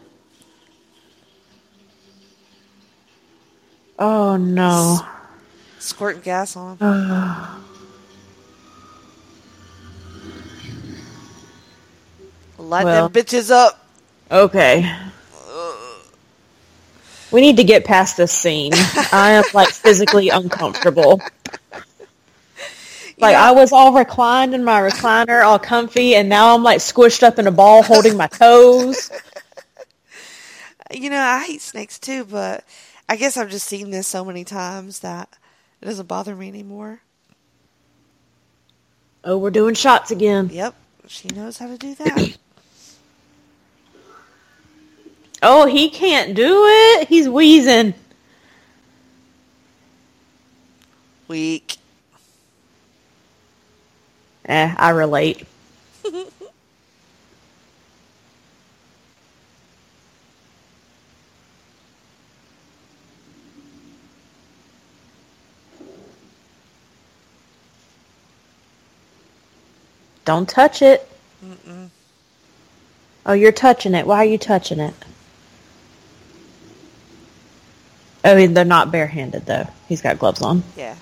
Oh 3.97 4.37
no. 4.37 5.05
Squirting 5.79 6.21
gas 6.21 6.55
on 6.55 6.77
him. 6.77 7.65
Light 12.69 12.85
Well. 12.85 13.09
them 13.09 13.23
bitches 13.23 13.49
up. 13.49 13.87
Okay. 14.29 14.93
We 17.31 17.41
need 17.41 17.57
to 17.57 17.63
get 17.63 17.85
past 17.85 18.17
this 18.17 18.31
scene. 18.31 18.71
I 19.11 19.31
am 19.31 19.43
like 19.53 19.69
physically 19.69 20.29
uncomfortable. 20.29 21.21
Like 23.19 23.35
I 23.35 23.51
was 23.51 23.71
all 23.71 23.93
reclined 23.93 24.53
in 24.55 24.63
my 24.63 24.81
recliner, 24.81 25.43
all 25.43 25.59
comfy, 25.59 26.15
and 26.15 26.27
now 26.29 26.55
I'm 26.55 26.63
like 26.63 26.79
squished 26.79 27.21
up 27.21 27.37
in 27.37 27.47
a 27.47 27.51
ball 27.51 27.83
holding 27.83 28.17
my 28.17 28.27
toes. 28.27 29.11
You 30.91 31.09
know, 31.09 31.19
I 31.19 31.45
hate 31.45 31.61
snakes 31.61 31.99
too, 31.99 32.25
but 32.25 32.63
I 33.07 33.15
guess 33.15 33.37
I've 33.37 33.51
just 33.51 33.67
seen 33.67 33.91
this 33.91 34.07
so 34.07 34.25
many 34.25 34.43
times 34.43 35.01
that 35.01 35.29
it 35.81 35.85
doesn't 35.85 36.07
bother 36.07 36.35
me 36.35 36.47
anymore. 36.47 37.01
Oh, 39.23 39.37
we're 39.37 39.51
doing 39.51 39.75
shots 39.75 40.11
again. 40.11 40.49
Yep, 40.51 40.75
she 41.07 41.27
knows 41.29 41.57
how 41.57 41.67
to 41.67 41.77
do 41.77 41.95
that. 41.95 42.37
Oh, 45.41 45.67
he 45.67 45.89
can't 45.89 46.35
do 46.35 46.65
it. 46.67 47.07
He's 47.07 47.29
wheezing. 47.29 47.93
Weak. 51.29 51.77
Eh, 54.43 54.75
I 54.77 54.89
relate. 54.89 55.47
Don't 70.29 70.47
touch 70.47 70.83
it. 70.83 71.09
Oh, 73.25 73.33
you're 73.33 73.51
touching 73.51 73.95
it. 73.95 74.05
Why 74.05 74.17
are 74.17 74.25
you 74.25 74.37
touching 74.37 74.79
it? 74.79 74.93
I 78.23 78.35
mean, 78.35 78.53
they're 78.53 78.63
not 78.63 78.91
barehanded 78.91 79.47
though. 79.47 79.67
He's 79.87 80.03
got 80.03 80.19
gloves 80.19 80.43
on. 80.43 80.61
Yeah. 80.77 80.95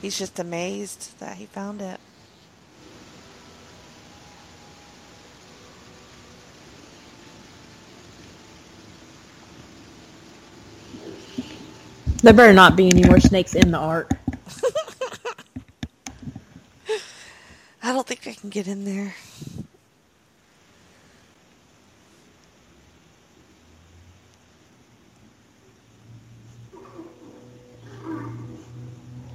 He's 0.00 0.18
just 0.18 0.38
amazed 0.38 1.18
that 1.20 1.36
he 1.36 1.44
found 1.44 1.82
it. 1.82 2.00
There 12.22 12.34
better 12.34 12.52
not 12.52 12.76
be 12.76 12.88
any 12.88 13.02
more 13.04 13.18
snakes 13.18 13.54
in 13.54 13.70
the 13.70 13.78
ark. 13.78 14.10
I 17.82 17.92
don't 17.92 18.06
think 18.06 18.26
I 18.26 18.34
can 18.34 18.50
get 18.50 18.68
in 18.68 18.84
there. 18.84 19.14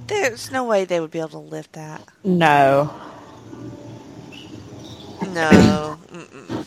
There's 0.06 0.52
no 0.52 0.64
way 0.64 0.84
they 0.84 1.00
would 1.00 1.10
be 1.10 1.18
able 1.18 1.30
to 1.30 1.38
lift 1.38 1.72
that. 1.72 2.02
No. 2.22 2.94
No. 5.20 5.98
Mm-mm. 6.12 6.64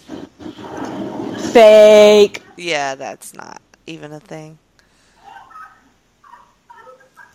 Fake. 1.53 2.43
Yeah, 2.57 2.95
that's 2.95 3.33
not 3.33 3.61
even 3.87 4.11
a 4.11 4.19
thing. 4.19 4.59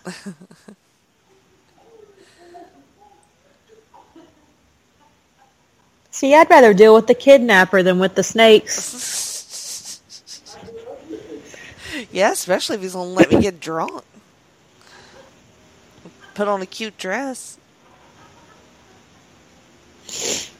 See, 6.10 6.34
I'd 6.34 6.48
rather 6.50 6.74
deal 6.74 6.94
with 6.94 7.06
the 7.06 7.14
kidnapper 7.14 7.82
than 7.82 7.98
with 7.98 8.14
the 8.14 8.22
snakes. 8.22 9.10
Yeah, 12.10 12.32
especially 12.32 12.76
if 12.76 12.82
he's 12.82 12.94
gonna 12.94 13.10
let 13.10 13.30
me 13.30 13.40
get 13.40 13.60
drunk. 13.60 14.02
Put 16.34 16.48
on 16.48 16.60
a 16.62 16.66
cute 16.66 16.96
dress. 16.98 17.58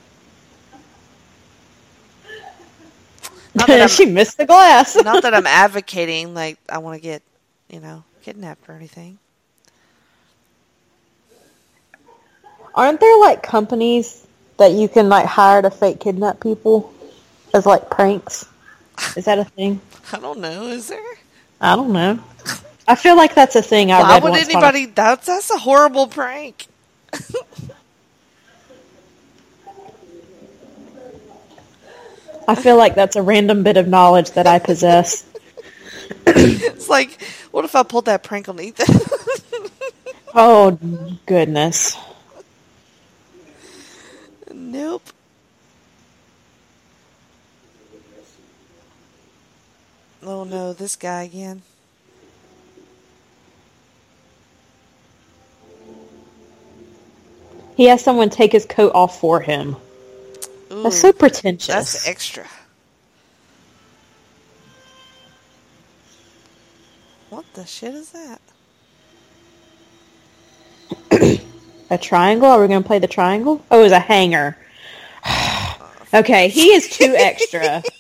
She 3.89 4.07
missed 4.07 4.37
the 4.37 4.47
glass. 4.47 4.97
Not 4.97 5.23
that 5.23 5.33
I'm 5.33 5.47
advocating 5.47 6.35
like 6.35 6.59
I 6.69 6.79
want 6.79 6.97
to 6.97 7.01
get, 7.01 7.23
you 7.71 7.81
know, 7.81 8.03
kidnapped 8.23 8.69
or 8.69 8.73
anything. 8.75 9.19
Aren't 12.75 13.01
there 13.01 13.19
like 13.21 13.43
companies 13.43 14.27
that 14.57 14.73
you 14.73 14.89
can 14.89 15.09
like 15.09 15.27
hire 15.27 15.63
to 15.63 15.71
fake 15.71 16.01
kidnap 16.01 16.41
people 16.41 16.93
as 17.55 17.67
like 17.67 17.89
pranks? 17.89 18.47
Is 19.17 19.27
that 19.27 19.39
a 19.39 19.45
thing? 19.45 19.81
I 20.13 20.19
don't 20.19 20.41
know. 20.41 20.67
Is 20.67 20.89
there? 20.89 21.01
I 21.61 21.77
don't 21.77 21.93
know. 21.93 22.19
I 22.87 22.97
feel 22.97 23.17
like 23.17 23.35
that's 23.35 23.57
a 23.57 23.63
thing. 23.63 23.91
I 23.93 24.03
Why 24.03 24.15
read 24.15 24.23
would 24.25 24.35
anybody? 24.35 24.87
That's 24.87 25.27
that's 25.27 25.51
a 25.51 25.59
horrible 25.59 26.07
prank. 26.09 26.67
I 32.47 32.55
feel 32.55 32.77
like 32.77 32.95
that's 32.95 33.17
a 33.17 33.23
random 33.23 33.63
bit 33.63 33.79
of 33.79 33.89
knowledge 33.89 34.33
that 34.33 34.47
I 34.47 34.59
possess. 34.59 35.25
It's 36.27 36.91
like, 36.91 37.23
what 37.51 37.65
if 37.65 37.75
I 37.75 37.83
pulled 37.83 38.05
that 38.07 38.23
prank 38.23 38.49
on 38.51 38.61
Ethan? 38.61 39.01
oh 40.35 40.79
goodness. 41.25 41.97
Nope. 44.75 45.09
Oh 50.23 50.45
no, 50.45 50.73
this 50.73 50.97
guy 50.97 51.23
again. 51.23 51.63
He 57.77 57.87
has 57.87 58.03
someone 58.03 58.31
take 58.31 58.53
his 58.53 58.67
coat 58.67 58.93
off 58.95 59.21
for 59.21 59.41
him. 59.41 59.77
Ooh, 60.73 60.83
That's 60.83 61.01
so 61.01 61.13
pretentious. 61.13 61.69
that's 61.69 62.09
extra. 62.09 62.47
What 67.31 67.45
the 67.55 67.65
shit 67.67 67.95
is 67.95 68.13
that? 68.13 68.41
A 71.91 71.99
triangle? 71.99 72.49
Are 72.49 72.61
we 72.61 72.69
going 72.69 72.83
to 72.83 72.87
play 72.87 72.99
the 72.99 73.07
triangle? 73.07 73.65
Oh, 73.71 73.81
it 73.81 73.83
was 73.83 73.93
a 73.93 73.99
hanger. 73.99 74.57
okay, 76.15 76.49
he 76.49 76.73
is 76.73 76.89
too 76.89 77.15
extra. 77.17 77.83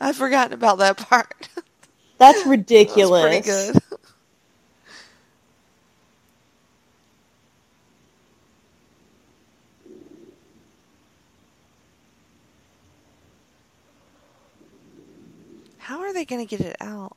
I'd 0.00 0.14
forgotten 0.14 0.52
about 0.52 0.78
that 0.78 0.96
part. 0.98 1.48
That's 2.18 2.46
ridiculous. 2.46 3.10
was 3.10 3.22
pretty 3.22 3.40
good. 3.44 3.82
How 15.78 16.00
are 16.00 16.12
they 16.12 16.24
going 16.24 16.44
to 16.44 16.56
get 16.56 16.66
it 16.66 16.76
out? 16.80 17.16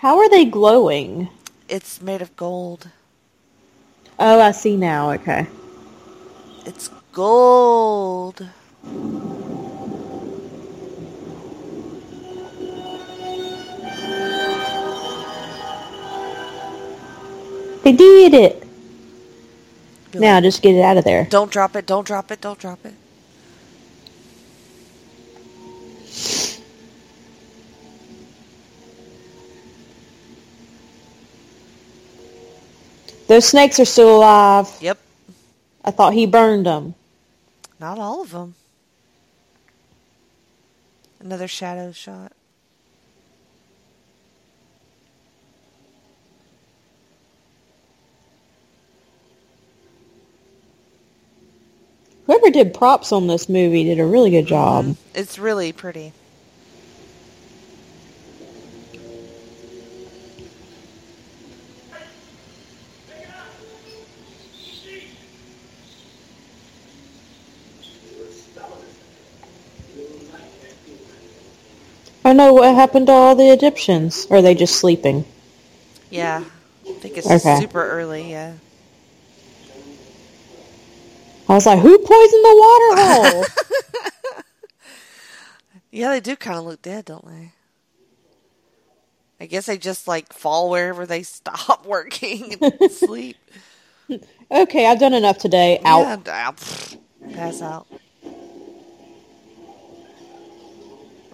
How 0.00 0.16
are 0.16 0.30
they 0.30 0.46
glowing? 0.46 1.28
It's 1.68 2.00
made 2.00 2.22
of 2.22 2.34
gold. 2.34 2.88
Oh, 4.18 4.40
I 4.40 4.52
see 4.52 4.74
now. 4.74 5.10
Okay. 5.10 5.46
It's 6.64 6.88
gold. 7.12 8.48
They 17.82 17.92
did 17.92 18.32
it. 18.32 18.66
Now 20.14 20.40
just 20.40 20.62
get 20.62 20.76
it 20.76 20.80
out 20.80 20.96
of 20.96 21.04
there. 21.04 21.26
Don't 21.26 21.52
drop 21.52 21.76
it. 21.76 21.84
Don't 21.84 22.06
drop 22.06 22.30
it. 22.30 22.40
Don't 22.40 22.58
drop 22.58 22.86
it. 22.86 22.94
Those 33.30 33.46
snakes 33.46 33.78
are 33.78 33.84
still 33.84 34.16
alive. 34.16 34.68
Yep. 34.80 34.98
I 35.84 35.92
thought 35.92 36.14
he 36.14 36.26
burned 36.26 36.66
them. 36.66 36.96
Not 37.78 37.96
all 37.96 38.22
of 38.22 38.32
them. 38.32 38.56
Another 41.20 41.46
shadow 41.46 41.92
shot. 41.92 42.32
Whoever 52.26 52.50
did 52.50 52.74
props 52.74 53.12
on 53.12 53.28
this 53.28 53.48
movie 53.48 53.84
did 53.84 54.00
a 54.00 54.04
really 54.04 54.30
good 54.30 54.46
job. 54.46 54.96
It's 55.14 55.38
really 55.38 55.70
pretty. 55.70 56.12
I 72.24 72.32
know 72.32 72.52
what 72.52 72.74
happened 72.74 73.06
to 73.06 73.12
all 73.12 73.34
the 73.34 73.50
Egyptians. 73.50 74.26
Or 74.30 74.38
are 74.38 74.42
they 74.42 74.54
just 74.54 74.76
sleeping? 74.76 75.24
Yeah. 76.10 76.44
I 76.44 77.00
think 77.00 77.16
it's 77.18 77.28
Okay. 77.30 77.56
super 77.58 77.82
early, 77.82 78.30
yeah. 78.30 78.54
I 81.48 81.54
was 81.54 81.66
like, 81.66 81.80
who 81.80 81.98
poisoned 81.98 82.44
the 82.44 82.56
water 82.56 82.96
hole? 83.02 83.44
Yeah, 85.92 86.10
they 86.10 86.20
do 86.20 86.36
kind 86.36 86.56
of 86.56 86.64
look 86.64 86.82
dead, 86.82 87.04
don't 87.06 87.26
they? 87.26 87.50
I 89.40 89.46
guess 89.46 89.66
they 89.66 89.78
just 89.78 90.06
like 90.06 90.32
fall 90.32 90.70
wherever 90.70 91.06
they 91.06 91.22
stop 91.22 91.86
working 91.88 92.54
and 92.60 92.90
sleep. 92.92 93.36
okay, 94.50 94.86
I've 94.86 95.00
done 95.00 95.14
enough 95.14 95.38
today. 95.38 95.80
Out. 95.84 96.06
Yeah, 96.06 96.16
ah, 96.28 96.54
pass 97.32 97.62
out. 97.62 97.86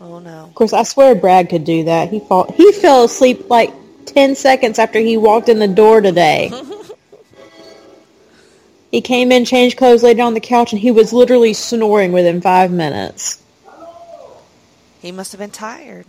Oh 0.01 0.19
no. 0.19 0.45
Of 0.45 0.55
course, 0.55 0.73
I 0.73 0.83
swear 0.83 1.15
Brad 1.15 1.49
could 1.49 1.65
do 1.65 1.85
that. 1.85 2.11
He 2.11 2.21
fall, 2.21 2.53
he 2.53 2.73
fell 2.73 3.05
asleep 3.05 3.49
like 3.49 3.73
10 4.07 4.35
seconds 4.35 4.79
after 4.79 4.99
he 4.99 5.17
walked 5.17 5.49
in 5.49 5.59
the 5.59 5.69
door 5.69 6.01
today. 6.01 6.51
he 8.91 9.01
came 9.01 9.33
in, 9.33 9.45
changed 9.45 9.77
clothes, 9.77 10.03
laid 10.03 10.19
down 10.19 10.29
on 10.29 10.35
the 10.35 10.41
couch, 10.41 10.73
and 10.73 10.81
he 10.81 10.91
was 10.91 11.13
literally 11.13 11.53
snoring 11.53 12.13
within 12.13 12.41
five 12.41 12.71
minutes. 12.71 13.43
He 15.01 15.13
must 15.13 15.33
have 15.33 15.39
been 15.39 15.51
tired. 15.51 16.07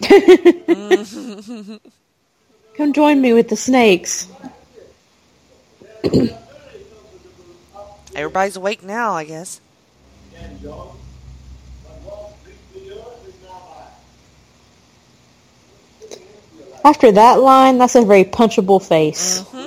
Come 2.76 2.92
join 2.92 3.20
me 3.20 3.32
with 3.32 3.48
the 3.48 3.56
snakes. 3.56 4.28
Everybody's 8.18 8.56
awake 8.56 8.82
now, 8.82 9.12
I 9.12 9.22
guess. 9.22 9.60
After 16.84 17.12
that 17.12 17.34
line, 17.34 17.78
that's 17.78 17.94
a 17.94 18.02
very 18.02 18.24
punchable 18.24 18.82
face. 18.82 19.44
hmm 19.50 19.66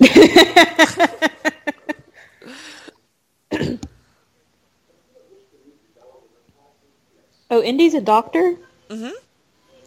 oh, 7.50 7.62
Indy's 7.62 7.94
a 7.94 8.02
doctor? 8.02 8.58
Hmm 8.90 9.10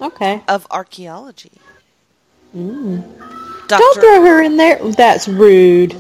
Okay. 0.02 0.44
Of 0.48 0.68
archaeology. 0.72 1.62
Mm. 2.56 3.04
Doctor. 3.68 3.78
Don't 3.80 4.00
throw 4.02 4.22
her 4.26 4.42
in 4.42 4.58
there. 4.58 4.80
That's 4.94 5.28
rude. 5.28 5.96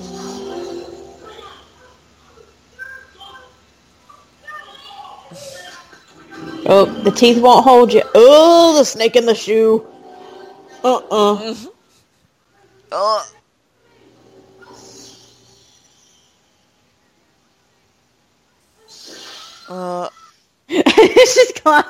Oh, 6.66 6.86
the 6.86 7.12
teeth 7.12 7.42
won't 7.42 7.64
hold 7.64 7.94
you. 7.94 8.04
Oh, 8.16 8.78
the 8.78 8.86
snake 8.86 9.16
in 9.16 9.26
the 9.26 9.36
shoe. 9.36 9.86
Uh-uh. 10.84 11.56
Ugh. 12.92 13.28
Uh, 19.70 20.10
it's 20.14 20.21
just 21.16 21.62
climb. 21.64 21.84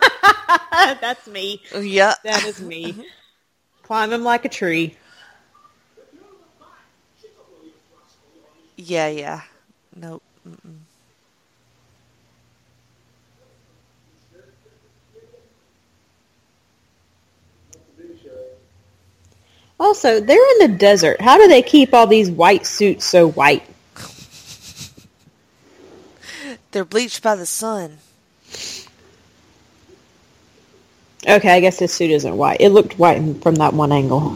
That's 1.02 1.28
me. 1.28 1.62
yeah. 1.80 2.16
That 2.24 2.46
is 2.46 2.62
me. 2.62 2.96
Climbing 3.84 4.24
like 4.24 4.46
a 4.46 4.50
tree. 4.50 4.96
Yeah, 8.78 9.10
yeah. 9.10 9.42
Nope. 9.96 10.24
Mm-mm. 10.48 10.80
Also, 19.80 20.20
they're 20.20 20.52
in 20.62 20.72
the 20.72 20.78
desert. 20.78 21.20
How 21.20 21.38
do 21.38 21.48
they 21.48 21.64
keep 21.64 21.94
all 21.94 22.06
these 22.06 22.30
white 22.30 22.68
suits 22.68 23.04
so 23.04 23.32
white? 23.32 23.64
They're 26.72 26.86
bleached 26.86 27.24
by 27.24 27.36
the 27.36 27.48
sun. 27.48 27.98
Okay, 31.28 31.54
I 31.54 31.60
guess 31.60 31.78
this 31.78 31.94
suit 31.94 32.10
isn't 32.10 32.36
white. 32.36 32.58
It 32.60 32.70
looked 32.70 32.98
white 32.98 33.42
from 33.44 33.56
that 33.56 33.74
one 33.74 33.92
angle. 33.92 34.32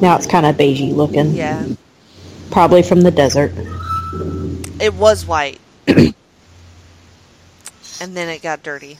Now 0.00 0.16
it's 0.16 0.26
kind 0.26 0.44
of 0.44 0.56
beigey 0.56 0.94
looking. 0.94 1.34
Yeah. 1.34 1.66
Probably 2.50 2.82
from 2.82 3.00
the 3.00 3.10
desert. 3.10 3.52
It 4.80 4.94
was 4.94 5.26
white. 5.26 5.60
and 5.86 6.14
then 8.00 8.28
it 8.28 8.42
got 8.42 8.62
dirty. 8.62 8.98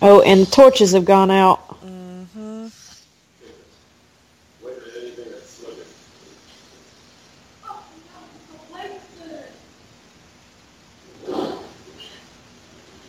Oh, 0.00 0.20
and 0.22 0.46
the 0.46 0.50
torches 0.50 0.92
have 0.92 1.04
gone 1.04 1.30
out. 1.30 1.58
hmm 1.58 2.01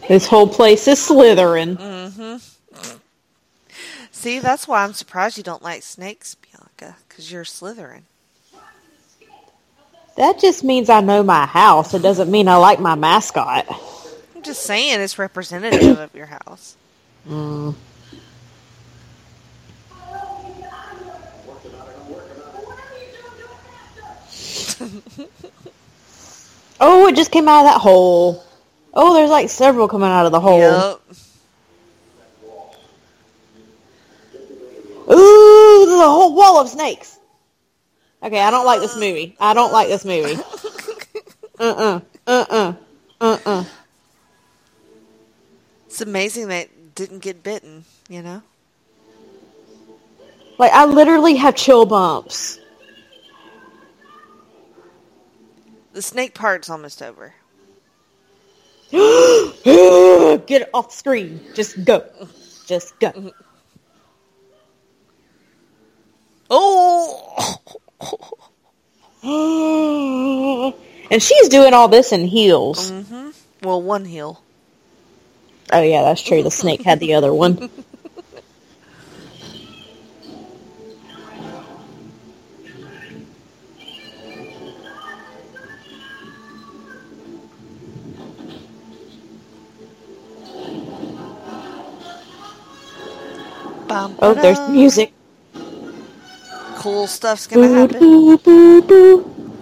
This 0.08 0.28
whole 0.28 0.48
place 0.48 0.88
is 0.88 1.02
slithering. 1.02 1.76
hmm 1.76 2.38
See, 4.12 4.40
that's 4.40 4.68
why 4.68 4.84
I'm 4.84 4.94
surprised 4.94 5.38
you 5.38 5.44
don't 5.44 5.62
like 5.64 5.84
snakes, 5.84 6.36
Bianca, 6.36 6.96
because 7.08 7.30
you're 7.32 7.44
Slytherin. 7.44 8.04
That 10.16 10.40
just 10.40 10.64
means 10.64 10.90
I 10.90 11.02
know 11.02 11.24
my 11.24 11.46
house. 11.46 11.94
It 11.94 12.02
doesn't 12.02 12.32
mean 12.32 12.48
I 12.48 12.56
like 12.56 12.80
my 12.80 12.96
mascot. 12.96 13.66
I'm 14.36 14.44
just 14.44 14.62
saying 14.64 15.02
it's 15.02 15.18
representative 15.20 16.00
of 16.00 16.16
your 16.16 16.28
house. 16.28 16.78
Mm. 17.28 17.76
oh, 26.80 27.08
it 27.08 27.16
just 27.16 27.32
came 27.32 27.48
out 27.48 27.66
of 27.66 27.74
that 27.74 27.82
hole. 27.82 28.44
Oh, 28.94 29.14
there's 29.14 29.30
like 29.30 29.50
several 29.50 29.88
coming 29.88 30.10
out 30.10 30.26
of 30.26 30.32
the 30.32 30.40
hole. 30.40 30.60
Yep. 30.60 31.02
Ooh, 35.12 35.86
there's 35.86 36.00
a 36.00 36.10
whole 36.10 36.36
wall 36.36 36.60
of 36.60 36.70
snakes. 36.70 37.18
Okay, 38.22 38.40
I 38.40 38.52
don't 38.52 38.66
like 38.66 38.80
this 38.80 38.96
uh. 38.96 39.00
movie. 39.00 39.36
I 39.40 39.54
don't 39.54 39.74
like 39.74 39.88
this 39.88 40.06
movie. 40.06 40.42
Uh-uh. 41.60 42.00
Uh-uh. 42.26 42.74
Uh-uh. 43.20 43.66
It's 45.88 46.02
amazing 46.02 46.50
it 46.50 46.96
didn't 46.96 47.20
get 47.20 47.44
bitten, 47.44 47.86
you 48.10 48.22
know? 48.22 48.42
Like, 50.58 50.72
I 50.72 50.86
literally 50.86 51.36
have 51.36 51.56
chill 51.56 51.86
bumps. 51.86 52.60
The 55.94 56.02
snake 56.02 56.34
part's 56.34 56.70
almost 56.70 57.02
over. 57.02 57.34
Get 58.94 60.62
it 60.62 60.70
off 60.72 60.92
screen. 60.92 61.40
Just 61.56 61.84
go. 61.84 62.06
Just 62.68 63.00
go. 63.00 63.34
Oh! 66.48 67.64
and 71.10 71.24
she's 71.24 71.50
doing 71.50 71.74
all 71.74 71.88
this 71.88 72.12
in 72.12 72.28
heels. 72.28 72.92
hmm 72.92 73.32
Well, 73.64 73.82
one 73.82 74.06
heel. 74.06 74.44
Oh 75.72 75.82
yeah, 75.82 76.04
that's 76.04 76.22
true. 76.22 76.44
The 76.44 76.52
snake 76.52 76.84
had 76.84 77.00
the 77.00 77.16
other 77.16 77.34
one. 77.34 77.72
Oh, 94.26 94.34
there's 94.34 94.70
music. 94.70 95.12
Cool 96.78 97.08
stuff's 97.08 97.46
gonna 97.46 97.68
happen. 97.68 98.00
boo, 98.00 98.38
boo, 98.38 98.82
boo. 98.82 99.60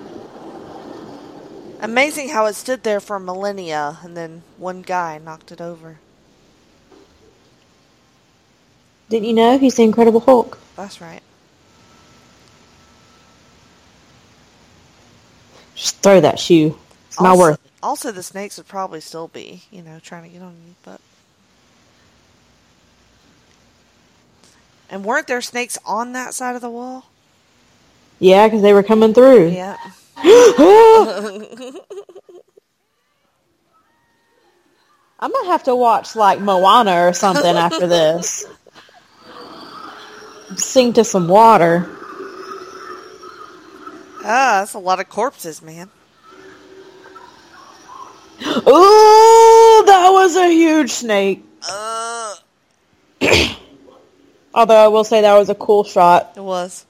Amazing 1.80 2.30
how 2.30 2.46
it 2.46 2.54
stood 2.54 2.84
there 2.84 3.00
for 3.00 3.20
millennia 3.20 3.98
and 4.04 4.16
then 4.16 4.44
one 4.58 4.84
guy 4.84 5.18
knocked 5.18 5.52
it 5.52 5.62
over. 5.62 5.98
Didn't 9.10 9.28
you 9.28 9.34
know 9.34 9.58
he's 9.58 9.76
the 9.78 9.84
Incredible 9.84 10.20
Hulk? 10.20 10.60
That's 10.76 11.02
right. 11.02 11.24
Just 15.74 15.98
throw 16.04 16.22
that 16.22 16.38
shoe. 16.38 16.78
It's 17.08 17.20
not 17.20 17.40
worth 17.40 17.66
it. 17.66 17.72
Also, 17.82 18.12
the 18.12 18.22
snakes 18.22 18.58
would 18.58 18.68
probably 18.68 19.02
still 19.02 19.28
be, 19.28 19.64
you 19.72 19.82
know, 19.82 19.98
trying 20.00 20.22
to 20.22 20.30
get 20.30 20.44
on 20.44 20.56
you, 20.68 20.76
but. 20.84 21.02
And 24.92 25.06
weren't 25.06 25.26
there 25.26 25.42
snakes 25.42 25.80
on 25.86 26.12
that 26.14 26.34
side 26.34 26.56
of 26.56 26.62
the 26.62 26.70
wall? 26.70 27.06
Yeah, 28.20 28.46
because 28.46 28.62
they 28.62 28.74
were 28.74 28.84
coming 28.84 29.14
through. 29.14 29.50
Yeah. 29.50 29.78
I'm 35.20 35.32
gonna 35.32 35.48
have 35.48 35.64
to 35.64 35.76
watch 35.76 36.16
like 36.16 36.42
Moana 36.42 37.08
or 37.08 37.14
something 37.14 37.56
after 37.56 37.88
this. 37.88 38.46
Sing 40.56 40.94
to 40.94 41.04
some 41.04 41.28
water. 41.28 41.90
Ah, 44.24 44.60
that's 44.60 44.74
a 44.74 44.80
lot 44.80 45.00
of 45.00 45.10
corpses, 45.10 45.62
man. 45.62 45.90
Ooh, 48.46 49.84
that 49.88 50.10
was 50.12 50.36
a 50.36 50.52
huge 50.52 50.92
snake. 50.92 51.46
Uh, 51.68 52.36
Although 54.54 54.84
I 54.84 54.88
will 54.88 55.04
say 55.04 55.22
that 55.22 55.38
was 55.38 55.50
a 55.50 55.56
cool 55.56 55.84
shot. 55.84 56.34
it 56.36 56.42
was. 56.42 56.86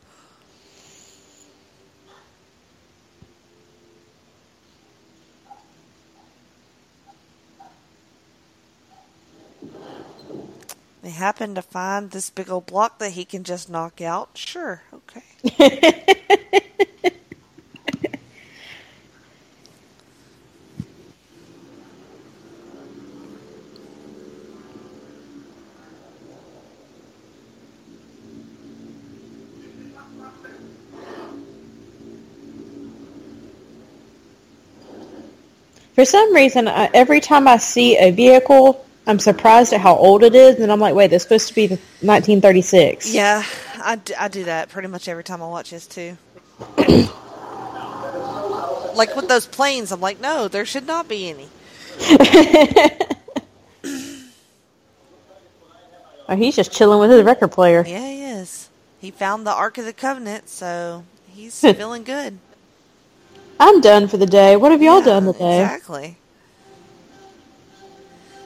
They 11.04 11.10
happen 11.10 11.56
to 11.56 11.62
find 11.62 12.12
this 12.12 12.30
big 12.30 12.50
old 12.50 12.68
block 12.68 13.00
that 13.00 13.12
he 13.12 13.26
can 13.26 13.44
just 13.44 13.70
knock 13.70 14.02
out. 14.02 14.30
Sure, 14.36 14.84
okay. 14.94 16.06
For 35.94 36.06
some 36.06 36.34
reason, 36.34 36.68
I, 36.68 36.90
every 36.94 37.20
time 37.20 37.48
I 37.48 37.58
see 37.58 37.98
a 37.98 38.12
vehicle, 38.12 38.86
I'm 39.08 39.20
surprised 39.20 39.74
at 39.74 39.82
how 39.82 39.96
old 39.96 40.24
it 40.24 40.36
is, 40.36 40.60
and 40.60 40.72
I'm 40.72 40.80
like, 40.80 40.96
wait, 40.96 41.08
this 41.08 41.24
supposed 41.24 41.50
to 41.50 41.56
be 41.56 41.68
the 41.68 41.76
1936. 42.02 43.14
Yeah, 43.14 43.44
I 43.84 43.98
do, 43.98 44.14
I 44.18 44.28
do 44.28 44.46
that 44.46 44.70
pretty 44.70 44.88
much 44.88 45.08
every 45.08 45.24
time 45.24 45.42
I 45.42 45.48
watch 45.48 45.72
this 45.72 45.88
too. 45.88 46.18
like 48.96 49.16
with 49.16 49.28
those 49.28 49.48
planes, 49.48 49.92
I'm 49.92 50.02
like, 50.02 50.22
no, 50.22 50.48
there 50.48 50.66
should 50.66 50.88
not 50.88 51.08
be 51.08 51.30
any. 51.30 51.50
Oh, 56.32 56.36
he's 56.38 56.56
just 56.56 56.72
chilling 56.72 57.00
with 57.02 57.12
his 57.12 57.24
record 57.24 57.52
player. 57.52 57.84
Yeah, 57.86 58.08
he 58.08 58.24
is. 58.24 58.70
He 59.02 59.12
found 59.12 59.46
the 59.46 59.52
Ark 59.52 59.78
of 59.78 59.84
the 59.84 59.92
Covenant, 59.92 60.48
so 60.48 61.04
he's 61.28 61.60
feeling 61.60 62.06
good. 62.06 62.38
I'm 63.64 63.80
done 63.80 64.08
for 64.08 64.18
the 64.18 64.26
day. 64.26 64.58
What 64.58 64.72
have 64.72 64.82
y'all 64.82 65.00
Yeah, 65.00 65.06
done 65.06 65.26
today? 65.32 65.62
Exactly. 65.62 66.18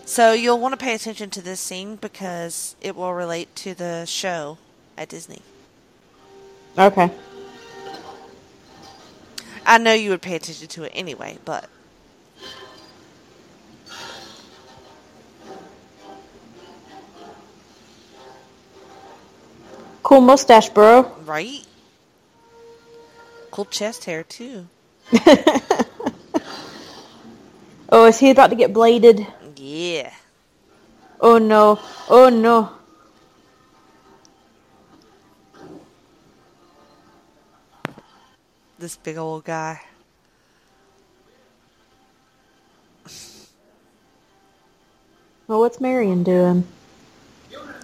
So 0.05 0.33
you'll 0.33 0.59
want 0.59 0.73
to 0.73 0.77
pay 0.77 0.93
attention 0.93 1.29
to 1.31 1.41
this 1.41 1.61
scene 1.61 1.95
because 1.95 2.75
it 2.81 2.97
will 2.97 3.13
relate 3.13 3.55
to 3.57 3.73
the 3.73 4.03
show 4.05 4.57
at 4.97 5.07
Disney. 5.07 5.41
Okay. 6.77 7.09
I 9.65 9.77
know 9.77 9.93
you 9.93 10.09
would 10.09 10.21
pay 10.21 10.35
attention 10.35 10.67
to 10.67 10.83
it 10.83 10.91
anyway, 10.93 11.37
but 11.45 11.69
Cool 20.03 20.21
mustache, 20.21 20.69
bro. 20.69 21.03
right? 21.25 21.65
Cool 23.51 23.65
chest 23.65 24.05
hair 24.05 24.23
too. 24.23 24.67
Oh, 27.87 28.07
is 28.07 28.19
he 28.19 28.31
about 28.31 28.49
to 28.49 28.55
get 28.57 28.73
bladed? 28.73 29.25
Yeah. 29.55 30.11
Oh 31.21 31.37
no. 31.37 31.79
Oh 32.09 32.29
no. 32.29 32.71
This 38.79 38.97
big 38.97 39.17
old 39.17 39.45
guy. 39.45 39.81
Well, 45.47 45.59
what's 45.59 45.79
Marion 45.79 46.23
doing? 46.23 46.67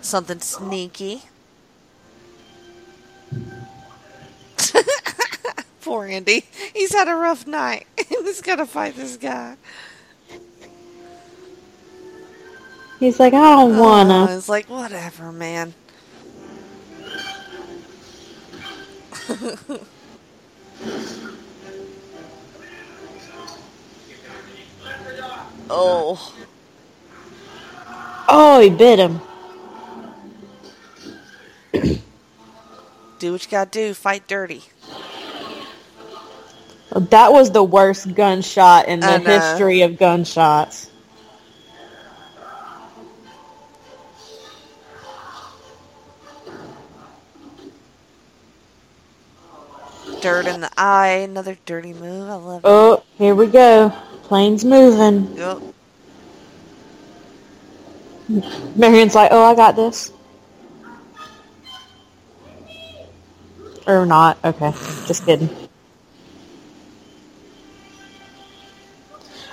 Something 0.01 0.39
sneaky. 0.39 1.21
Poor 5.91 6.05
Andy. 6.05 6.45
He's 6.73 6.93
had 6.93 7.09
a 7.09 7.15
rough 7.15 7.45
night. 7.45 7.85
He's 8.07 8.39
got 8.41 8.55
to 8.55 8.65
fight 8.65 8.95
this 8.95 9.17
guy. 9.17 9.57
He's 12.97 13.19
like, 13.19 13.33
I 13.33 13.41
don't 13.57 13.75
Oh, 13.75 13.81
wanna. 13.81 14.27
it's 14.37 14.47
like, 14.47 14.69
whatever, 14.69 15.33
man. 15.33 15.73
oh. 25.69 26.33
Oh, 28.29 28.59
he 28.61 28.69
bit 28.69 28.99
him. 28.99 29.19
Do 33.19 33.33
what 33.33 33.45
you 33.45 33.51
gotta 33.51 33.69
do. 33.69 33.93
Fight 33.93 34.27
dirty. 34.27 34.63
That 36.93 37.31
was 37.31 37.51
the 37.51 37.63
worst 37.63 38.13
gunshot 38.15 38.87
in 38.87 38.99
the 38.99 39.19
history 39.19 39.81
of 39.81 39.97
gunshots. 39.97 40.89
Dirt 50.21 50.45
in 50.47 50.61
the 50.61 50.69
eye. 50.77 51.23
Another 51.23 51.57
dirty 51.65 51.93
move. 51.93 52.29
I 52.29 52.35
love 52.35 52.63
it. 52.63 52.67
Oh, 52.67 53.03
here 53.17 53.35
we 53.35 53.47
go. 53.47 53.91
Plane's 54.23 54.65
moving. 54.65 55.35
Yep. 55.37 55.61
Marion's 58.75 59.15
like, 59.15 59.31
oh, 59.31 59.43
I 59.43 59.55
got 59.55 59.75
this. 59.75 60.11
Or 63.87 64.05
not. 64.05 64.37
Okay. 64.43 64.71
Just 65.07 65.25
kidding. 65.25 65.49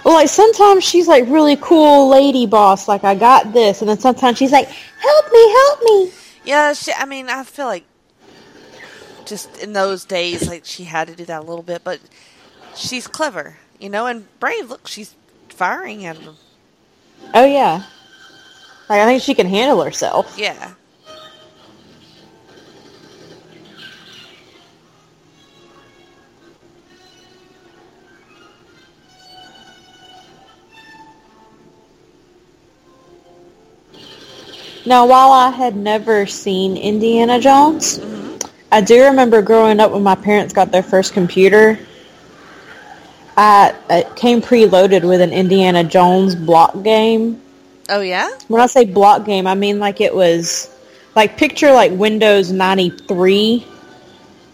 Well, 0.09 0.17
like, 0.17 0.31
sometimes 0.31 0.85
she's 0.85 1.07
like 1.07 1.25
really 1.29 1.57
cool 1.57 2.09
lady 2.09 2.47
boss, 2.47 2.89
like, 2.89 3.05
I 3.05 3.15
got 3.15 3.53
this. 3.53 3.83
And 3.83 3.91
then 3.91 3.99
sometimes 3.99 4.39
she's 4.39 4.53
like, 4.53 4.67
help 4.67 5.31
me, 5.31 5.51
help 5.53 5.83
me. 5.83 6.13
Yeah, 6.47 6.73
she, 6.73 6.95
I 6.95 7.05
mean, 7.05 7.29
I 7.29 7.43
feel 7.43 7.67
like 7.67 7.85
just 9.27 9.63
in 9.63 9.75
those 9.75 10.07
days, 10.07 10.49
like 10.49 10.65
she 10.65 10.85
had 10.85 11.09
to 11.09 11.15
do 11.15 11.27
that 11.27 11.41
a 11.41 11.45
little 11.45 11.63
bit, 11.63 11.85
but 11.85 12.01
she's 12.75 13.07
clever, 13.07 13.59
you 13.79 13.91
know, 13.91 14.07
and 14.07 14.27
brave. 14.41 14.71
Look, 14.71 14.89
she's 14.89 15.15
firing 15.51 16.07
at 16.07 16.17
him. 16.17 16.37
Oh, 17.35 17.45
yeah. 17.45 17.83
Like, 18.89 19.01
I 19.03 19.05
think 19.05 19.23
she 19.23 19.35
can 19.35 19.47
handle 19.47 19.85
herself. 19.85 20.39
Yeah. 20.39 20.73
Now, 34.87 35.07
while 35.07 35.33
I 35.33 35.51
had 35.51 35.77
never 35.77 36.27
seen 36.27 36.77
Indiana 36.77 37.41
Jones, 37.41 37.99
mm-hmm. 37.99 38.49
I 38.71 38.81
do 38.81 39.05
remember 39.05 39.43
growing 39.43 39.81
up 39.81 39.93
when 39.93 40.03
my 40.03 40.15
parents 40.15 40.53
got 40.53 40.71
their 40.71 40.83
first 40.83 41.13
computer. 41.13 41.79
I 43.37 43.75
it 43.89 44.17
came 44.17 44.43
preloaded 44.43 45.09
with 45.09 45.21
an 45.21 45.33
Indiana 45.33 45.85
Jones 45.85 46.35
block 46.35 46.83
game. 46.83 47.41
Oh 47.89 48.01
yeah. 48.01 48.31
When 48.49 48.61
I 48.61 48.67
say 48.67 48.85
block 48.85 49.25
game, 49.25 49.47
I 49.47 49.55
mean 49.55 49.79
like 49.79 50.01
it 50.01 50.15
was 50.15 50.75
like 51.15 51.37
picture 51.37 51.73
like 51.73 51.93
Windows 51.93 52.53
93 52.53 53.65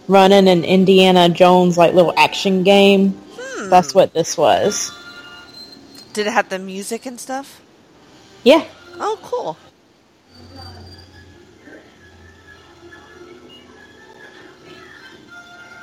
running 0.06 0.48
an 0.48 0.64
Indiana 0.64 1.28
Jones 1.28 1.78
like 1.78 1.94
little 1.94 2.14
action 2.16 2.62
game. 2.62 3.10
Hmm. 3.36 3.70
That's 3.70 3.94
what 3.94 4.12
this 4.12 4.36
was. 4.36 4.92
Did 6.12 6.26
it 6.26 6.32
have 6.32 6.48
the 6.48 6.58
music 6.58 7.06
and 7.06 7.18
stuff? 7.18 7.60
Yeah. 8.44 8.64
Oh, 9.00 9.18
cool. 9.22 9.56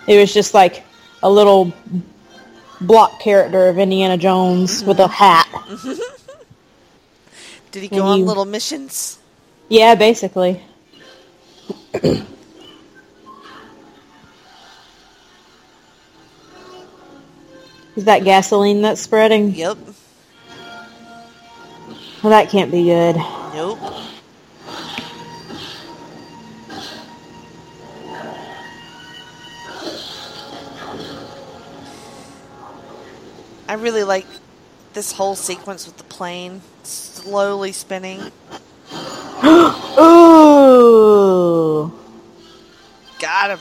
It 0.08 0.18
was 0.18 0.34
just 0.34 0.54
like 0.54 0.84
a 1.24 1.30
little 1.30 1.74
block 2.82 3.20
character 3.20 3.68
of 3.70 3.78
Indiana 3.78 4.18
Jones 4.18 4.84
with 4.84 5.00
a 5.00 5.08
hat. 5.08 5.48
Did 7.72 7.84
he 7.84 7.88
And 7.90 7.98
go 7.98 8.04
on 8.06 8.20
you- 8.20 8.26
little 8.26 8.46
missions? 8.46 9.20
Yeah, 9.70 9.96
basically. 9.96 10.62
Is 17.96 18.06
that 18.06 18.24
gasoline 18.24 18.82
that's 18.82 19.02
spreading? 19.02 19.54
Yep. 19.54 19.78
Well, 22.24 22.30
that 22.32 22.50
can't 22.50 22.72
be 22.72 22.86
good. 22.86 23.16
Nope. 23.54 23.80
I 33.72 33.76
really 33.76 34.04
like 34.04 34.26
this 34.92 35.14
whole 35.14 35.34
sequence 35.34 35.86
with 35.86 35.96
the 35.96 36.04
plane 36.04 36.62
slowly 36.84 37.72
spinning. 37.72 38.20
Ooh. 39.98 41.94
Got 43.18 43.52
him. 43.52 43.60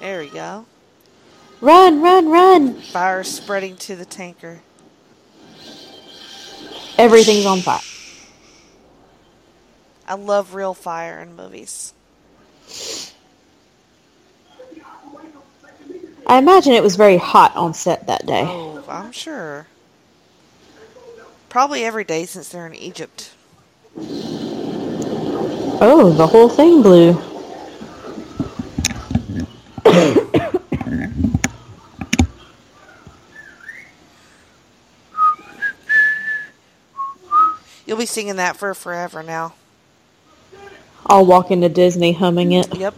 There 0.00 0.20
we 0.20 0.30
go. 0.30 0.64
Run, 1.60 2.00
run, 2.00 2.30
run! 2.30 2.80
Fire 2.80 3.24
spreading 3.24 3.76
to 3.76 3.94
the 3.94 4.06
tanker. 4.06 4.62
Everything's 6.96 7.44
on 7.44 7.60
fire. 7.60 7.91
I 10.06 10.14
love 10.14 10.54
real 10.54 10.74
fire 10.74 11.20
in 11.20 11.36
movies. 11.36 11.94
I 16.26 16.38
imagine 16.38 16.72
it 16.72 16.82
was 16.82 16.96
very 16.96 17.16
hot 17.16 17.54
on 17.56 17.74
set 17.74 18.06
that 18.06 18.26
day. 18.26 18.44
Oh, 18.46 18.84
I'm 18.88 19.12
sure. 19.12 19.66
Probably 21.48 21.84
every 21.84 22.04
day 22.04 22.24
since 22.24 22.48
they're 22.48 22.66
in 22.66 22.74
Egypt. 22.74 23.32
Oh, 25.84 26.14
the 26.16 26.26
whole 26.26 26.48
thing 26.48 26.82
blew. 26.82 27.20
You'll 37.84 37.98
be 37.98 38.06
singing 38.06 38.36
that 38.36 38.56
for 38.56 38.72
forever 38.72 39.22
now. 39.22 39.52
I'll 41.06 41.26
walk 41.26 41.50
into 41.50 41.68
Disney 41.68 42.12
humming 42.12 42.52
it. 42.52 42.74
Yep. 42.76 42.94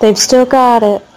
They've 0.00 0.18
still 0.18 0.44
got 0.44 0.82
it. 0.82 1.11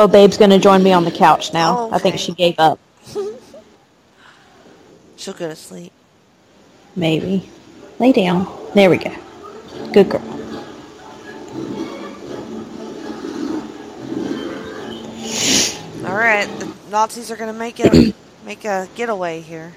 Oh, 0.00 0.06
Babe's 0.06 0.38
gonna 0.38 0.60
join 0.60 0.84
me 0.84 0.92
on 0.92 1.04
the 1.04 1.10
couch 1.10 1.52
now. 1.52 1.90
I 1.90 1.98
think 1.98 2.20
she 2.20 2.32
gave 2.32 2.54
up. 2.60 2.78
She'll 5.16 5.34
go 5.34 5.48
to 5.48 5.56
sleep. 5.56 5.90
Maybe. 6.94 7.50
Lay 7.98 8.12
down. 8.12 8.46
There 8.76 8.90
we 8.90 8.98
go. 8.98 9.12
Good 9.92 10.08
girl. 10.08 10.22
All 16.06 16.16
right, 16.16 16.46
the 16.60 16.72
Nazis 16.92 17.32
are 17.32 17.36
gonna 17.36 17.52
make 17.52 17.80
it 17.80 18.14
make 18.46 18.64
a 18.64 18.88
getaway 18.94 19.40
here. 19.40 19.72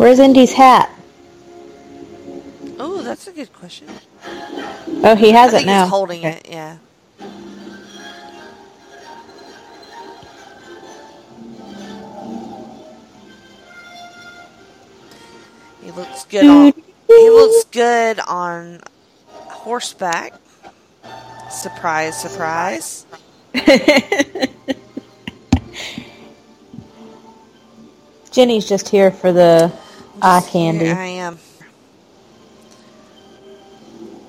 Where's 0.00 0.18
Indy's 0.18 0.54
hat? 0.54 0.90
Oh, 2.78 3.02
that's 3.02 3.26
a 3.26 3.32
good 3.32 3.52
question. 3.52 3.86
Oh, 5.04 5.14
he 5.14 5.30
has 5.32 5.52
I 5.52 5.60
it 5.60 5.66
now. 5.66 5.82
he's 5.82 5.90
holding 5.90 6.20
Okay. 6.20 6.38
it. 6.38 6.48
Yeah. 6.48 6.78
He 15.82 15.90
looks 15.90 16.24
good 16.24 16.46
on. 16.46 16.72
He 17.08 17.30
looks 17.30 17.64
good 17.64 18.20
on 18.20 18.80
horseback. 19.34 20.32
Surprise! 21.50 22.18
Surprise! 22.18 23.06
Jenny's 28.32 28.66
just 28.68 28.88
here 28.88 29.10
for 29.10 29.32
the 29.32 29.72
eye 30.22 30.46
candy. 30.50 30.86
Here 30.86 30.96
I 30.96 31.06
am. 31.06 31.38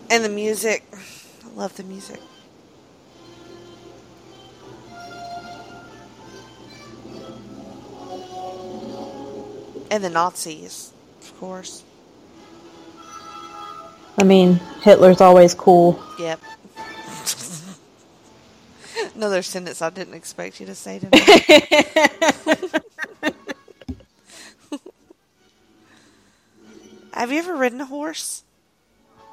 And 0.09 0.25
the 0.25 0.29
music. 0.29 0.83
I 0.93 1.49
love 1.55 1.75
the 1.77 1.83
music. 1.83 2.19
And 9.91 10.03
the 10.03 10.09
Nazis, 10.09 10.91
of 11.21 11.39
course. 11.39 11.83
I 14.17 14.23
mean, 14.23 14.55
Hitler's 14.83 15.21
always 15.21 15.53
cool. 15.53 16.01
Yep. 16.19 16.39
Another 19.15 19.41
sentence 19.41 19.81
I 19.81 19.89
didn't 19.89 20.13
expect 20.15 20.59
you 20.59 20.65
to 20.67 20.75
say 20.75 20.99
to 21.03 21.09
me. 21.09 21.21
Have 27.13 27.31
you 27.31 27.39
ever 27.39 27.55
ridden 27.55 27.81
a 27.81 27.85
horse? 27.85 28.43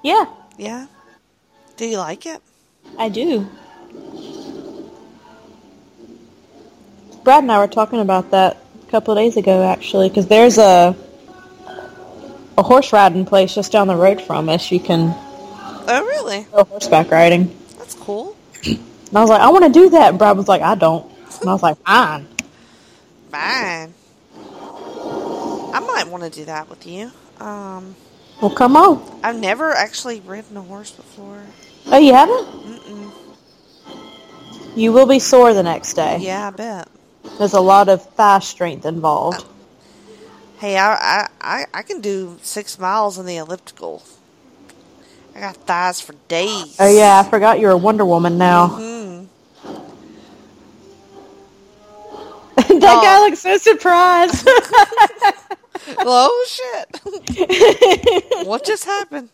Yeah, 0.02 0.26
Yeah. 0.56 0.86
Do 1.76 1.86
you 1.86 1.98
like 1.98 2.26
it? 2.26 2.40
I 2.98 3.08
do. 3.08 3.46
Brad 7.22 7.42
and 7.42 7.52
I 7.52 7.58
were 7.58 7.68
talking 7.68 8.00
about 8.00 8.30
that 8.32 8.56
a 8.86 8.90
couple 8.90 9.12
of 9.12 9.18
days 9.18 9.36
ago, 9.36 9.62
actually, 9.62 10.08
because 10.08 10.26
there's 10.26 10.58
a 10.58 10.96
a 12.56 12.62
horse 12.62 12.92
riding 12.92 13.24
place 13.24 13.54
just 13.54 13.70
down 13.70 13.86
the 13.86 13.94
road 13.94 14.20
from 14.20 14.48
us. 14.48 14.70
You 14.72 14.80
can 14.80 15.14
Oh, 15.90 16.04
really? 16.04 16.46
go 16.52 16.64
horseback 16.64 17.10
riding. 17.10 17.56
That's 17.78 17.94
cool. 17.94 18.36
And 18.66 19.16
I 19.16 19.20
was 19.20 19.30
like, 19.30 19.40
I 19.40 19.48
want 19.50 19.64
to 19.64 19.70
do 19.70 19.90
that. 19.90 20.10
And 20.10 20.18
Brad 20.18 20.36
was 20.36 20.48
like, 20.48 20.60
I 20.62 20.74
don't. 20.74 21.10
And 21.40 21.48
I 21.48 21.52
was 21.52 21.62
like, 21.62 21.78
fine. 21.86 22.26
Fine. 23.30 23.94
I 25.72 25.80
might 25.80 26.08
want 26.08 26.24
to 26.24 26.30
do 26.30 26.44
that 26.46 26.68
with 26.68 26.86
you. 26.86 27.12
Um, 27.40 27.94
Well, 28.40 28.50
come 28.50 28.76
on. 28.76 29.20
I've 29.22 29.36
never 29.36 29.72
actually 29.72 30.20
ridden 30.20 30.56
a 30.56 30.62
horse 30.62 30.90
before. 30.90 31.42
Oh, 31.86 31.98
you 31.98 32.14
haven't? 32.14 32.44
Mm-mm. 32.46 33.10
You 34.76 34.92
will 34.92 35.06
be 35.06 35.18
sore 35.18 35.54
the 35.54 35.62
next 35.62 35.94
day. 35.94 36.18
Yeah, 36.20 36.48
I 36.48 36.50
bet. 36.50 36.88
There's 37.38 37.52
a 37.54 37.60
lot 37.60 37.88
of 37.88 38.04
thigh 38.14 38.38
strength 38.40 38.86
involved. 38.86 39.44
Hey, 40.58 40.76
I, 40.76 41.28
I, 41.40 41.66
I, 41.72 41.82
can 41.82 42.00
do 42.00 42.36
six 42.42 42.78
miles 42.80 43.16
in 43.18 43.26
the 43.26 43.36
elliptical. 43.36 44.02
I 45.36 45.40
got 45.40 45.56
thighs 45.56 46.00
for 46.00 46.14
days. 46.26 46.76
Oh 46.80 46.88
yeah, 46.92 47.20
I 47.24 47.28
forgot 47.30 47.60
you're 47.60 47.70
a 47.70 47.76
Wonder 47.76 48.04
Woman 48.04 48.38
now. 48.38 48.66
Hmm. 48.68 49.24
that 52.56 52.70
Oh. 52.70 53.02
guy 53.02 53.20
looks 53.20 53.38
so 53.40 53.56
surprised. 53.58 54.48
oh 55.98 56.46
shit! 56.48 58.46
what 58.46 58.64
just 58.64 58.84
happened? 58.84 59.30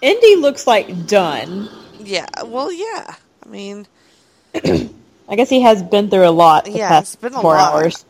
Indy 0.00 0.36
looks 0.36 0.66
like 0.66 1.06
done. 1.06 1.68
Yeah. 1.98 2.26
Well, 2.44 2.70
yeah. 2.72 3.14
I 3.44 3.48
mean, 3.48 3.86
I 4.54 5.36
guess 5.36 5.48
he 5.50 5.60
has 5.62 5.82
been 5.82 6.08
through 6.10 6.28
a 6.28 6.30
lot 6.30 6.68
Yeah, 6.70 7.00
it's 7.00 7.16
been 7.16 7.34
a 7.34 7.40
four 7.40 7.54
lot. 7.54 7.72
hours. 7.74 8.04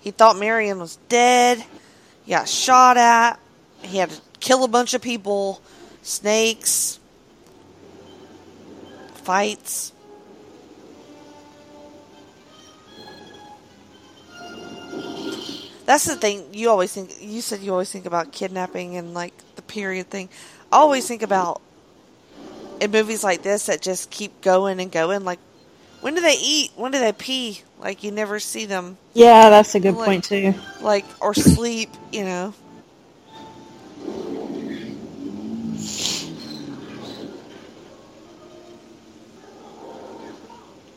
he 0.00 0.10
thought 0.10 0.38
Marion 0.38 0.78
was 0.78 0.96
dead. 1.08 1.62
He 2.24 2.30
got 2.32 2.48
shot 2.48 2.96
at. 2.96 3.38
He 3.82 3.98
had 3.98 4.10
to 4.10 4.20
kill 4.40 4.64
a 4.64 4.68
bunch 4.68 4.94
of 4.94 5.02
people. 5.02 5.60
Snakes. 6.02 6.98
Fights. 9.24 9.92
That's 15.86 16.04
the 16.06 16.16
thing. 16.16 16.44
You 16.52 16.70
always 16.70 16.92
think. 16.92 17.14
You 17.20 17.40
said 17.42 17.60
you 17.60 17.72
always 17.72 17.90
think 17.90 18.06
about 18.06 18.32
kidnapping 18.32 18.96
and 18.96 19.12
like 19.12 19.34
the 19.56 19.62
period 19.62 20.08
thing. 20.08 20.28
I 20.72 20.76
always 20.76 21.06
think 21.06 21.22
about 21.22 21.60
in 22.80 22.90
movies 22.90 23.22
like 23.22 23.42
this 23.42 23.66
that 23.66 23.82
just 23.82 24.10
keep 24.10 24.40
going 24.40 24.80
and 24.80 24.90
going. 24.90 25.24
Like, 25.24 25.38
when 26.00 26.14
do 26.14 26.22
they 26.22 26.38
eat? 26.40 26.70
When 26.76 26.90
do 26.90 26.98
they 26.98 27.12
pee? 27.12 27.60
Like, 27.78 28.02
you 28.02 28.12
never 28.12 28.40
see 28.40 28.64
them 28.64 28.96
Yeah, 29.12 29.50
that's 29.50 29.74
a 29.74 29.80
good 29.80 29.94
Like- 29.94 30.06
point 30.06 30.24
too. 30.24 30.54
like 30.80 31.04
or 31.20 31.34
sleep, 31.34 31.90
you 32.12 32.24
know. 32.24 32.54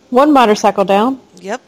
One 0.09 0.31
motorcycle 0.31 0.85
down. 0.85 1.21
Yep. 1.39 1.61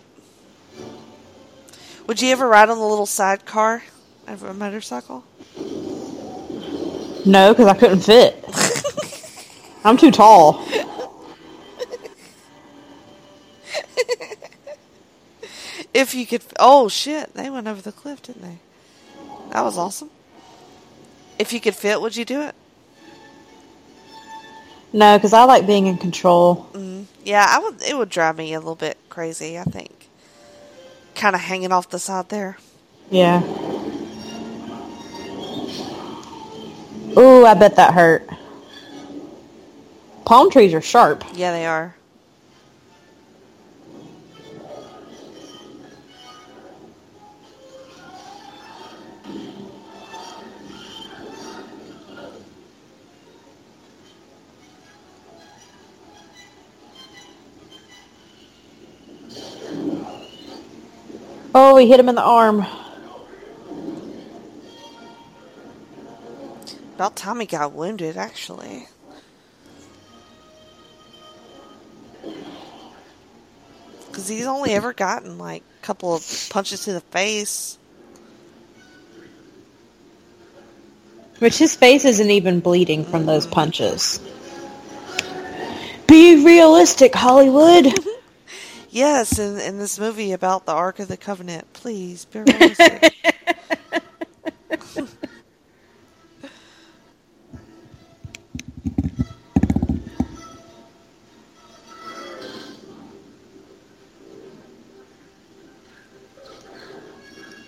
Would 2.07 2.21
you 2.21 2.31
ever 2.31 2.47
ride 2.47 2.69
on 2.69 2.77
the 2.77 2.85
little 2.85 3.05
sidecar 3.05 3.83
of 4.27 4.43
a 4.43 4.53
motorcycle? 4.53 5.23
No, 7.25 7.53
because 7.53 7.67
I 7.67 7.77
couldn't 7.77 7.99
fit. 7.99 8.43
I'm 9.83 9.97
too 9.97 10.11
tall. 10.11 10.65
If 15.93 16.13
you 16.13 16.25
could. 16.25 16.43
Oh 16.59 16.87
shit! 16.87 17.33
They 17.33 17.49
went 17.49 17.67
over 17.67 17.81
the 17.81 17.91
cliff, 17.91 18.21
didn't 18.21 18.41
they? 18.41 18.59
That 19.51 19.63
was 19.63 19.77
awesome. 19.77 20.09
If 21.37 21.51
you 21.51 21.59
could 21.59 21.75
fit, 21.75 21.99
would 21.99 22.15
you 22.15 22.25
do 22.25 22.41
it? 22.41 22.55
No, 24.91 25.17
because 25.17 25.33
I 25.33 25.43
like 25.43 25.67
being 25.67 25.85
in 25.87 25.97
control. 25.97 26.67
Mm, 26.73 27.05
yeah, 27.23 27.45
I 27.47 27.59
would. 27.59 27.81
It 27.81 27.97
would 27.97 28.09
drive 28.09 28.37
me 28.37 28.53
a 28.53 28.59
little 28.59 28.75
bit 28.75 28.97
crazy. 29.09 29.57
I 29.57 29.63
think. 29.63 30.09
Kind 31.15 31.35
of 31.35 31.41
hanging 31.41 31.71
off 31.71 31.89
the 31.89 31.99
side 31.99 32.29
there. 32.29 32.57
Yeah. 33.11 33.43
Ooh, 37.17 37.45
I 37.45 37.53
bet 37.53 37.75
that 37.75 37.93
hurt. 37.93 38.29
Palm 40.25 40.51
trees 40.51 40.73
are 40.73 40.81
sharp. 40.81 41.23
Yeah, 41.33 41.51
they 41.51 41.65
are. 41.65 41.95
Oh, 61.53 61.77
he 61.77 61.87
hit 61.87 61.99
him 61.99 62.09
in 62.09 62.15
the 62.15 62.21
arm. 62.21 62.65
About 66.95 67.15
time 67.15 67.39
he 67.39 67.45
got 67.45 67.71
wounded, 67.71 68.17
actually. 68.17 68.87
Because 74.07 74.27
he's 74.27 74.45
only 74.45 74.73
ever 74.73 74.93
gotten 74.93 75.37
like 75.37 75.63
a 75.81 75.85
couple 75.85 76.13
of 76.13 76.47
punches 76.49 76.83
to 76.83 76.93
the 76.93 77.01
face. 77.01 77.77
Which 81.39 81.57
his 81.57 81.73
face 81.73 82.05
isn't 82.05 82.29
even 82.29 82.59
bleeding 82.59 83.05
from 83.05 83.25
those 83.25 83.47
punches. 83.47 84.19
Be 86.05 86.43
realistic, 86.43 87.15
Hollywood! 87.15 87.97
Yes, 88.91 89.37
in, 89.37 89.59
in 89.59 89.77
this 89.77 89.99
movie 89.99 90.31
about 90.31 90.65
the 90.65 90.71
Ark 90.71 90.97
of 90.99 91.07
the 91.07 91.17
Covenant, 91.17 91.71
please 91.73 92.25
be 92.25 92.39
realistic. 92.39 93.13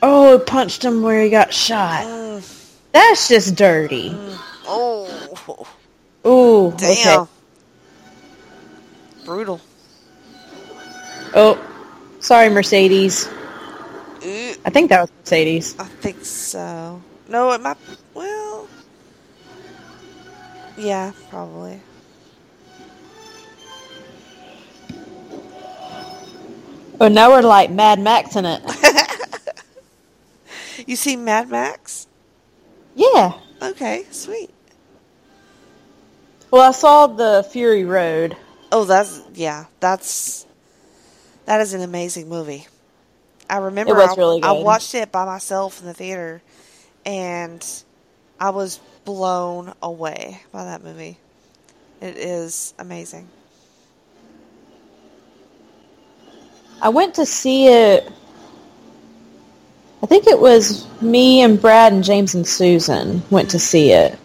oh, 0.02 0.38
it 0.38 0.48
punched 0.48 0.84
him 0.84 1.04
where 1.04 1.22
he 1.24 1.30
got 1.30 1.54
shot. 1.54 2.04
That's 2.94 3.28
just 3.28 3.56
dirty. 3.56 4.12
oh, 4.66 5.68
Ooh, 6.26 6.74
damn. 6.78 7.22
okay. 7.22 7.32
Brutal. 9.24 9.62
Oh, 11.34 11.58
sorry, 12.20 12.50
Mercedes. 12.50 13.28
Ooh, 14.24 14.54
I 14.66 14.70
think 14.70 14.90
that 14.90 15.02
was 15.02 15.12
Mercedes. 15.20 15.76
I 15.80 15.86
think 15.86 16.24
so. 16.26 17.02
No, 17.28 17.52
it 17.54 17.62
might. 17.62 17.78
Well, 18.14 18.68
yeah, 20.78 21.12
probably. 21.30 21.80
Oh, 27.00 27.08
now 27.08 27.32
we're 27.32 27.42
like 27.42 27.72
Mad 27.72 28.00
Max 28.00 28.36
in 28.36 28.46
it. 28.46 28.62
You 30.88 30.96
see 30.96 31.16
Mad 31.16 31.50
Max? 31.50 32.08
yeah. 32.96 33.34
Okay, 33.62 34.06
sweet. 34.12 34.50
Well, 36.50 36.64
I 36.64 36.72
saw 36.72 37.08
the 37.08 37.48
Fury 37.52 37.86
Road. 37.86 38.36
Oh, 38.72 38.86
that's 38.86 39.22
yeah, 39.36 39.66
that's 39.80 40.46
that 41.46 41.62
is 41.62 41.74
an 41.74 41.82
amazing 41.82 42.30
movie. 42.30 42.68
I 43.50 43.58
remember 43.58 44.00
I, 44.00 44.14
really 44.16 44.42
I 44.44 44.52
watched 44.52 44.96
it 44.96 45.12
by 45.12 45.26
myself 45.26 45.82
in 45.82 45.88
the 45.88 45.94
theater, 45.94 46.42
and 47.06 47.66
I 48.40 48.52
was 48.52 48.80
blown 49.04 49.74
away 49.82 50.42
by 50.52 50.66
that 50.66 50.84
movie. 50.84 51.18
It 52.00 52.18
is 52.18 52.74
amazing. 52.80 53.28
I 56.82 56.90
went 56.90 57.16
to 57.16 57.26
see 57.26 57.68
it. 57.68 58.10
I 60.02 60.08
think 60.08 60.26
it 60.26 60.40
was 60.40 60.88
me 61.02 61.42
and 61.42 61.62
Brad 61.62 61.94
and 61.94 62.04
James 62.04 62.34
and 62.34 62.48
Susan 62.48 63.22
went 63.30 63.52
to 63.52 63.60
see 63.60 63.92
it. 63.92 64.18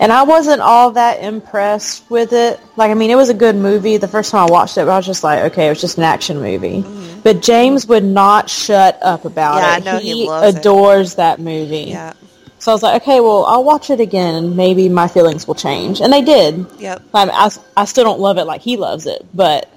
And 0.00 0.10
I 0.10 0.22
wasn't 0.22 0.62
all 0.62 0.92
that 0.92 1.22
impressed 1.22 2.10
with 2.10 2.32
it. 2.32 2.58
Like, 2.76 2.90
I 2.90 2.94
mean, 2.94 3.10
it 3.10 3.16
was 3.16 3.28
a 3.28 3.34
good 3.34 3.54
movie 3.54 3.98
the 3.98 4.08
first 4.08 4.30
time 4.30 4.48
I 4.48 4.50
watched 4.50 4.78
it, 4.78 4.86
but 4.86 4.90
I 4.92 4.96
was 4.96 5.04
just 5.06 5.22
like, 5.22 5.52
okay, 5.52 5.66
it 5.66 5.68
was 5.68 5.80
just 5.82 5.98
an 5.98 6.04
action 6.04 6.40
movie. 6.40 6.82
But 7.22 7.42
James 7.42 7.86
would 7.86 8.02
not 8.04 8.48
shut 8.48 8.98
up 9.02 9.26
about 9.26 9.56
Yeah, 9.58 9.68
I 9.68 9.76
it. 9.76 9.84
know 9.84 9.98
he 9.98 10.26
loves 10.26 10.54
it. 10.56 10.60
adores 10.60 11.16
that 11.16 11.38
movie. 11.38 11.90
Yeah. 11.90 12.14
So 12.60 12.72
I 12.72 12.74
was 12.74 12.82
like, 12.82 13.02
okay, 13.02 13.20
well, 13.20 13.44
I'll 13.44 13.62
watch 13.64 13.90
it 13.90 14.00
again 14.00 14.34
and 14.36 14.56
maybe 14.56 14.88
my 14.88 15.06
feelings 15.06 15.46
will 15.46 15.54
change. 15.54 16.00
And 16.00 16.10
they 16.12 16.22
did. 16.22 16.66
Yep. 16.78 17.02
I, 17.12 17.24
mean, 17.26 17.34
I, 17.34 17.50
I 17.76 17.84
still 17.84 18.04
don't 18.04 18.20
love 18.20 18.38
it 18.38 18.44
like 18.44 18.62
he 18.62 18.78
loves 18.78 19.06
it, 19.06 19.26
but 19.34 19.68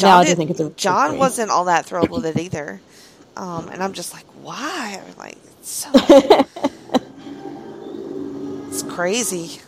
now 0.00 0.18
I 0.18 0.24
do 0.24 0.28
did- 0.28 0.36
think 0.36 0.50
it's 0.50 0.60
a 0.60 0.68
John 0.70 1.08
movie. 1.12 1.18
wasn't 1.20 1.50
all 1.50 1.64
that 1.66 1.86
thrilled 1.86 2.10
with 2.10 2.26
it 2.26 2.38
either, 2.38 2.80
um, 3.38 3.68
and 3.70 3.82
I'm 3.82 3.92
just 3.94 4.12
like, 4.12 4.24
why? 4.42 5.00
I'm 5.06 5.16
like, 5.18 5.36
it's 5.60 5.70
so 5.70 5.90
it's 8.72 8.82
crazy. 8.82 9.60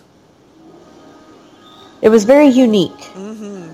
It 2.00 2.08
was 2.08 2.24
very 2.24 2.46
unique. 2.46 3.04
hmm 3.12 3.70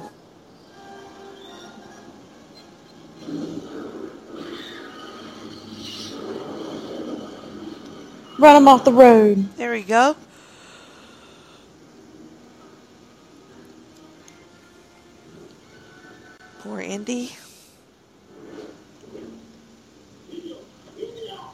Run 8.41 8.57
him 8.57 8.67
off 8.67 8.85
the 8.85 8.93
road. 8.93 9.49
There 9.57 9.71
we 9.71 9.83
go. 9.83 10.17
Poor 16.59 16.81
Indy. 16.81 17.37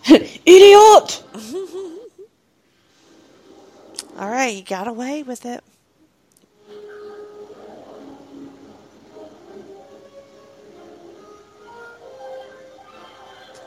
Idiot! 0.47 1.23
All 4.19 4.31
right, 4.31 4.55
you 4.55 4.63
got 4.63 4.89
away 4.89 5.23
with 5.23 5.45
it. 5.45 5.63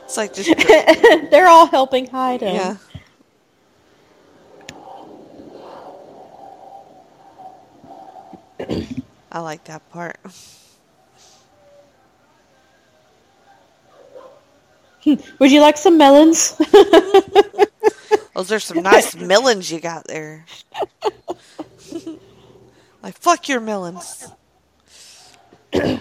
It's 0.04 0.16
like 0.16 0.34
just 0.34 0.50
They're 1.30 1.46
all 1.46 1.66
helping 1.66 2.08
hide 2.08 2.40
him. 2.40 2.56
yeah. 2.56 2.76
I 9.30 9.38
like 9.38 9.62
that 9.64 9.88
part. 9.90 10.18
Hmm. 15.04 15.14
Would 15.38 15.52
you 15.52 15.60
like 15.60 15.76
some 15.76 15.96
melons? 15.96 16.60
Those 18.40 18.52
are 18.52 18.58
some 18.58 18.82
nice 18.82 19.14
melons 19.20 19.70
you 19.70 19.80
got 19.80 20.06
there. 20.06 20.46
like 23.02 23.18
fuck 23.18 23.50
your 23.50 23.60
melons. 23.60 24.28
Yay! 25.74 26.00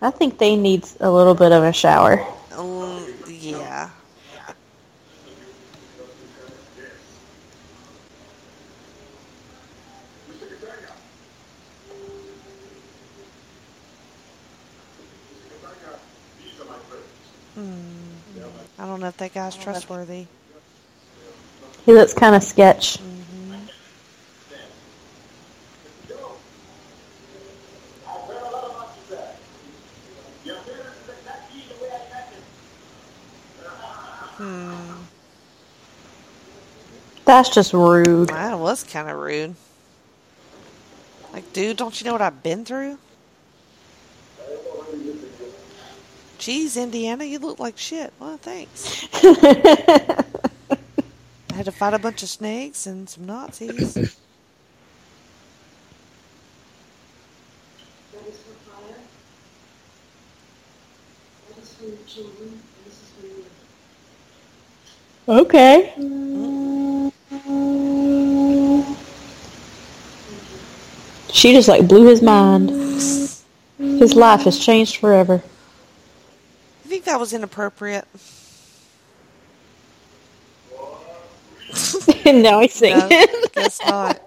I 0.00 0.10
think 0.12 0.38
they 0.38 0.56
need 0.56 0.86
a 0.98 1.10
little 1.10 1.34
bit 1.34 1.52
of 1.52 1.62
a 1.62 1.74
shower. 1.74 2.26
Um, 2.56 3.06
yeah. 3.26 3.90
Hmm. 17.58 17.72
I 18.78 18.86
don't 18.86 19.00
know 19.00 19.08
if 19.08 19.16
that 19.16 19.34
guy's 19.34 19.56
trustworthy. 19.56 20.26
He 21.84 21.92
looks 21.92 22.14
kind 22.14 22.36
of 22.36 22.44
sketch. 22.44 22.98
That's 37.24 37.50
just 37.50 37.74
rude. 37.74 38.28
That 38.30 38.58
was 38.58 38.84
kind 38.84 39.10
of 39.10 39.16
rude. 39.18 39.54
Like, 41.32 41.52
dude, 41.52 41.76
don't 41.76 42.00
you 42.00 42.06
know 42.06 42.12
what 42.12 42.22
I've 42.22 42.42
been 42.42 42.64
through? 42.64 42.98
Geez, 46.38 46.76
Indiana, 46.76 47.24
you 47.24 47.38
look 47.40 47.58
like 47.58 47.76
shit. 47.76 48.12
Well, 48.20 48.36
thanks. 48.38 49.06
I 49.24 50.24
had 51.54 51.64
to 51.64 51.72
fight 51.72 51.94
a 51.94 51.98
bunch 51.98 52.22
of 52.22 52.28
snakes 52.28 52.86
and 52.86 53.08
some 53.08 53.26
Nazis. 53.26 54.16
Okay. 65.28 65.92
She 71.30 71.52
just 71.52 71.68
like 71.68 71.86
blew 71.86 72.06
his 72.06 72.22
mind. 72.22 72.70
His 73.78 74.14
life 74.14 74.42
has 74.42 74.58
changed 74.58 74.96
forever. 74.96 75.42
I 76.88 76.90
think 76.90 77.04
that 77.04 77.20
was 77.20 77.34
inappropriate. 77.34 78.08
now 82.24 82.60
he's 82.60 82.72
singing. 82.72 83.06
No, 83.10 83.26
guess 83.52 83.78
not. 83.84 84.18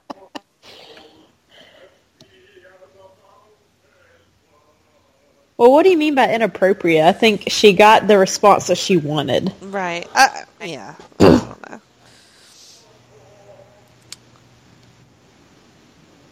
Well, 5.57 5.71
what 5.71 5.81
do 5.81 5.89
you 5.89 5.97
mean 5.97 6.13
by 6.13 6.31
inappropriate? 6.31 7.03
I 7.03 7.13
think 7.13 7.45
she 7.47 7.73
got 7.73 8.05
the 8.05 8.19
response 8.19 8.67
that 8.67 8.77
she 8.77 8.95
wanted. 8.95 9.51
Right. 9.63 10.07
I, 10.13 10.43
yeah. 10.63 10.93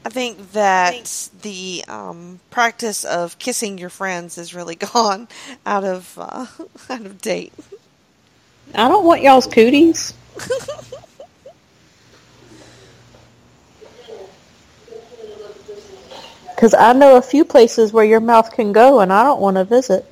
I 0.05 0.09
don't. 0.09 0.09
I 0.09 0.09
think 0.09 0.51
that 0.53 1.29
the 1.41 1.85
um, 1.87 2.39
practice 2.51 3.05
of 3.05 3.39
kissing 3.39 3.77
your 3.77 3.89
friends 3.89 4.37
is 4.37 4.53
really 4.53 4.75
gone 4.93 5.27
out 5.65 5.83
of 5.83 6.17
uh, 6.19 6.47
out 6.89 7.05
of 7.05 7.21
date. 7.21 7.53
I 8.75 8.87
don't 8.89 9.05
want 9.05 9.21
y'all's 9.21 9.47
cooties. 9.47 10.13
Because 16.55 16.73
I 16.73 16.91
know 16.91 17.15
a 17.15 17.21
few 17.21 17.45
places 17.45 17.93
where 17.93 18.03
your 18.03 18.19
mouth 18.19 18.51
can 18.51 18.73
go, 18.73 18.99
and 18.99 19.13
I 19.13 19.23
don't 19.23 19.39
want 19.39 19.57
to 19.57 19.63
visit. 19.63 20.05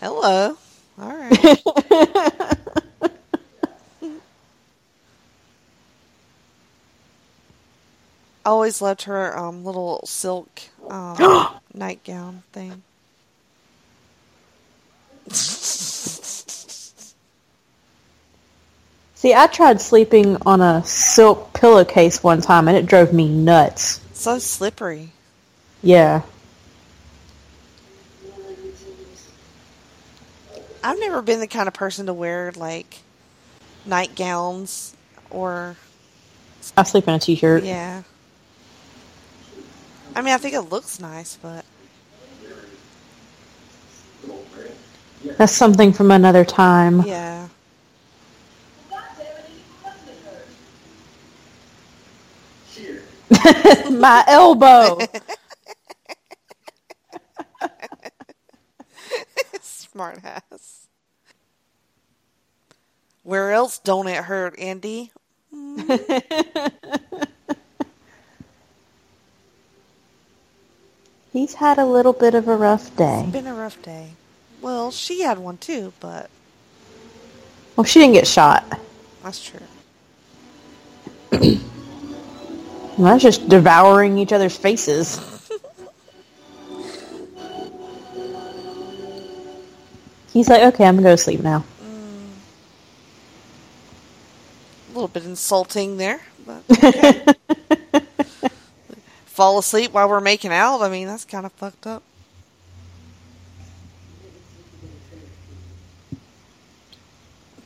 Hello. 0.00 0.56
All 1.00 1.08
right. 1.16 1.38
I 1.42 2.56
always 8.50 8.82
loved 8.82 9.02
her 9.02 9.38
um, 9.38 9.64
little 9.64 10.00
silk 10.04 10.48
um, 10.88 11.48
nightgown 11.74 12.42
thing. 12.52 12.82
See, 19.14 19.34
I 19.34 19.46
tried 19.46 19.80
sleeping 19.80 20.36
on 20.46 20.60
a 20.60 20.82
silk 20.84 21.52
pillowcase 21.52 22.22
one 22.24 22.40
time, 22.40 22.66
and 22.66 22.76
it 22.76 22.86
drove 22.86 23.12
me 23.12 23.28
nuts. 23.28 24.00
So 24.14 24.38
slippery. 24.38 25.10
Yeah. 25.82 26.22
I've 30.82 30.98
never 30.98 31.22
been 31.22 31.38
the 31.38 31.46
kind 31.46 31.68
of 31.68 31.74
person 31.74 32.06
to 32.06 32.14
wear 32.14 32.52
like 32.56 32.98
nightgowns 33.86 34.96
or 35.30 35.76
I 36.76 36.82
sleep 36.82 37.06
in 37.06 37.14
a 37.14 37.18
t-shirt. 37.18 37.62
yeah. 37.64 38.02
I 40.14 40.22
mean, 40.22 40.34
I 40.34 40.38
think 40.38 40.54
it 40.54 40.62
looks 40.62 41.00
nice, 41.00 41.36
but 41.40 41.64
That's 45.36 45.52
something 45.52 45.92
from 45.92 46.10
another 46.10 46.44
time. 46.44 47.04
yeah. 47.06 47.48
My 53.90 54.24
elbow. 54.26 54.98
Smart 59.60 60.20
ass. 60.24 60.88
Where 63.22 63.52
else 63.52 63.78
don't 63.78 64.08
it 64.08 64.24
hurt, 64.24 64.54
Indy? 64.58 65.12
He's 71.32 71.54
had 71.54 71.78
a 71.78 71.86
little 71.86 72.12
bit 72.12 72.34
of 72.34 72.48
a 72.48 72.56
rough 72.56 72.94
day. 72.96 73.26
Been 73.30 73.46
a 73.46 73.54
rough 73.54 73.80
day. 73.82 74.10
Well, 74.60 74.90
she 74.90 75.22
had 75.22 75.38
one 75.38 75.58
too, 75.58 75.92
but 76.00 76.28
Well, 77.76 77.84
she 77.84 78.00
didn't 78.00 78.14
get 78.14 78.26
shot. 78.26 78.64
that's 79.22 79.42
true. 79.44 79.60
Well, 82.98 83.12
that's 83.12 83.22
just 83.22 83.48
devouring 83.48 84.18
each 84.18 84.30
other's 84.30 84.54
faces. 84.54 85.18
He's 90.34 90.48
like, 90.50 90.62
okay, 90.74 90.84
I'm 90.84 90.96
gonna 90.96 91.08
go 91.08 91.12
to 91.12 91.16
sleep 91.16 91.40
now. 91.40 91.64
Mm. 91.82 92.28
A 94.90 94.92
little 94.92 95.08
bit 95.08 95.24
insulting 95.24 95.96
there, 95.96 96.20
but 96.44 96.62
okay. 96.84 97.24
fall 99.40 99.58
asleep 99.58 99.92
while 99.92 100.06
we're 100.06 100.20
making 100.20 100.52
out. 100.52 100.82
I 100.82 100.90
mean, 100.90 101.06
that's 101.06 101.24
kind 101.24 101.46
of 101.46 101.52
fucked 101.52 101.86
up. 101.86 102.02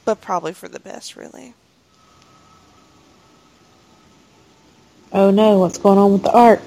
But 0.04 0.20
probably 0.20 0.52
for 0.52 0.68
the 0.68 0.78
best, 0.78 1.16
really. 1.16 1.52
Oh 5.12 5.32
no, 5.32 5.58
what's 5.58 5.78
going 5.78 5.98
on 5.98 6.12
with 6.12 6.22
the 6.22 6.30
art? 6.30 6.60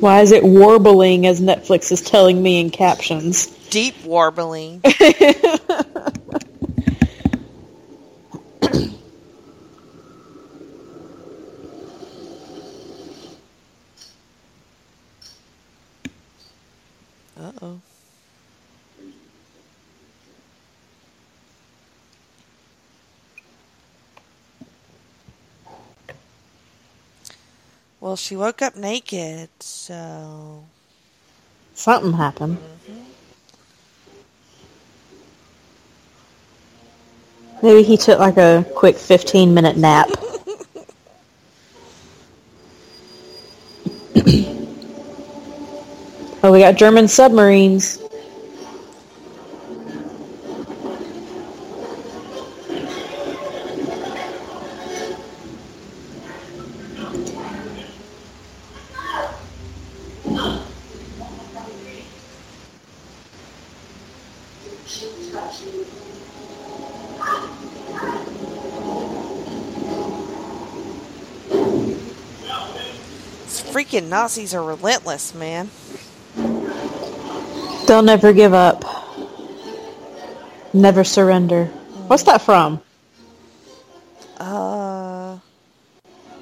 Why 0.00 0.22
is 0.22 0.32
it 0.32 0.42
warbling 0.42 1.26
as 1.26 1.40
Netflix 1.40 1.92
is 1.92 2.00
telling 2.00 2.42
me 2.42 2.58
in 2.58 2.70
captions? 2.70 3.46
Deep 3.70 3.94
warbling. 4.04 4.82
Uh 17.44 17.52
oh. 17.60 17.80
Well, 28.04 28.16
she 28.16 28.36
woke 28.36 28.60
up 28.60 28.76
naked, 28.76 29.48
so. 29.60 30.66
Something 31.72 32.12
happened. 32.12 32.58
Maybe 37.62 37.82
he 37.82 37.96
took 37.96 38.18
like 38.18 38.36
a 38.36 38.66
quick 38.74 38.96
15 38.96 39.54
minute 39.54 39.78
nap. 39.78 40.10
oh, 46.42 46.52
we 46.52 46.58
got 46.58 46.76
German 46.76 47.08
submarines. 47.08 48.04
These 73.54 73.72
freaking 73.72 74.03
Nazis 74.14 74.54
are 74.54 74.62
relentless, 74.62 75.34
man. 75.34 75.68
They'll 77.88 78.04
never 78.04 78.32
give 78.32 78.54
up. 78.54 78.84
Never 80.72 81.02
surrender. 81.02 81.64
What's 82.06 82.22
that 82.22 82.40
from? 82.40 82.80
Uh, 84.38 85.38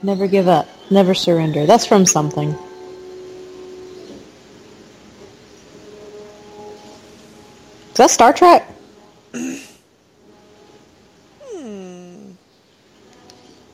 Never 0.02 0.26
give 0.26 0.48
up. 0.48 0.68
Never 0.90 1.14
surrender. 1.14 1.64
That's 1.64 1.86
from 1.86 2.04
something. 2.04 2.50
Is 7.88 7.96
that 7.96 8.10
Star 8.10 8.34
Trek? 8.34 8.68
hmm. 9.32 9.62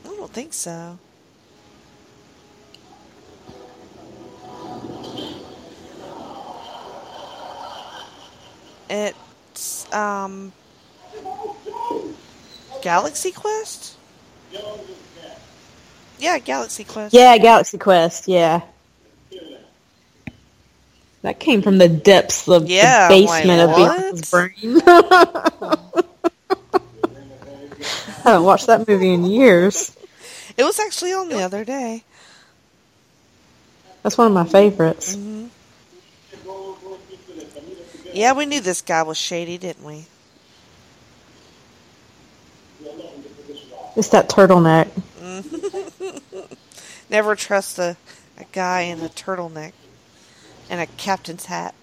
I 0.05 0.07
don't 0.07 0.31
think 0.31 0.53
so. 0.53 0.97
It's 8.89 9.85
um 10.29 10.53
Galaxy 12.81 13.31
Quest? 13.31 13.95
Yeah, 16.17 16.39
Galaxy 16.39 16.83
Quest. 16.83 17.13
Yeah, 17.13 17.37
Galaxy 17.37 17.77
Quest. 17.77 18.27
Yeah. 18.27 18.61
That 21.21 21.39
came 21.39 21.61
from 21.61 21.77
the 21.77 21.89
depths 21.89 22.47
of 22.47 22.69
Yeah, 22.69 23.09
the 23.09 23.15
basement 23.15 23.61
of? 23.61 23.75
Bianca's 23.75 24.29
brain. 24.31 24.81
I 28.07 28.31
haven't 28.31 28.43
watched 28.43 28.67
that 28.67 28.87
movie 28.87 29.13
in 29.13 29.25
years. 29.25 29.95
It 30.57 30.63
was 30.63 30.79
actually 30.79 31.13
on 31.13 31.29
the 31.29 31.41
other 31.41 31.63
day. 31.65 32.03
That's 34.03 34.17
one 34.17 34.27
of 34.27 34.33
my 34.33 34.45
favorites. 34.45 35.15
hmm 35.15 35.47
Yeah, 38.13 38.33
we 38.33 38.45
knew 38.45 38.59
this 38.59 38.81
guy 38.81 39.03
was 39.03 39.17
shady, 39.17 39.57
didn't 39.57 39.85
we? 39.85 40.05
It's 43.95 44.09
that 44.09 44.29
turtleneck. 44.29 44.89
Never 47.09 47.35
trust 47.35 47.79
a, 47.79 47.97
a 48.37 48.45
guy 48.51 48.81
in 48.81 49.01
a 49.01 49.09
turtleneck 49.09 49.73
and 50.69 50.79
a 50.79 50.85
captain's 50.85 51.45
hat. 51.45 51.73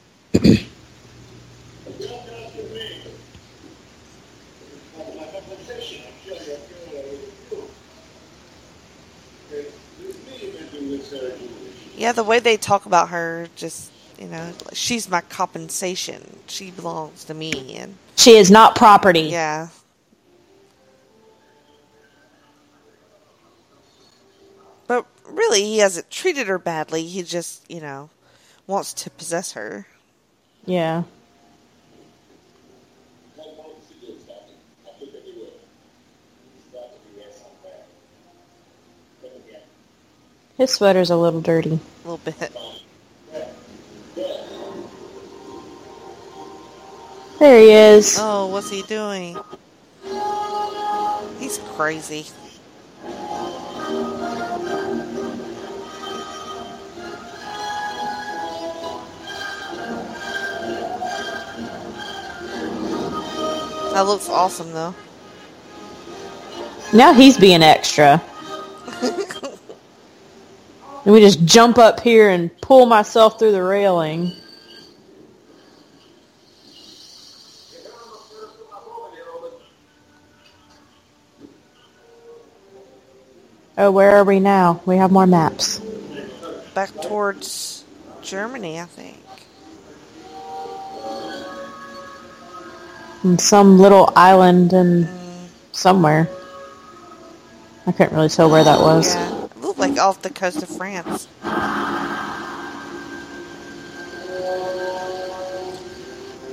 Yeah, 11.97 12.13
the 12.13 12.25
way 12.25 12.39
they 12.41 12.57
talk 12.57 12.87
about 12.87 13.09
her, 13.09 13.49
just 13.57 13.91
you 14.19 14.27
know, 14.27 14.53
she's 14.73 15.09
my 15.09 15.21
compensation. 15.23 16.23
She 16.47 16.71
belongs 16.71 17.25
to 17.25 17.35
me, 17.35 17.77
and 17.77 17.97
She 18.17 18.37
is 18.37 18.51
not 18.51 18.77
property. 18.77 19.21
yeah. 19.21 19.69
Really, 25.31 25.63
he 25.63 25.79
hasn't 25.79 26.11
treated 26.11 26.47
her 26.47 26.59
badly. 26.59 27.05
He 27.05 27.23
just, 27.23 27.69
you 27.71 27.81
know, 27.81 28.11
wants 28.67 28.93
to 28.95 29.11
possess 29.11 29.53
her. 29.53 29.87
Yeah. 30.65 31.05
His 40.57 40.71
sweater's 40.71 41.11
a 41.11 41.17
little 41.17 41.43
dirty. 41.43 41.79
A 42.05 42.09
little 42.09 42.19
bit. 42.19 42.57
There 47.39 47.61
he 47.61 47.73
is. 47.73 48.17
Oh, 48.19 48.47
what's 48.47 48.71
he 48.71 48.81
doing? 48.83 49.37
He's 51.39 51.59
crazy. 51.75 52.27
That 63.97 64.05
looks 64.05 64.29
awesome, 64.29 64.73
though. 64.73 64.95
Now 66.93 67.15
he's 67.15 67.39
being 67.39 67.63
extra. 67.63 68.23
Let 69.03 71.07
me 71.07 71.21
just 71.21 71.43
jump 71.47 71.79
up 71.79 72.01
here 72.01 72.29
and 72.29 72.55
pull 72.61 72.85
myself 72.85 73.39
through 73.39 73.53
the 73.53 73.63
railing. 73.63 74.33
Oh, 83.79 83.91
where 83.91 84.19
are 84.19 84.25
we 84.25 84.41
now? 84.41 84.83
We 84.85 84.99
have 84.99 85.11
more 85.11 85.27
maps. 85.27 85.81
Back 86.75 86.91
towards 87.01 87.83
Germany, 88.21 88.79
I 88.79 88.85
think. 88.85 89.26
In 93.27 93.39
some 93.41 93.81
little 93.81 94.13
island 94.15 94.73
in 94.73 95.09
somewhere. 95.73 96.29
I 97.85 97.91
couldn't 97.91 98.15
really 98.15 98.29
tell 98.29 98.49
where 98.49 98.63
that 98.63 98.79
was. 98.79 99.17
Yeah, 99.17 99.47
it 99.47 99.61
looked 99.61 99.81
like 99.81 99.99
off 99.99 100.23
the 100.23 100.31
coast 100.31 100.63
of 100.63 100.69
France. 100.69 101.27
A 101.43 101.49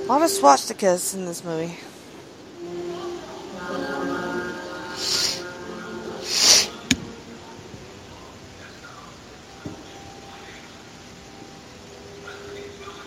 lot 0.08 0.22
of 0.22 0.28
swastikas 0.28 1.14
in 1.14 1.26
this 1.26 1.44
movie. 1.44 1.76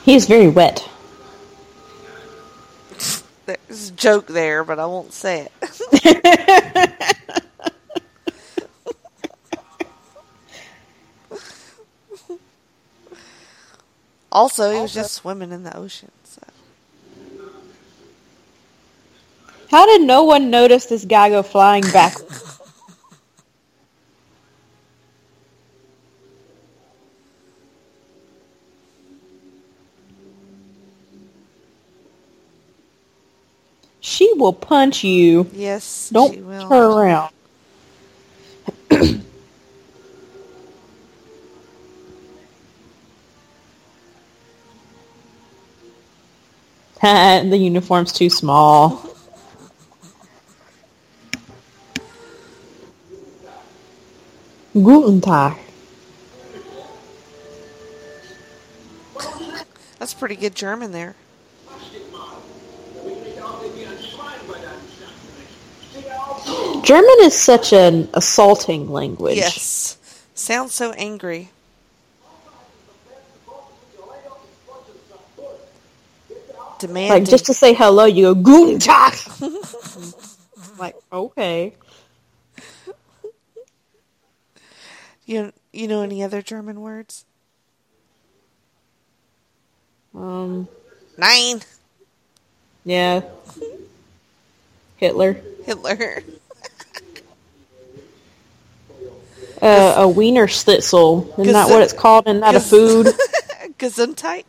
He's 0.06 0.26
very 0.26 0.48
wet. 0.48 0.90
There's 3.48 3.90
a 3.90 3.94
joke 3.94 4.28
there, 4.28 4.66
but 4.66 4.78
I 4.78 4.86
won't 4.86 5.14
say 5.14 5.48
it. 5.48 5.52
also, 14.32 14.74
he 14.74 14.82
was 14.82 14.94
just 14.94 15.14
swimming 15.14 15.54
in 15.54 15.64
the 15.64 15.76
ocean. 15.78 16.12
So. 16.26 16.42
How 19.72 19.86
did 19.86 20.02
no 20.02 20.24
one 20.24 20.50
notice 20.50 20.88
this 20.88 21.06
guy 21.06 21.30
go 21.30 21.42
flying 21.42 21.84
back? 21.84 22.18
she 34.08 34.32
will 34.36 34.54
punch 34.54 35.04
you. 35.04 35.50
Yes, 35.52 36.10
Don't 36.12 36.34
she 36.34 36.42
will. 36.42 36.70
turn 36.70 36.98
around. 36.98 37.34
the 47.02 47.58
uniform's 47.58 48.14
too 48.14 48.30
small. 48.30 49.04
Guten 54.74 55.20
Tag. 55.20 55.58
That's 60.00 60.14
pretty 60.14 60.38
good 60.38 60.56
German 60.56 60.94
there. 60.94 61.16
German 66.88 67.18
is 67.20 67.38
such 67.38 67.74
an 67.74 68.08
assaulting 68.14 68.90
language. 68.90 69.36
Yes. 69.36 69.98
Sounds 70.36 70.74
so 70.74 70.94
angry. 70.94 71.50
Demanding. 76.80 77.10
Like 77.10 77.30
just 77.30 77.48
to 77.48 77.54
say 77.54 77.74
hello, 77.74 78.06
you 78.06 78.34
go 78.34 78.36
Guten 78.36 78.80
Tag. 78.80 79.18
like 80.80 80.96
okay. 81.12 81.74
you 85.26 85.52
you 85.74 85.90
know 85.90 86.04
any 86.04 86.24
other 86.24 86.42
German 86.42 86.80
words? 86.80 87.26
Um. 90.16 90.70
Nein. 91.18 91.64
Yeah. 92.86 93.24
Hitler. 94.96 95.36
Hitler. 95.66 96.24
Uh, 99.62 99.96
a 99.98 100.08
wiener 100.08 100.48
schnitzel. 100.48 101.34
Isn't 101.40 101.54
that 101.54 101.70
what 101.70 101.82
it's 101.82 101.94
called? 101.94 102.28
Isn't 102.28 102.42
that 102.42 102.56
a 102.56 102.60
food? 102.60 103.08
Gesundheit? 103.80 104.46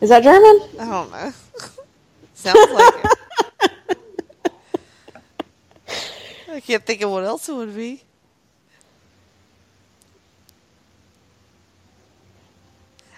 Is 0.00 0.08
that 0.08 0.22
German? 0.22 0.60
I 0.80 0.84
don't 0.86 1.10
know. 1.12 1.32
Sounds 2.34 2.70
like 2.72 2.94
it. 2.94 3.18
I 6.48 6.60
can't 6.60 6.84
think 6.84 7.02
of 7.02 7.10
what 7.10 7.24
else 7.24 7.48
it 7.48 7.54
would 7.54 7.74
be. 7.74 8.02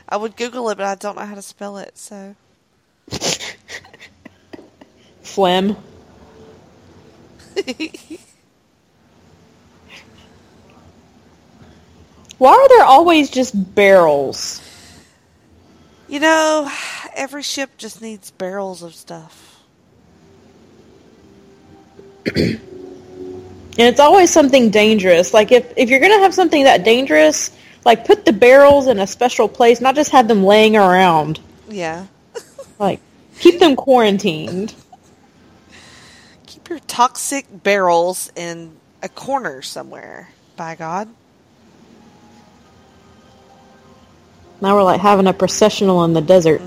I 0.09 0.17
would 0.17 0.37
Google 0.37 0.69
it, 0.71 0.77
but 0.77 0.87
I 0.87 0.95
don't 0.95 1.17
know 1.17 1.25
how 1.25 1.35
to 1.35 1.43
spell 1.43 1.79
it, 1.79 1.97
so. 1.97 2.37
Phlegm. 5.23 5.77
Why 12.39 12.53
are 12.53 12.69
there 12.69 12.85
always 12.85 13.31
just 13.31 13.75
barrels? 13.75 14.61
You 16.09 16.21
know, 16.21 16.71
every 17.15 17.43
ship 17.43 17.71
just 17.79 18.03
needs 18.03 18.31
barrels 18.31 18.83
of 18.83 18.95
stuff. 18.95 19.63
And 23.77 23.89
it's 23.89 23.99
always 23.99 24.31
something 24.31 24.71
dangerous. 24.71 25.35
Like 25.35 25.51
if 25.51 25.73
if 25.77 25.91
you're 25.91 25.99
gonna 25.99 26.21
have 26.21 26.33
something 26.33 26.63
that 26.63 26.85
dangerous, 26.85 27.51
like 27.85 28.07
put 28.07 28.25
the 28.25 28.33
barrels 28.33 28.87
in 28.87 29.01
a 29.01 29.07
special 29.07 29.49
place, 29.49 29.81
not 29.81 29.97
just 29.97 30.13
have 30.13 30.29
them 30.29 30.45
laying 30.45 30.77
around. 30.77 31.41
Yeah. 31.69 32.07
Like 32.79 33.01
keep 33.39 33.61
them 33.61 33.77
quarantined. 33.77 34.75
Keep 36.47 36.69
your 36.69 36.81
toxic 36.81 37.47
barrels 37.51 38.33
in 38.35 38.77
a 39.01 39.09
corner 39.09 39.63
somewhere, 39.63 40.31
by 40.57 40.75
God. 40.75 41.09
Now 44.65 44.75
we're 44.77 44.83
like 44.83 45.03
having 45.03 45.27
a 45.27 45.35
processional 45.35 46.05
in 46.05 46.15
the 46.15 46.23
desert. 46.23 46.63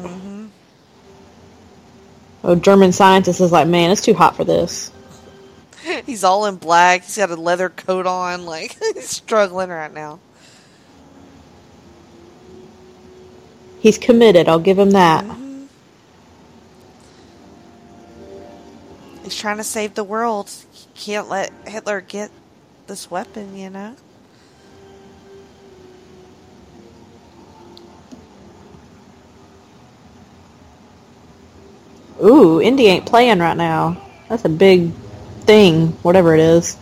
Oh, 2.44 2.54
German 2.54 2.92
scientist 2.92 3.42
is 3.42 3.52
like, 3.52 3.68
man, 3.68 3.90
it's 3.90 4.04
too 4.04 4.14
hot 4.14 4.36
for 4.36 4.44
this. 4.44 4.92
He's 6.06 6.24
all 6.24 6.46
in 6.46 6.58
black. 6.58 7.06
He's 7.06 7.18
got 7.18 7.32
a 7.32 7.36
leather 7.36 7.70
coat 7.70 8.06
on. 8.06 8.46
Like, 8.46 8.78
he's 8.94 9.10
struggling 9.10 9.70
right 9.70 9.92
now. 9.92 10.20
He's 13.80 13.98
committed. 13.98 14.48
I'll 14.48 14.60
give 14.60 14.78
him 14.78 14.92
that. 14.92 15.26
Mm-hmm. 15.26 15.66
He's 19.24 19.36
trying 19.36 19.58
to 19.58 19.64
save 19.64 19.96
the 19.96 20.04
world. 20.04 20.52
He 20.72 20.86
can't 20.94 21.30
let 21.30 21.52
Hitler 21.66 22.02
get 22.02 22.30
this 22.86 23.10
weapon, 23.10 23.58
you 23.58 23.72
know? 23.72 23.96
Ooh, 32.24 32.62
Indy 32.62 32.88
ain't 32.88 33.06
playing 33.06 33.40
right 33.40 33.58
now. 33.58 34.02
That's 34.30 34.46
a 34.46 34.50
big 34.50 34.92
thing, 35.42 35.90
whatever 36.04 36.34
it 36.34 36.40
is. 36.40 36.78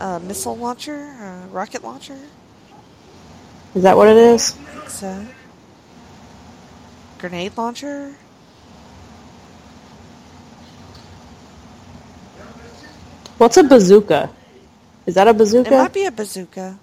A 0.00 0.20
missile 0.20 0.56
launcher? 0.56 0.94
A 0.94 1.48
rocket 1.50 1.82
launcher? 1.82 2.18
Is 3.74 3.82
that 3.82 3.96
what 3.96 4.08
it 4.08 4.16
is? 4.16 4.52
I 4.52 4.62
think 4.64 4.90
so. 4.90 5.26
Grenade 7.18 7.56
launcher? 7.56 8.14
What's 13.38 13.56
a 13.56 13.64
bazooka? 13.64 14.30
Is 15.04 15.14
that 15.14 15.28
a 15.28 15.34
bazooka? 15.34 15.74
It 15.74 15.78
might 15.78 15.92
be 15.92 16.04
a 16.06 16.10
bazooka. 16.10 16.78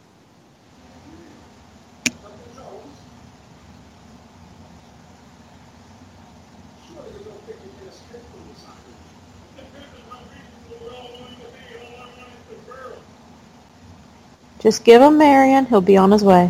Just 14.63 14.85
give 14.85 15.01
him 15.01 15.17
Marion. 15.17 15.65
He'll 15.65 15.81
be 15.81 15.97
on 15.97 16.11
his 16.11 16.23
way. 16.23 16.49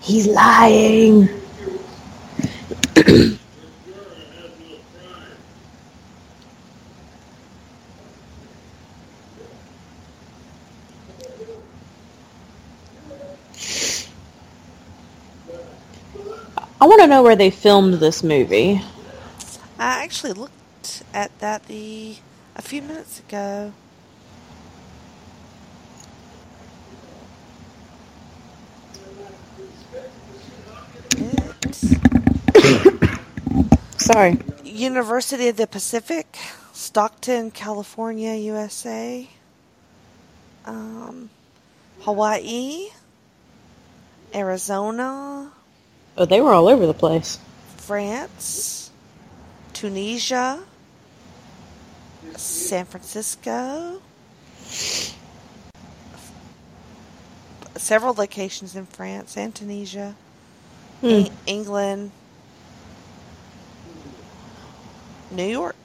He's 0.00 0.26
lying. 0.26 1.28
I 16.78 16.88
want 16.88 17.00
to 17.00 17.06
know 17.06 17.22
where 17.22 17.36
they 17.36 17.50
filmed 17.50 17.94
this 17.94 18.24
movie. 18.24 18.82
I 19.78 20.02
actually 20.02 20.32
looked 20.32 21.04
at 21.14 21.36
that 21.38 21.66
the 21.66 22.16
a 22.56 22.62
few 22.62 22.82
minutes 22.82 23.20
ago. 23.20 23.72
Sorry. 33.98 34.38
University 34.64 35.48
of 35.48 35.56
the 35.56 35.66
Pacific, 35.66 36.38
Stockton, 36.72 37.50
California, 37.50 38.34
USA. 38.34 39.28
Um, 40.64 41.30
Hawaii, 42.00 42.88
Arizona, 44.34 45.50
Oh, 46.18 46.24
they 46.24 46.40
were 46.40 46.52
all 46.52 46.68
over 46.68 46.86
the 46.86 46.94
place. 46.94 47.38
France, 47.76 48.90
Tunisia, 49.74 50.62
San 52.36 52.86
Francisco, 52.86 54.00
several 57.78 58.14
locations 58.14 58.74
in 58.76 58.86
France 58.86 59.36
and 59.36 59.54
Tunisia, 59.54 60.14
Hmm. 61.00 61.06
Eng- 61.06 61.30
England, 61.46 62.10
New 65.30 65.44
York. 65.46 65.76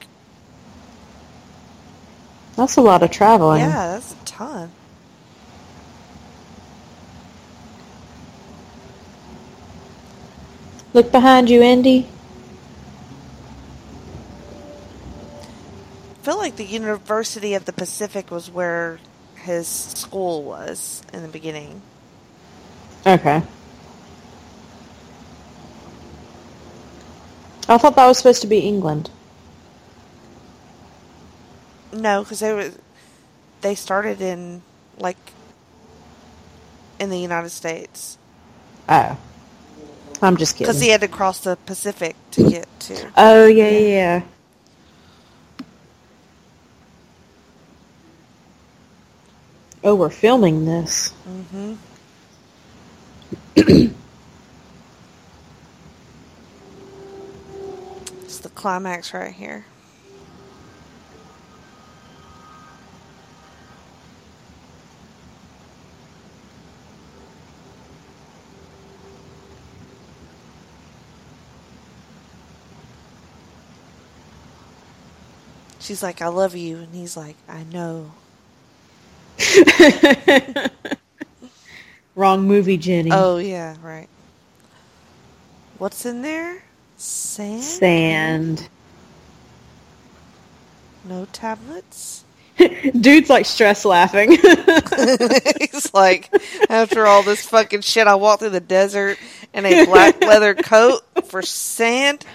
That's 2.55 2.77
a 2.77 2.81
lot 2.81 3.01
of 3.03 3.11
traveling. 3.11 3.61
Yeah, 3.61 3.88
that's 3.93 4.13
a 4.13 4.26
ton. 4.26 4.72
Look 10.93 11.11
behind 11.11 11.49
you, 11.49 11.61
Indy. 11.61 12.07
I 16.11 16.23
feel 16.23 16.38
like 16.38 16.57
the 16.57 16.65
University 16.65 17.53
of 17.53 17.65
the 17.65 17.73
Pacific 17.73 18.30
was 18.30 18.49
where 18.51 18.99
his 19.41 19.68
school 19.68 20.43
was 20.43 21.01
in 21.13 21.22
the 21.22 21.27
beginning. 21.27 21.81
Okay. 23.05 23.41
I 27.69 27.77
thought 27.77 27.95
that 27.95 28.07
was 28.07 28.18
supposed 28.18 28.41
to 28.41 28.47
be 28.47 28.59
England. 28.59 29.09
No, 31.93 32.23
because 32.23 32.39
they 32.39 32.53
were 32.53 32.72
they 33.61 33.76
started 33.76 34.22
in 34.22 34.61
like 34.97 35.18
in 36.99 37.09
the 37.09 37.19
United 37.19 37.49
States 37.49 38.18
Oh. 38.91 39.18
I'm 40.22 40.38
just 40.38 40.55
kidding. 40.55 40.68
because 40.68 40.81
he 40.81 40.89
had 40.89 41.01
to 41.01 41.07
cross 41.07 41.39
the 41.39 41.55
Pacific 41.65 42.15
to 42.31 42.49
get 42.49 42.68
to. 42.81 43.11
oh, 43.18 43.47
yeah, 43.47 43.69
yeah, 43.69 43.80
yeah. 43.80 44.22
Oh, 49.84 49.95
we're 49.95 50.10
filming 50.12 50.66
this. 50.66 51.10
hmm 51.26 51.74
it's 53.56 53.98
the 58.40 58.49
climax 58.49 59.14
right 59.14 59.34
here. 59.34 59.66
She's 75.80 76.03
like, 76.03 76.22
I 76.22 76.28
love 76.28 76.56
you. 76.56 76.78
And 76.78 76.94
he's 76.95 77.18
like, 77.18 77.36
I 77.49 77.64
know. 77.64 78.12
Wrong 82.15 82.45
movie, 82.47 82.77
Jenny. 82.77 83.09
Oh, 83.11 83.38
yeah, 83.38 83.76
right. 83.81 84.07
What's 85.77 86.05
in 86.05 86.22
there? 86.22 86.63
Sand? 86.97 87.63
Sand. 87.63 88.69
No 91.05 91.26
tablets? 91.31 92.23
Dude's 92.99 93.30
like 93.30 93.45
stress 93.45 93.85
laughing. 93.85 94.31
He's 95.59 95.93
like, 95.93 96.30
after 96.69 97.07
all 97.07 97.23
this 97.23 97.45
fucking 97.47 97.81
shit, 97.81 98.07
I 98.07 98.15
walked 98.15 98.41
through 98.41 98.51
the 98.51 98.59
desert 98.59 99.18
in 99.53 99.65
a 99.65 99.85
black 99.85 100.22
leather 100.22 100.53
coat 100.53 101.01
for 101.26 101.41
sand. 101.41 102.26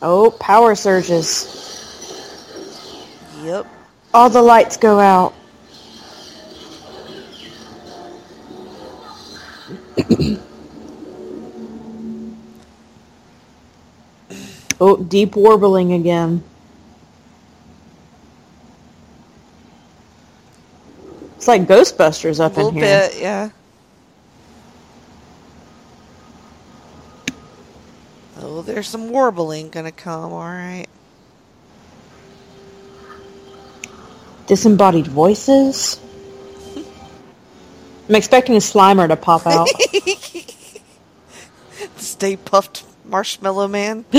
oh, 0.00 0.30
power 0.40 0.74
surges. 0.74 1.77
Yep. 3.42 3.66
All 4.14 4.30
the 4.30 4.42
lights 4.42 4.76
go 4.76 4.98
out. 4.98 5.34
oh, 14.80 14.96
deep 14.96 15.36
warbling 15.36 15.92
again. 15.92 16.42
It's 21.36 21.46
like 21.46 21.62
Ghostbusters 21.68 22.40
A 22.40 22.44
up 22.44 22.56
little 22.56 22.70
in 22.70 22.74
here. 22.74 22.84
bit, 22.84 23.20
yeah. 23.20 23.50
Oh, 28.40 28.62
there's 28.62 28.88
some 28.88 29.10
warbling 29.10 29.70
gonna 29.70 29.92
come, 29.92 30.32
alright. 30.32 30.88
Disembodied 34.48 35.06
voices. 35.06 36.00
I'm 38.08 38.14
expecting 38.14 38.54
a 38.56 38.58
Slimer 38.58 39.06
to 39.06 39.16
pop 39.16 39.46
out. 39.46 39.68
Stay 41.96 42.38
Puft 42.38 42.84
Marshmallow 43.04 43.68
Man. 43.68 44.06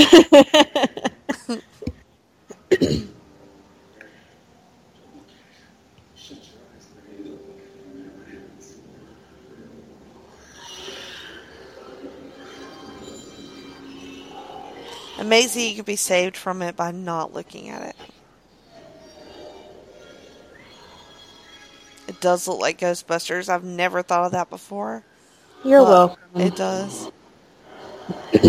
Amazing 15.18 15.70
you 15.70 15.76
could 15.76 15.84
be 15.84 15.96
saved 15.96 16.36
from 16.36 16.62
it 16.62 16.76
by 16.76 16.92
not 16.92 17.34
looking 17.34 17.68
at 17.68 17.90
it. 17.90 17.96
It 22.20 22.24
does 22.24 22.46
look 22.46 22.60
like 22.60 22.78
Ghostbusters. 22.80 23.48
I've 23.48 23.64
never 23.64 24.02
thought 24.02 24.26
of 24.26 24.32
that 24.32 24.50
before. 24.50 25.02
You're 25.64 25.82
welcome. 25.82 26.18
It 26.34 26.54
does. 26.54 27.10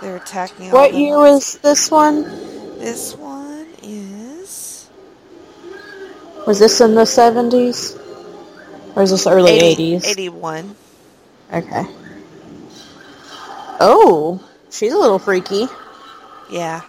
They're 0.00 0.16
attacking 0.16 0.70
What 0.70 0.94
year 0.94 1.18
was 1.18 1.58
this 1.58 1.90
one? 1.90 2.22
This 2.78 3.14
one 3.14 3.66
is 3.82 4.88
Was 6.46 6.58
this 6.60 6.80
in 6.80 6.94
the 6.94 7.02
70s? 7.02 8.00
Or 8.96 9.02
is 9.02 9.10
this 9.10 9.26
early 9.26 9.52
80 9.52 9.98
80s? 9.98 10.06
81. 10.06 10.76
Okay. 11.52 11.84
Oh, 13.80 14.42
she's 14.70 14.94
a 14.94 14.98
little 14.98 15.18
freaky. 15.18 15.66
Yeah. 16.50 16.80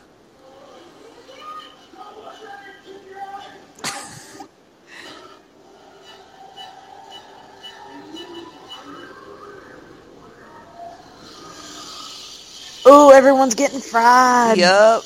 Oh, 12.87 13.11
everyone's 13.11 13.55
getting 13.55 13.79
fried. 13.79 14.57
Yup. 14.57 15.03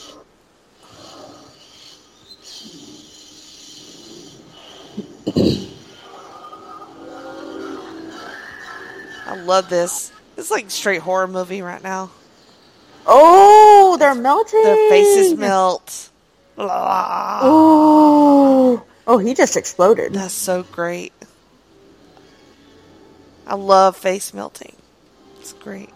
I 9.25 9.35
love 9.43 9.69
this. 9.69 10.11
It's 10.37 10.51
like 10.51 10.69
straight 10.71 11.01
horror 11.01 11.27
movie 11.27 11.61
right 11.61 11.81
now. 11.81 12.11
Oh, 13.05 13.95
they're 13.99 14.15
melting. 14.15 14.63
Their 14.63 14.89
faces 14.89 15.37
melt. 15.37 16.09
Blah. 16.55 17.39
Oh, 17.43 18.83
oh, 19.07 19.17
he 19.19 19.33
just 19.33 19.55
exploded. 19.55 20.13
That's 20.13 20.33
so 20.33 20.63
great. 20.63 21.13
I 23.47 23.55
love 23.55 23.95
face 23.95 24.33
melting. 24.33 24.75
It's 25.39 25.53
great. 25.53 25.89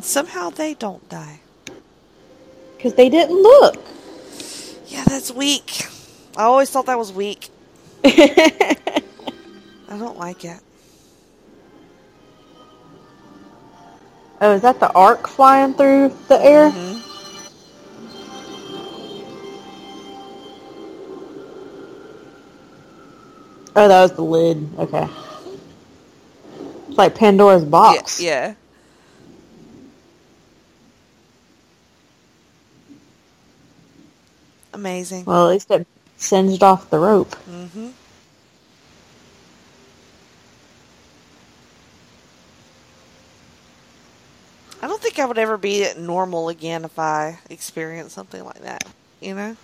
And 0.00 0.04
somehow 0.06 0.48
they 0.48 0.72
don't 0.72 1.06
die. 1.10 1.40
Because 2.74 2.94
they 2.94 3.10
didn't 3.10 3.36
look. 3.36 3.76
Yeah, 4.86 5.04
that's 5.04 5.30
weak. 5.30 5.82
I 6.38 6.44
always 6.44 6.70
thought 6.70 6.86
that 6.86 6.96
was 6.96 7.12
weak. 7.12 7.50
I 8.06 8.76
don't 9.90 10.16
like 10.16 10.46
it. 10.46 10.58
Oh, 14.40 14.54
is 14.54 14.62
that 14.62 14.80
the 14.80 14.90
Ark 14.94 15.28
flying 15.28 15.74
through 15.74 16.16
the 16.28 16.42
air? 16.42 16.70
Mhm. 16.70 17.02
Oh, 23.76 23.86
that 23.86 24.00
was 24.00 24.12
the 24.12 24.22
lid. 24.22 24.66
Okay. 24.78 25.06
It's 26.88 26.96
like 26.96 27.14
Pandora's 27.14 27.64
Yeah, 27.64 27.68
box. 27.68 28.18
yeah. 28.18 28.54
Amazing. 34.72 35.24
Well, 35.24 35.46
at 35.46 35.52
least 35.52 35.70
it 35.70 35.86
singed 36.16 36.62
off 36.62 36.90
the 36.90 36.98
rope. 36.98 37.34
hmm 37.34 37.90
I 44.82 44.88
don't 44.88 45.00
think 45.02 45.18
I 45.18 45.26
would 45.26 45.36
ever 45.38 45.58
be 45.58 45.86
normal 45.98 46.48
again 46.48 46.84
if 46.84 46.98
I 46.98 47.38
experienced 47.50 48.14
something 48.14 48.42
like 48.42 48.62
that. 48.62 48.84
You 49.20 49.34
know, 49.34 49.56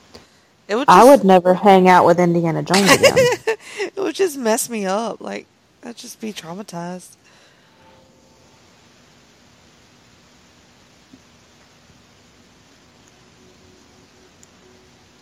it 0.68 0.76
would. 0.76 0.86
Just, 0.86 0.98
I 0.98 1.04
would 1.04 1.24
never 1.24 1.54
hang 1.54 1.88
out 1.88 2.04
with 2.04 2.20
Indiana 2.20 2.62
Jones 2.62 2.90
again. 2.90 3.14
it 3.78 3.96
would 3.96 4.14
just 4.14 4.36
mess 4.36 4.68
me 4.68 4.84
up. 4.84 5.20
Like 5.22 5.46
I'd 5.82 5.96
just 5.96 6.20
be 6.20 6.32
traumatized. 6.34 7.16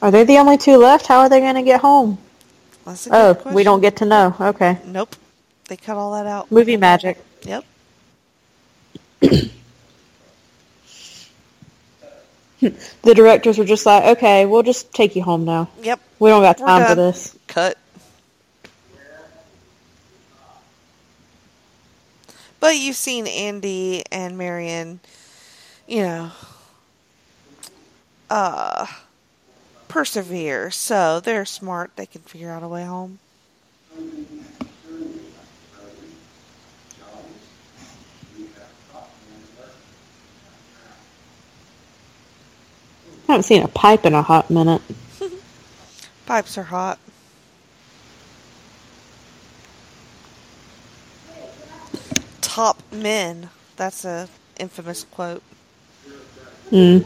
Are 0.04 0.10
they 0.10 0.24
the 0.24 0.36
only 0.36 0.58
two 0.58 0.76
left? 0.76 1.06
How 1.06 1.20
are 1.20 1.30
they 1.30 1.40
going 1.40 1.54
to 1.54 1.62
get 1.62 1.80
home? 1.80 2.18
That's 2.84 3.06
a 3.06 3.10
good 3.10 3.38
Oh, 3.46 3.52
we 3.54 3.64
don't 3.64 3.80
get 3.80 3.96
to 3.96 4.04
know. 4.04 4.36
Okay. 4.38 4.78
Nope. 4.84 5.16
They 5.66 5.78
cut 5.78 5.96
all 5.96 6.12
that 6.12 6.26
out. 6.26 6.52
Movie 6.52 6.76
magic. 6.76 7.16
Yep. 7.44 7.64
The 12.60 13.14
directors 13.14 13.56
were 13.56 13.64
just 13.64 13.86
like, 13.86 14.18
okay, 14.18 14.44
we'll 14.44 14.62
just 14.62 14.92
take 14.92 15.16
you 15.16 15.22
home 15.22 15.46
now. 15.46 15.70
Yep. 15.82 15.98
We 16.18 16.28
don't 16.28 16.42
got 16.42 16.58
time 16.58 16.86
for 16.86 16.94
this. 16.94 17.34
Cut. 17.46 17.78
But 22.60 22.76
you've 22.76 22.96
seen 22.96 23.26
Indy 23.26 24.04
and 24.12 24.36
Marion, 24.36 25.00
you 25.88 26.02
know, 26.02 26.30
uh, 28.28 28.86
persevere. 29.94 30.72
So 30.72 31.20
they're 31.20 31.44
smart. 31.44 31.92
They 31.94 32.06
can 32.06 32.22
figure 32.22 32.50
out 32.50 32.64
a 32.64 32.68
way 32.68 32.84
home. 32.84 33.20
I 43.28 43.32
haven't 43.32 43.44
seen 43.44 43.62
a 43.62 43.68
pipe 43.68 44.04
in 44.04 44.14
a 44.14 44.22
hot 44.22 44.50
minute. 44.50 44.82
Pipes 46.26 46.58
are 46.58 46.64
hot. 46.64 46.98
Top 52.40 52.82
men. 52.90 53.48
That's 53.76 54.04
a 54.04 54.28
infamous 54.58 55.04
quote. 55.04 55.42
Mm. 56.72 57.04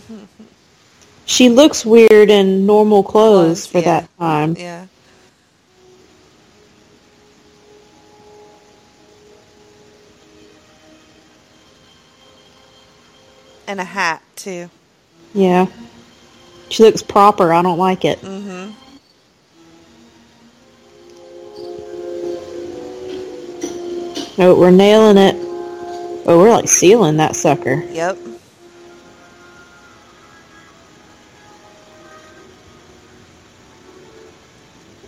she 1.26 1.48
looks 1.48 1.84
weird 1.84 2.30
in 2.30 2.66
normal 2.66 3.02
clothes 3.02 3.66
Clothes, 3.66 3.66
for 3.66 3.78
yeah. 3.78 4.00
that 4.00 4.18
time. 4.18 4.56
Yeah. 4.56 4.86
And 13.68 13.80
a 13.80 13.84
hat 13.84 14.22
too. 14.36 14.70
Yeah. 15.34 15.66
She 16.70 16.82
looks 16.82 17.02
proper. 17.02 17.52
I 17.52 17.62
don't 17.62 17.78
like 17.78 18.04
it. 18.04 18.20
Mm-hmm. 18.20 18.72
No, 24.38 24.54
we're 24.54 24.70
nailing 24.70 25.16
it. 25.16 25.34
Oh, 26.26 26.38
we're 26.38 26.50
like 26.50 26.68
sealing 26.68 27.16
that 27.16 27.34
sucker. 27.34 27.82
Yep. 27.90 28.18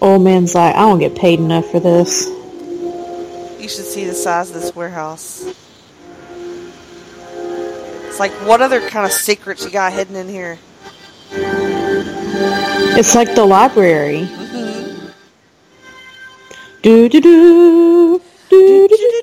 Old 0.00 0.22
man's 0.22 0.54
like, 0.54 0.74
I 0.76 0.80
don't 0.80 1.00
get 1.00 1.16
paid 1.16 1.40
enough 1.40 1.66
for 1.70 1.80
this. 1.80 2.28
You 3.60 3.68
should 3.68 3.84
see 3.84 4.04
the 4.04 4.14
size 4.14 4.50
of 4.50 4.60
this 4.60 4.74
warehouse. 4.74 5.44
It's 8.06 8.20
like, 8.20 8.30
what 8.46 8.60
other 8.60 8.80
kind 8.88 9.04
of 9.04 9.12
secrets 9.12 9.64
you 9.64 9.70
got 9.70 9.92
hidden 9.92 10.14
in 10.14 10.28
here? 10.28 10.58
It's 12.96 13.14
like 13.14 13.34
the 13.34 13.44
library. 13.44 14.20
Mm-hmm. 14.22 15.08
Do 16.82 17.08
do 17.08 17.20
do. 17.20 18.22
Do 18.48 18.88
do 18.88 18.96
do 18.96 19.22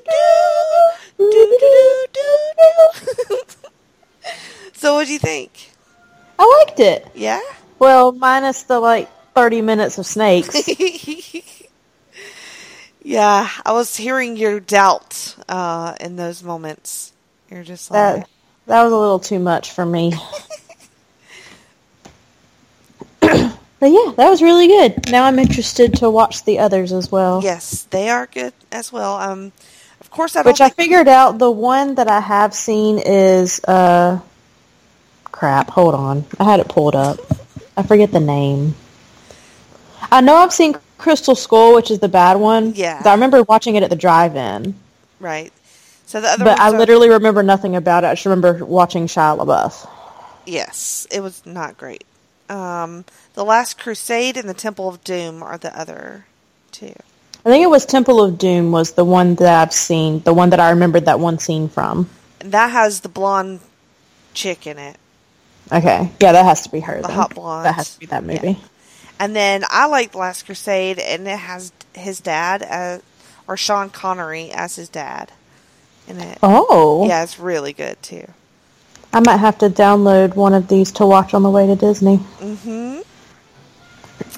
do. 2.12 2.28
so, 4.74 4.94
what 4.94 5.06
do 5.06 5.12
you 5.12 5.18
think? 5.18 5.72
I 6.38 6.64
liked 6.66 6.80
it. 6.80 7.06
Yeah? 7.14 7.40
Well, 7.78 8.12
minus 8.12 8.62
the 8.62 8.78
like 8.78 9.10
30 9.36 9.60
minutes 9.60 9.98
of 9.98 10.06
snakes. 10.06 10.66
yeah, 13.02 13.50
I 13.66 13.72
was 13.72 13.94
hearing 13.94 14.38
your 14.38 14.60
doubt 14.60 15.36
uh, 15.46 15.94
in 16.00 16.16
those 16.16 16.42
moments. 16.42 17.12
You're 17.50 17.62
just 17.62 17.90
like, 17.90 18.20
that 18.20 18.28
that 18.66 18.82
was 18.82 18.92
a 18.92 18.96
little 18.96 19.18
too 19.18 19.38
much 19.38 19.72
for 19.72 19.84
me. 19.84 20.12
but 23.20 23.58
yeah, 23.82 24.12
that 24.16 24.30
was 24.30 24.40
really 24.40 24.68
good. 24.68 25.10
Now 25.10 25.24
I'm 25.24 25.38
interested 25.38 25.96
to 25.96 26.08
watch 26.08 26.46
the 26.46 26.60
others 26.60 26.94
as 26.94 27.12
well. 27.12 27.42
yes, 27.42 27.82
they 27.90 28.08
are 28.08 28.26
good 28.26 28.54
as 28.72 28.90
well. 28.90 29.16
Um, 29.16 29.52
of 30.00 30.10
course, 30.10 30.34
I 30.34 30.42
don't. 30.42 30.52
Which 30.52 30.62
I 30.62 30.70
figured 30.70 31.08
out 31.08 31.38
the 31.38 31.50
one 31.50 31.96
that 31.96 32.08
I 32.08 32.20
have 32.20 32.54
seen 32.54 33.00
is 33.04 33.62
uh 33.64 34.18
crap, 35.24 35.68
hold 35.68 35.94
on. 35.94 36.24
I 36.40 36.44
had 36.44 36.60
it 36.60 36.70
pulled 36.70 36.96
up. 36.96 37.18
I 37.76 37.82
forget 37.82 38.10
the 38.10 38.20
name. 38.20 38.74
I 40.12 40.20
know 40.20 40.36
I've 40.36 40.52
seen 40.52 40.76
Crystal 40.98 41.34
Skull, 41.34 41.74
which 41.74 41.90
is 41.90 41.98
the 41.98 42.08
bad 42.08 42.36
one. 42.36 42.72
Yeah. 42.74 43.02
I 43.04 43.12
remember 43.12 43.42
watching 43.44 43.74
it 43.76 43.82
at 43.82 43.90
the 43.90 43.96
drive-in. 43.96 44.74
right. 45.20 45.52
So 46.08 46.20
the 46.20 46.28
other 46.28 46.44
But 46.44 46.60
I 46.60 46.68
are- 46.68 46.78
literally 46.78 47.08
remember 47.08 47.42
nothing 47.42 47.74
about 47.74 48.04
it. 48.04 48.06
I 48.06 48.12
just 48.14 48.24
remember 48.26 48.64
watching 48.64 49.08
Shia 49.08 49.36
LaBeouf. 49.36 49.88
Yes, 50.46 51.04
it 51.10 51.18
was 51.20 51.44
not 51.44 51.76
great. 51.76 52.04
Um, 52.48 53.04
the 53.34 53.44
Last 53.44 53.76
Crusade 53.76 54.36
and 54.36 54.48
the 54.48 54.54
Temple 54.54 54.88
of 54.88 55.02
Doom 55.02 55.42
are 55.42 55.58
the 55.58 55.76
other 55.76 56.26
two. 56.70 56.94
I 57.44 57.48
think 57.48 57.64
it 57.64 57.70
was 57.70 57.84
Temple 57.84 58.22
of 58.22 58.38
Doom 58.38 58.70
was 58.70 58.92
the 58.92 59.04
one 59.04 59.34
that 59.36 59.62
I've 59.62 59.72
seen, 59.72 60.20
the 60.20 60.32
one 60.32 60.50
that 60.50 60.60
I 60.60 60.70
remembered 60.70 61.06
that 61.06 61.18
one 61.18 61.40
scene 61.40 61.68
from. 61.68 62.08
That 62.38 62.70
has 62.70 63.00
the 63.00 63.08
blonde 63.08 63.58
chick 64.32 64.64
in 64.68 64.78
it. 64.78 64.96
Okay, 65.72 66.08
yeah, 66.20 66.30
that 66.30 66.44
has 66.44 66.62
to 66.62 66.70
be 66.70 66.78
her. 66.78 67.02
The 67.02 67.08
then. 67.08 67.16
hot 67.16 67.34
blonde. 67.34 67.64
That 67.66 67.74
has 67.74 67.94
to 67.94 67.98
be 67.98 68.06
that 68.06 68.22
movie. 68.22 68.50
Yeah. 68.52 68.66
And 69.18 69.34
then 69.34 69.64
I 69.68 69.86
like 69.86 70.12
The 70.12 70.18
Last 70.18 70.44
Crusade, 70.44 70.98
and 70.98 71.26
it 71.26 71.38
has 71.38 71.72
his 71.94 72.20
dad, 72.20 72.62
as, 72.62 73.02
or 73.48 73.56
Sean 73.56 73.90
Connery 73.90 74.50
as 74.52 74.76
his 74.76 74.88
dad 74.88 75.32
in 76.06 76.20
it. 76.20 76.38
Oh, 76.42 77.06
Yeah, 77.06 77.22
it's 77.22 77.38
really 77.38 77.72
good 77.72 78.02
too. 78.02 78.26
I 79.12 79.20
might 79.20 79.38
have 79.38 79.58
to 79.58 79.70
download 79.70 80.36
one 80.36 80.52
of 80.52 80.68
these 80.68 80.92
to 80.92 81.06
watch 81.06 81.32
on 81.32 81.42
the 81.42 81.50
way 81.50 81.66
to 81.66 81.76
Disney. 81.76 82.18
Mm-hmm. 82.38 83.00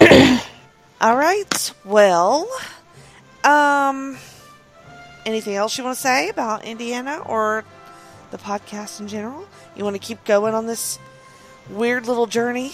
All 1.01 1.17
right. 1.17 1.73
Well, 1.85 2.49
um, 3.43 4.19
anything 5.27 5.55
else 5.57 5.77
you 5.77 5.85
want 5.85 5.97
to 5.97 6.03
say 6.03 6.29
about 6.29 6.65
Indiana 6.65 7.23
or 7.27 7.65
the 8.31 8.39
podcast 8.39 9.01
in 9.01 9.09
general? 9.09 9.47
You 9.77 9.85
want 9.85 9.95
to 9.95 10.01
keep 10.01 10.25
going 10.25 10.55
on 10.55 10.67
this 10.67 10.99
weird 11.71 12.07
little 12.07 12.27
journey? 12.27 12.73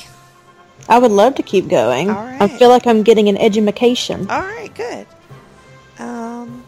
I 0.89 0.99
would 0.99 1.11
love 1.11 1.37
to 1.37 1.43
keep 1.43 1.69
going. 1.69 2.11
All 2.11 2.17
I 2.41 2.49
feel 2.49 2.69
like 2.69 2.87
I'm 2.87 3.03
getting 3.03 3.29
an 3.29 3.37
education. 3.37 4.31
All 4.31 4.41
right, 4.41 4.75
good. 4.75 5.07
Um, 5.99 6.65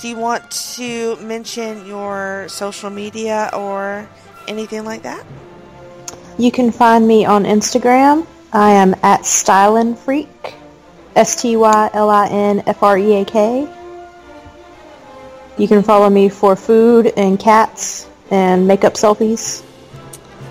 do 0.00 0.08
you 0.08 0.16
want 0.16 0.50
to 0.76 1.16
mention 1.16 1.86
your 1.86 2.46
social 2.48 2.90
media 2.90 3.50
or 3.52 4.08
anything 4.46 4.84
like 4.84 5.02
that? 5.02 5.24
You 6.38 6.52
can 6.52 6.70
find 6.70 7.06
me 7.06 7.24
on 7.24 7.44
Instagram. 7.44 8.26
I 8.52 8.72
am 8.72 8.94
at 9.02 9.22
Stylin 9.22 9.96
Freak. 9.96 10.54
S 11.16 11.40
T 11.40 11.56
Y 11.56 11.90
L 11.92 12.10
I 12.10 12.26
N 12.26 12.62
F 12.66 12.82
R 12.82 12.98
E 12.98 13.20
A 13.20 13.24
K. 13.24 13.68
You 15.56 15.68
can 15.68 15.82
follow 15.82 16.10
me 16.10 16.28
for 16.28 16.56
food 16.56 17.12
and 17.16 17.38
cats 17.38 18.08
and 18.30 18.66
makeup 18.66 18.94
selfies. 18.94 19.62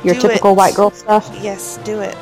Your 0.06 0.16
Do 0.16 0.22
typical 0.22 0.52
it. 0.52 0.56
white 0.56 0.76
girl 0.76 0.92
stuff. 0.92 1.30
Yes, 1.42 1.80
do 1.84 2.00
it. 2.00 2.16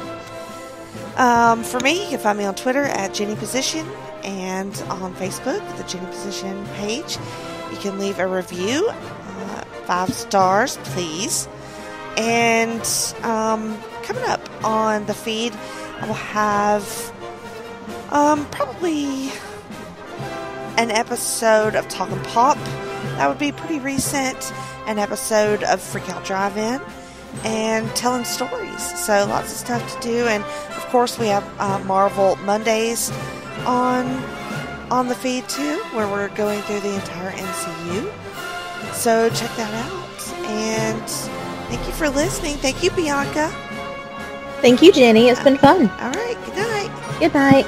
Um, 1.18 1.64
for 1.64 1.80
me, 1.80 2.04
you 2.04 2.10
can 2.10 2.20
find 2.20 2.38
me 2.38 2.46
on 2.46 2.56
Twitter 2.56 2.84
at 2.84 3.14
Jenny 3.14 3.36
Position 3.36 3.88
and 4.24 4.74
on 4.90 5.14
Facebook, 5.16 5.62
the 5.78 5.84
Jenny 5.84 6.06
Position 6.08 6.66
page. 6.76 7.18
You 7.72 7.78
can 7.78 8.00
leave 8.00 8.20
a 8.20 8.28
review, 8.28 8.90
uh, 8.90 9.64
five 9.86 10.14
stars, 10.14 10.78
please. 10.84 11.48
And 12.18 12.82
um, 13.24 13.78
coming 14.04 14.24
up 14.26 14.42
on 14.64 15.06
the 15.06 15.14
feed, 15.14 15.54
I 16.00 16.08
will 16.08 16.14
have 16.14 17.14
um, 18.12 18.46
probably 18.52 19.32
an 20.78 20.92
episode 20.92 21.76
of 21.76 21.88
Talking 21.88 22.20
Pop. 22.24 22.58
That 23.18 23.28
would 23.28 23.40
be 23.40 23.52
pretty 23.52 23.80
recent. 23.80 24.54
An 24.88 24.98
episode 24.98 25.64
of 25.64 25.80
Freak 25.80 26.10
Out 26.10 26.26
Drive 26.26 26.58
In 26.58 26.82
and 27.44 27.88
telling 27.96 28.26
stories. 28.26 29.00
So 29.00 29.26
lots 29.28 29.52
of 29.52 29.58
stuff 29.58 29.96
to 29.96 30.08
do, 30.08 30.28
and 30.28 30.44
course 30.92 31.18
we 31.18 31.28
have 31.28 31.44
uh, 31.60 31.80
Marvel 31.86 32.36
Mondays 32.38 33.12
on 33.66 34.06
on 34.92 35.08
the 35.08 35.16
feed 35.16 35.48
too, 35.48 35.78
where 35.94 36.08
we're 36.08 36.28
going 36.36 36.62
through 36.64 36.82
the 36.82 36.94
entire 36.94 37.32
MCU. 37.32 38.94
So 38.94 39.30
check 39.30 39.56
that 39.56 39.74
out, 39.86 40.48
and 40.50 41.10
thank 41.70 41.88
you 41.88 41.94
for 41.94 42.10
listening. 42.10 42.58
Thank 42.58 42.84
you, 42.84 42.92
Bianca. 42.92 43.48
Thank 44.60 44.82
you, 44.82 44.92
Jenny. 44.92 45.30
It's 45.30 45.42
been 45.42 45.58
fun. 45.58 45.90
All 45.90 46.12
right, 46.12 46.38
good 46.46 46.56
night. 46.58 47.20
Good 47.20 47.34
night. 47.34 47.66